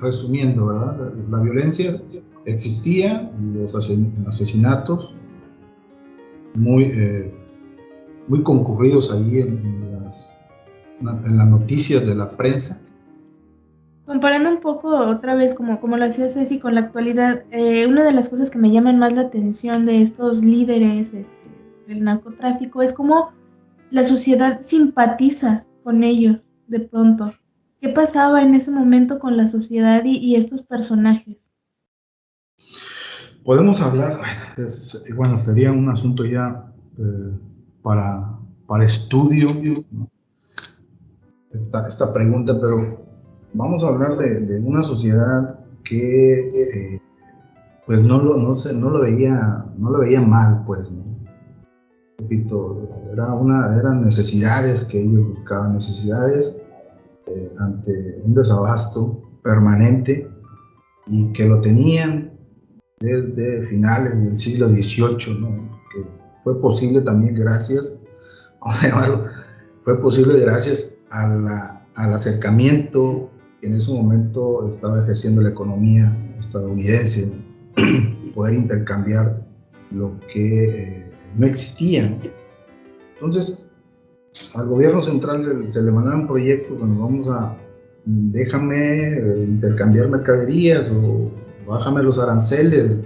resumiendo, 0.00 0.66
¿verdad? 0.66 1.12
La, 1.30 1.38
violencia 1.40 1.98
existía, 2.44 3.32
los 3.54 3.74
asesinatos 3.74 5.14
muy, 6.54 6.84
eh, 6.84 7.32
muy 8.28 8.42
concurridos 8.42 9.12
ahí 9.12 9.40
en, 9.40 10.02
las, 10.02 10.36
en 11.00 11.36
las 11.36 11.48
noticias 11.48 12.06
de 12.06 12.14
la 12.14 12.30
prensa. 12.30 12.80
Comparando 14.06 14.50
un 14.50 14.60
poco 14.60 14.88
otra 14.96 15.34
vez, 15.34 15.54
como, 15.54 15.80
como 15.80 15.96
lo 15.96 16.04
hacía 16.04 16.28
Ceci 16.28 16.58
con 16.58 16.74
la 16.74 16.82
actualidad, 16.82 17.44
eh, 17.50 17.86
una 17.86 18.04
de 18.04 18.12
las 18.12 18.28
cosas 18.28 18.50
que 18.50 18.58
me 18.58 18.70
llaman 18.70 18.98
más 18.98 19.12
la 19.12 19.22
atención 19.22 19.86
de 19.86 20.02
estos 20.02 20.44
líderes 20.44 21.14
este, 21.14 21.48
del 21.88 22.04
narcotráfico 22.04 22.82
es 22.82 22.92
cómo 22.92 23.32
la 23.90 24.04
sociedad 24.04 24.60
simpatiza 24.60 25.64
con 25.82 26.04
ellos 26.04 26.38
de 26.66 26.80
pronto. 26.80 27.32
¿Qué 27.80 27.88
pasaba 27.90 28.42
en 28.42 28.54
ese 28.54 28.70
momento 28.70 29.18
con 29.18 29.36
la 29.36 29.48
sociedad 29.48 30.02
y, 30.04 30.36
estos 30.36 30.62
personajes? 30.62 31.50
Podemos 33.44 33.80
hablar, 33.80 34.20
bueno, 35.14 35.38
sería 35.38 35.70
un 35.70 35.88
asunto 35.90 36.24
ya 36.24 36.72
eh, 36.98 37.32
para, 37.84 38.38
para 38.66 38.84
estudio 38.86 39.48
esta, 41.52 41.86
esta, 41.86 42.12
pregunta, 42.12 42.58
pero 42.58 43.04
vamos 43.52 43.84
a 43.84 43.88
hablar 43.88 44.16
de, 44.16 44.58
una 44.58 44.82
sociedad 44.82 45.60
que 45.84 46.94
eh, 46.94 47.00
pues 47.86 48.02
no 48.02 48.20
lo, 48.20 48.38
no, 48.38 48.54
se, 48.54 48.72
no 48.72 48.88
lo 48.88 49.00
veía, 49.00 49.66
no 49.76 49.90
lo 49.90 49.98
veía 49.98 50.22
mal, 50.22 50.64
pues, 50.66 50.90
repito, 52.18 52.88
era 53.12 53.32
una, 53.34 53.78
eran 53.78 54.02
necesidades 54.02 54.84
que 54.84 55.02
ellos 55.02 55.28
buscaban, 55.28 55.74
necesidades 55.74 56.56
eh, 57.26 57.52
ante 57.58 58.22
un 58.24 58.34
desabasto 58.34 59.22
permanente 59.42 60.26
y 61.06 61.30
que 61.34 61.44
lo 61.44 61.60
tenían 61.60 62.32
desde 62.98 63.66
finales 63.66 64.24
del 64.24 64.38
siglo 64.38 64.68
XVIII, 64.68 65.40
¿no? 65.40 65.73
Fue 66.44 66.60
posible 66.60 67.00
también 67.00 67.34
gracias, 67.34 67.96
vamos 68.60 68.82
a 68.82 68.88
llamarlo, 68.88 69.24
fue 69.82 70.00
posible 70.00 70.38
gracias 70.40 71.00
al 71.10 71.48
acercamiento 71.94 73.30
que 73.60 73.66
en 73.66 73.74
ese 73.74 73.92
momento 73.92 74.68
estaba 74.68 75.02
ejerciendo 75.02 75.42
la 75.42 75.48
economía 75.50 76.16
estadounidense, 76.38 77.32
poder 78.34 78.54
intercambiar 78.54 79.44
lo 79.90 80.12
que... 80.32 80.64
Eh, 80.82 81.04
no 81.36 81.46
existían. 81.46 82.20
Entonces, 83.14 83.66
al 84.54 84.68
gobierno 84.68 85.02
central 85.02 85.64
se, 85.68 85.82
le 85.82 85.90
mandaron 85.90 86.26
proyectos 86.26 86.78
donde 86.78 87.00
vamos 87.00 87.28
a, 87.28 87.56
déjame 88.04 89.14
eh, 89.14 89.44
intercambiar 89.48 90.08
mercaderías 90.08 90.90
o 90.90 91.30
bájame 91.66 92.02
los 92.02 92.18
aranceles. 92.18 92.98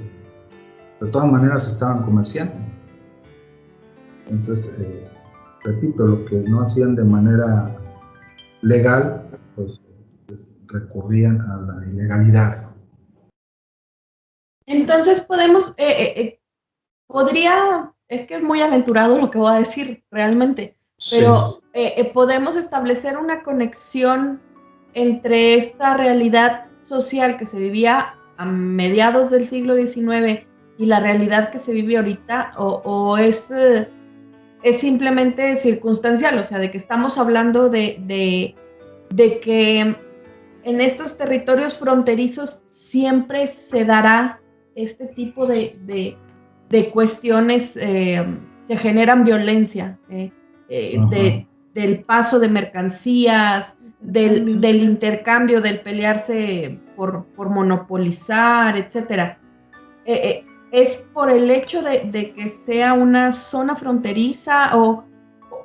De 1.01 1.07
todas 1.11 1.30
maneras 1.30 1.66
estaban 1.66 2.03
comerciando. 2.03 2.55
Entonces, 4.29 4.70
eh, 4.79 5.09
repito, 5.64 6.07
lo 6.07 6.24
que 6.26 6.37
no 6.37 6.62
hacían 6.62 6.95
de 6.95 7.05
manera 7.05 7.76
legal, 8.62 9.26
pues 9.57 9.81
recurrían 10.66 11.41
a 11.41 11.57
la 11.57 11.87
ilegalidad. 11.87 12.55
Entonces 14.66 15.20
podemos, 15.20 15.74
eh, 15.79 16.41
podría 17.07 17.95
es 18.09 18.26
que 18.26 18.37
es 18.37 18.43
muy 18.43 18.61
aventurado 18.61 19.18
lo 19.18 19.31
que 19.31 19.39
voy 19.39 19.53
a 19.53 19.59
decir 19.59 20.03
realmente, 20.11 20.76
pero 21.11 21.61
eh, 21.74 21.95
eh, 21.97 22.11
podemos 22.12 22.57
establecer 22.57 23.16
una 23.18 23.43
conexión 23.43 24.41
entre 24.95 25.55
esta 25.55 25.97
realidad 25.97 26.66
social 26.81 27.37
que 27.37 27.47
se 27.47 27.59
vivía 27.59 28.14
a 28.39 28.45
mediados 28.47 29.31
del 29.31 29.47
siglo 29.47 29.76
XIX 29.76 30.47
y 30.79 30.87
la 30.87 31.01
realidad 31.01 31.51
que 31.51 31.59
se 31.59 31.72
vive 31.72 31.99
ahorita, 31.99 32.53
o, 32.57 33.18
es, 33.18 33.51
eh, 33.51 33.89
es 34.62 34.80
simplemente 34.80 35.56
circunstancial, 35.56 36.38
o 36.38 36.44
sea, 36.44 36.59
de 36.59 36.70
que 36.70 36.78
estamos 36.78 37.18
hablando 37.18 37.68
de, 37.68 38.54
de 39.11 39.40
que 39.40 39.96
en 40.64 40.80
estos 40.80 41.16
territorios 41.16 41.78
fronterizos 41.78 42.62
siempre 42.64 43.46
se 43.46 43.84
dará 43.84 44.40
este 44.74 45.06
tipo 45.06 45.46
de, 45.46 46.16
de 46.68 46.90
cuestiones 46.90 47.76
eh, 47.76 48.24
que 48.66 48.76
generan 48.76 49.24
violencia, 49.24 49.98
eh, 50.11 50.30
eh, 50.68 51.46
del 51.74 52.04
paso 52.04 52.38
de 52.38 52.48
mercancías, 52.48 53.78
del, 54.00 54.62
intercambio, 54.82 55.61
del 55.61 55.80
pelearse 55.80 56.78
por, 56.96 57.26
monopolizar, 57.36 58.76
etc. 58.76 59.36
¿Es 60.73 60.97
por 61.14 61.31
el 61.31 61.51
hecho 61.51 61.83
de, 61.83 62.33
que 62.35 62.49
sea 62.49 62.93
una 62.93 63.33
zona 63.33 63.75
fronteriza 63.75 64.77
o, 64.77 65.05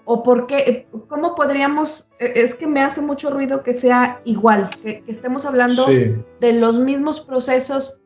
o 0.06 0.24
porque, 0.24 0.88
cómo 1.08 1.36
podríamos, 1.36 2.10
es 2.20 2.56
que 2.56 2.68
me 2.68 2.82
hace 2.82 3.02
mucho 3.02 3.30
ruido 3.30 3.64
que 3.64 3.74
sea 3.74 4.22
igual, 4.24 4.70
que, 4.82 5.04
estemos 5.08 5.46
hablando 5.46 5.86
de 5.86 6.54
los 6.54 6.80
mismos 6.80 7.20
procesos 7.22 8.00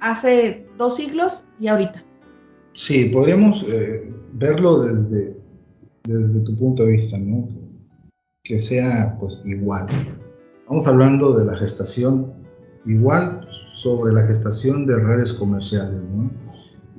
hace 0.00 0.66
dos 0.76 0.96
siglos 0.96 1.46
y 1.58 1.68
ahorita? 1.68 2.04
Sí, 2.74 3.06
podríamos 3.06 3.64
eh, 3.68 4.12
verlo 4.32 4.82
desde, 4.82 5.36
desde 6.04 6.40
tu 6.40 6.56
punto 6.56 6.84
de 6.84 6.92
vista, 6.92 7.16
¿no? 7.16 7.48
Que 8.42 8.60
sea 8.60 9.16
pues 9.18 9.40
igual. 9.44 9.86
Vamos 10.68 10.86
hablando 10.86 11.32
de 11.32 11.44
la 11.44 11.56
gestación 11.56 12.43
igual 12.86 13.48
sobre 13.72 14.12
la 14.12 14.26
gestación 14.26 14.86
de 14.86 14.98
redes 14.98 15.32
comerciales. 15.32 16.00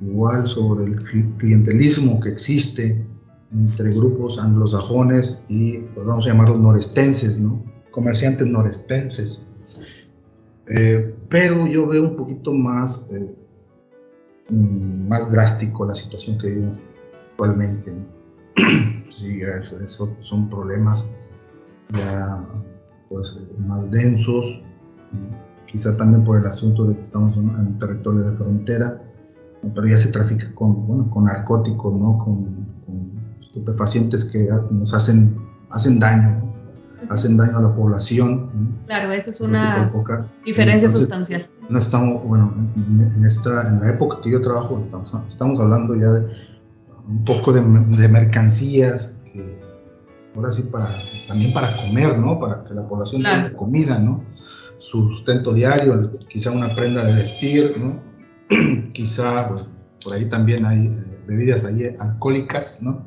Igual 0.02 0.46
sobre 0.46 0.84
el 0.84 0.96
clientelismo 1.38 2.20
que 2.20 2.30
existe 2.30 3.04
entre 3.52 3.90
grupos 3.90 4.38
anglosajones 4.38 5.40
y, 5.48 5.78
pues 5.78 6.06
vamos 6.06 6.26
a 6.26 6.30
llamarlos 6.30 6.60
norestenses, 6.60 7.38
¿no? 7.38 7.62
Comerciantes 7.90 8.46
norestenses. 8.46 9.40
Eh, 10.68 11.14
pero 11.28 11.66
yo 11.66 11.86
veo 11.86 12.02
un 12.02 12.16
poquito 12.16 12.52
más 12.52 13.06
eh, 13.12 13.34
Mm, 14.48 15.08
más 15.08 15.30
drástico 15.32 15.84
la 15.84 15.94
situación 15.94 16.38
que 16.38 16.48
vivimos 16.48 16.78
actualmente. 17.32 17.92
sí, 19.08 19.40
eso 19.82 20.16
son 20.20 20.48
problemas 20.48 21.08
ya 21.90 22.44
pues, 23.08 23.36
más 23.66 23.90
densos, 23.90 24.62
quizá 25.70 25.96
también 25.96 26.24
por 26.24 26.38
el 26.38 26.46
asunto 26.46 26.84
de 26.84 26.96
que 26.96 27.02
estamos 27.02 27.36
en 27.36 27.48
un 27.48 27.78
territorio 27.78 28.22
de 28.22 28.36
frontera, 28.36 29.02
pero 29.74 29.86
ya 29.86 29.96
se 29.96 30.12
trafica 30.12 30.54
con, 30.54 30.86
bueno, 30.86 31.10
con 31.10 31.24
narcóticos, 31.24 31.94
¿no? 31.94 32.18
con, 32.18 32.66
estupefacientes 33.40 34.24
que 34.26 34.50
nos 34.70 34.92
hacen, 34.92 35.34
hacen 35.70 35.98
daño, 35.98 36.52
hacen 37.08 37.38
daño 37.38 37.56
a 37.56 37.62
la 37.62 37.74
población. 37.74 38.50
Claro, 38.86 39.10
esa 39.12 39.30
es 39.30 39.40
una 39.40 39.90
diferencia 40.44 40.90
sustancial 40.90 41.46
no 41.68 41.78
estamos, 41.78 42.22
bueno, 42.24 42.54
en, 42.76 43.24
esta, 43.24 43.68
en 43.68 43.80
la 43.80 43.90
época 43.90 44.18
que 44.22 44.30
yo 44.30 44.40
trabajo, 44.40 44.82
estamos, 45.28 45.60
hablando 45.60 45.94
ya 45.96 46.10
de 46.10 46.28
un 47.08 47.24
poco 47.24 47.52
de, 47.52 47.60
mercancías, 47.60 49.18
que 49.32 49.60
ahora 50.34 50.52
sí, 50.52 50.62
para, 50.62 50.96
también 51.28 51.52
para 51.52 51.76
comer, 51.76 52.18
¿no? 52.18 52.38
Para 52.38 52.64
que 52.64 52.74
la 52.74 52.86
población 52.86 53.22
tenga 53.22 53.52
comida, 53.54 53.98
¿no? 53.98 54.22
Su 54.86 55.08
sustento 55.10 55.52
diario, 55.52 56.12
quizá 56.28 56.52
una 56.52 56.74
prenda 56.74 57.04
de 57.04 57.14
vestir, 57.14 57.74
¿no? 57.76 58.00
quizá, 58.92 59.48
pues, 59.48 59.68
por 60.04 60.12
ahí 60.14 60.28
también 60.28 60.64
hay 60.64 60.86
eh, 60.86 61.18
bebidas 61.26 61.64
ahí 61.64 61.92
alcohólicas, 61.98 62.80
¿no? 62.82 63.04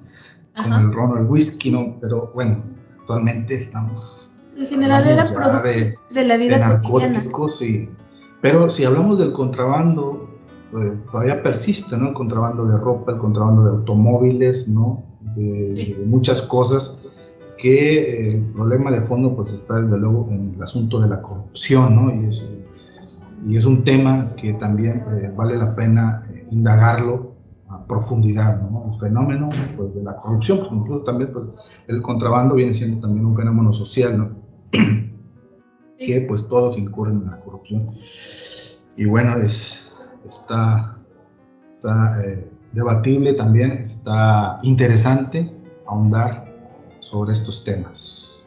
Como 0.56 0.76
el 0.76 0.92
ron 0.92 1.12
o 1.12 1.18
el 1.18 1.26
whisky, 1.26 1.72
¿no? 1.72 1.98
Pero 2.02 2.32
bueno, 2.36 2.62
actualmente 3.00 3.56
estamos... 3.56 4.36
En 4.58 4.68
general 4.68 5.08
era 5.08 5.26
producto 5.26 5.62
de, 5.62 5.96
de, 6.12 6.24
la 6.26 6.36
vida 6.36 6.56
de 6.56 6.66
narcóticos 6.66 7.62
y 7.62 7.88
pero 8.42 8.70
si 8.70 8.86
hablamos 8.86 9.20
del 9.20 9.34
contrabando, 9.34 10.30
eh, 10.80 10.98
todavía 11.10 11.44
persiste, 11.44 11.98
¿no? 11.98 12.10
El 12.10 12.14
contrabando 12.14 12.66
de 12.66 12.78
ropa, 12.78 13.14
el 13.14 13.18
contrabando 13.18 13.64
de 13.64 13.70
automóviles, 13.72 14.68
¿no? 14.68 15.04
De, 15.36 16.04
muchas 16.06 16.42
cosas 16.42 16.98
que 17.62 18.00
eh, 18.00 18.32
el 18.36 18.46
problema 18.54 18.92
de 18.92 19.02
fondo 19.02 19.36
pues 19.36 19.52
está 19.52 19.82
desde 19.82 20.00
luego 20.00 20.28
en 20.32 20.54
el 20.56 20.64
asunto 20.64 21.00
de 21.00 21.10
la 21.10 21.22
corrupción, 21.22 21.96
¿no? 21.96 22.14
Y 22.14 22.30
es, 22.30 22.46
y 23.48 23.58
es 23.58 23.66
un 23.66 23.84
tema 23.84 24.34
que 24.36 24.54
también 24.54 25.04
eh, 25.12 25.32
vale 25.36 25.58
la 25.58 25.76
pena 25.76 26.28
indagarlo 26.52 27.36
a 27.68 27.86
profundidad, 27.86 28.62
¿no? 28.70 28.94
El 28.94 29.00
fenómeno 29.00 29.50
pues, 29.76 29.94
de 29.94 30.04
la 30.04 30.16
corrupción, 30.16 30.60
pues, 30.60 30.72
incluso 30.72 31.04
también 31.04 31.32
pues, 31.34 31.46
el 31.88 32.02
contrabando 32.02 32.56
viene 32.56 32.74
siendo 32.74 33.00
también 33.00 33.26
un 33.26 33.36
fenómeno 33.36 33.74
social, 33.74 34.18
¿no? 34.18 34.30
que 36.00 36.22
pues 36.22 36.48
todos 36.48 36.78
incurren 36.78 37.18
en 37.18 37.32
la 37.32 37.40
corrupción. 37.42 37.90
Y 38.96 39.06
bueno, 39.06 39.38
es, 39.38 39.94
está, 40.28 40.98
está 41.76 42.26
eh, 42.26 42.50
debatible 42.72 43.34
también, 43.34 43.72
está 43.72 44.60
interesante 44.64 45.52
ahondar 45.86 46.49
sobre 47.10 47.34
estos 47.34 47.64
temas. 47.64 48.42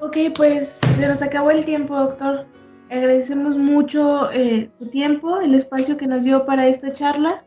Ok, 0.00 0.16
pues 0.34 0.80
se 0.96 1.06
nos 1.06 1.22
acabó 1.22 1.50
el 1.50 1.64
tiempo, 1.64 1.96
doctor. 1.96 2.46
Agradecemos 2.90 3.56
mucho 3.56 4.32
eh, 4.32 4.70
tu 4.78 4.86
tiempo, 4.86 5.40
el 5.40 5.54
espacio 5.54 5.96
que 5.96 6.06
nos 6.06 6.24
dio 6.24 6.44
para 6.44 6.66
esta 6.66 6.92
charla. 6.92 7.44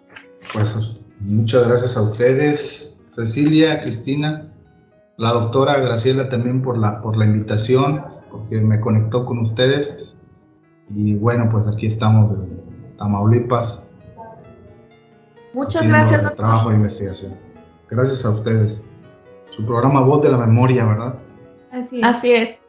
Pues 0.53 0.93
muchas 1.19 1.67
gracias 1.67 1.97
a 1.97 2.01
ustedes, 2.03 2.97
Cecilia, 3.15 3.81
Cristina, 3.81 4.53
la 5.17 5.31
doctora 5.33 5.79
Graciela 5.79 6.29
también 6.29 6.61
por 6.61 6.77
la, 6.77 7.01
por 7.01 7.17
la 7.17 7.25
invitación, 7.25 8.05
porque 8.31 8.61
me 8.61 8.79
conectó 8.79 9.25
con 9.25 9.39
ustedes. 9.39 9.97
Y 10.95 11.15
bueno, 11.15 11.49
pues 11.49 11.67
aquí 11.67 11.87
estamos 11.87 12.37
Tamaulipas. 12.97 13.85
Muchas 15.53 15.87
gracias, 15.87 16.21
doctor. 16.21 16.37
Trabajo 16.37 16.69
de 16.69 16.75
investigación. 16.75 17.33
Gracias 17.89 18.25
a 18.25 18.29
ustedes. 18.29 18.81
Su 19.55 19.65
programa 19.65 20.01
Voz 20.01 20.21
de 20.21 20.31
la 20.31 20.37
Memoria, 20.37 20.85
¿verdad? 20.85 21.15
Así 21.71 21.99
es. 21.99 22.05
Así 22.05 22.31
es. 22.31 22.59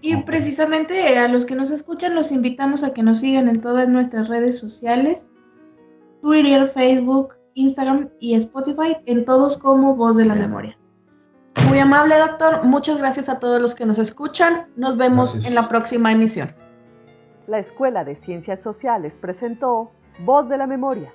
Y 0.00 0.16
precisamente 0.22 1.16
a 1.16 1.28
los 1.28 1.46
que 1.46 1.54
nos 1.54 1.70
escuchan 1.70 2.14
los 2.14 2.32
invitamos 2.32 2.82
a 2.82 2.92
que 2.92 3.02
nos 3.02 3.20
sigan 3.20 3.48
en 3.48 3.60
todas 3.60 3.88
nuestras 3.88 4.28
redes 4.28 4.58
sociales, 4.58 5.30
Twitter, 6.20 6.66
Facebook, 6.68 7.34
Instagram 7.54 8.08
y 8.18 8.34
Spotify, 8.34 8.96
en 9.06 9.24
todos 9.24 9.58
como 9.58 9.94
Voz 9.94 10.16
de 10.16 10.24
la 10.24 10.34
Memoria. 10.34 10.76
Muy 11.68 11.78
amable 11.78 12.16
doctor, 12.18 12.64
muchas 12.64 12.98
gracias 12.98 13.28
a 13.28 13.38
todos 13.38 13.60
los 13.60 13.74
que 13.74 13.86
nos 13.86 13.98
escuchan. 13.98 14.66
Nos 14.76 14.96
vemos 14.96 15.46
en 15.46 15.54
la 15.54 15.68
próxima 15.68 16.10
emisión. 16.10 16.48
La 17.46 17.58
Escuela 17.58 18.04
de 18.04 18.16
Ciencias 18.16 18.60
Sociales 18.60 19.18
presentó 19.20 19.90
Voz 20.24 20.48
de 20.48 20.58
la 20.58 20.66
Memoria 20.66 21.12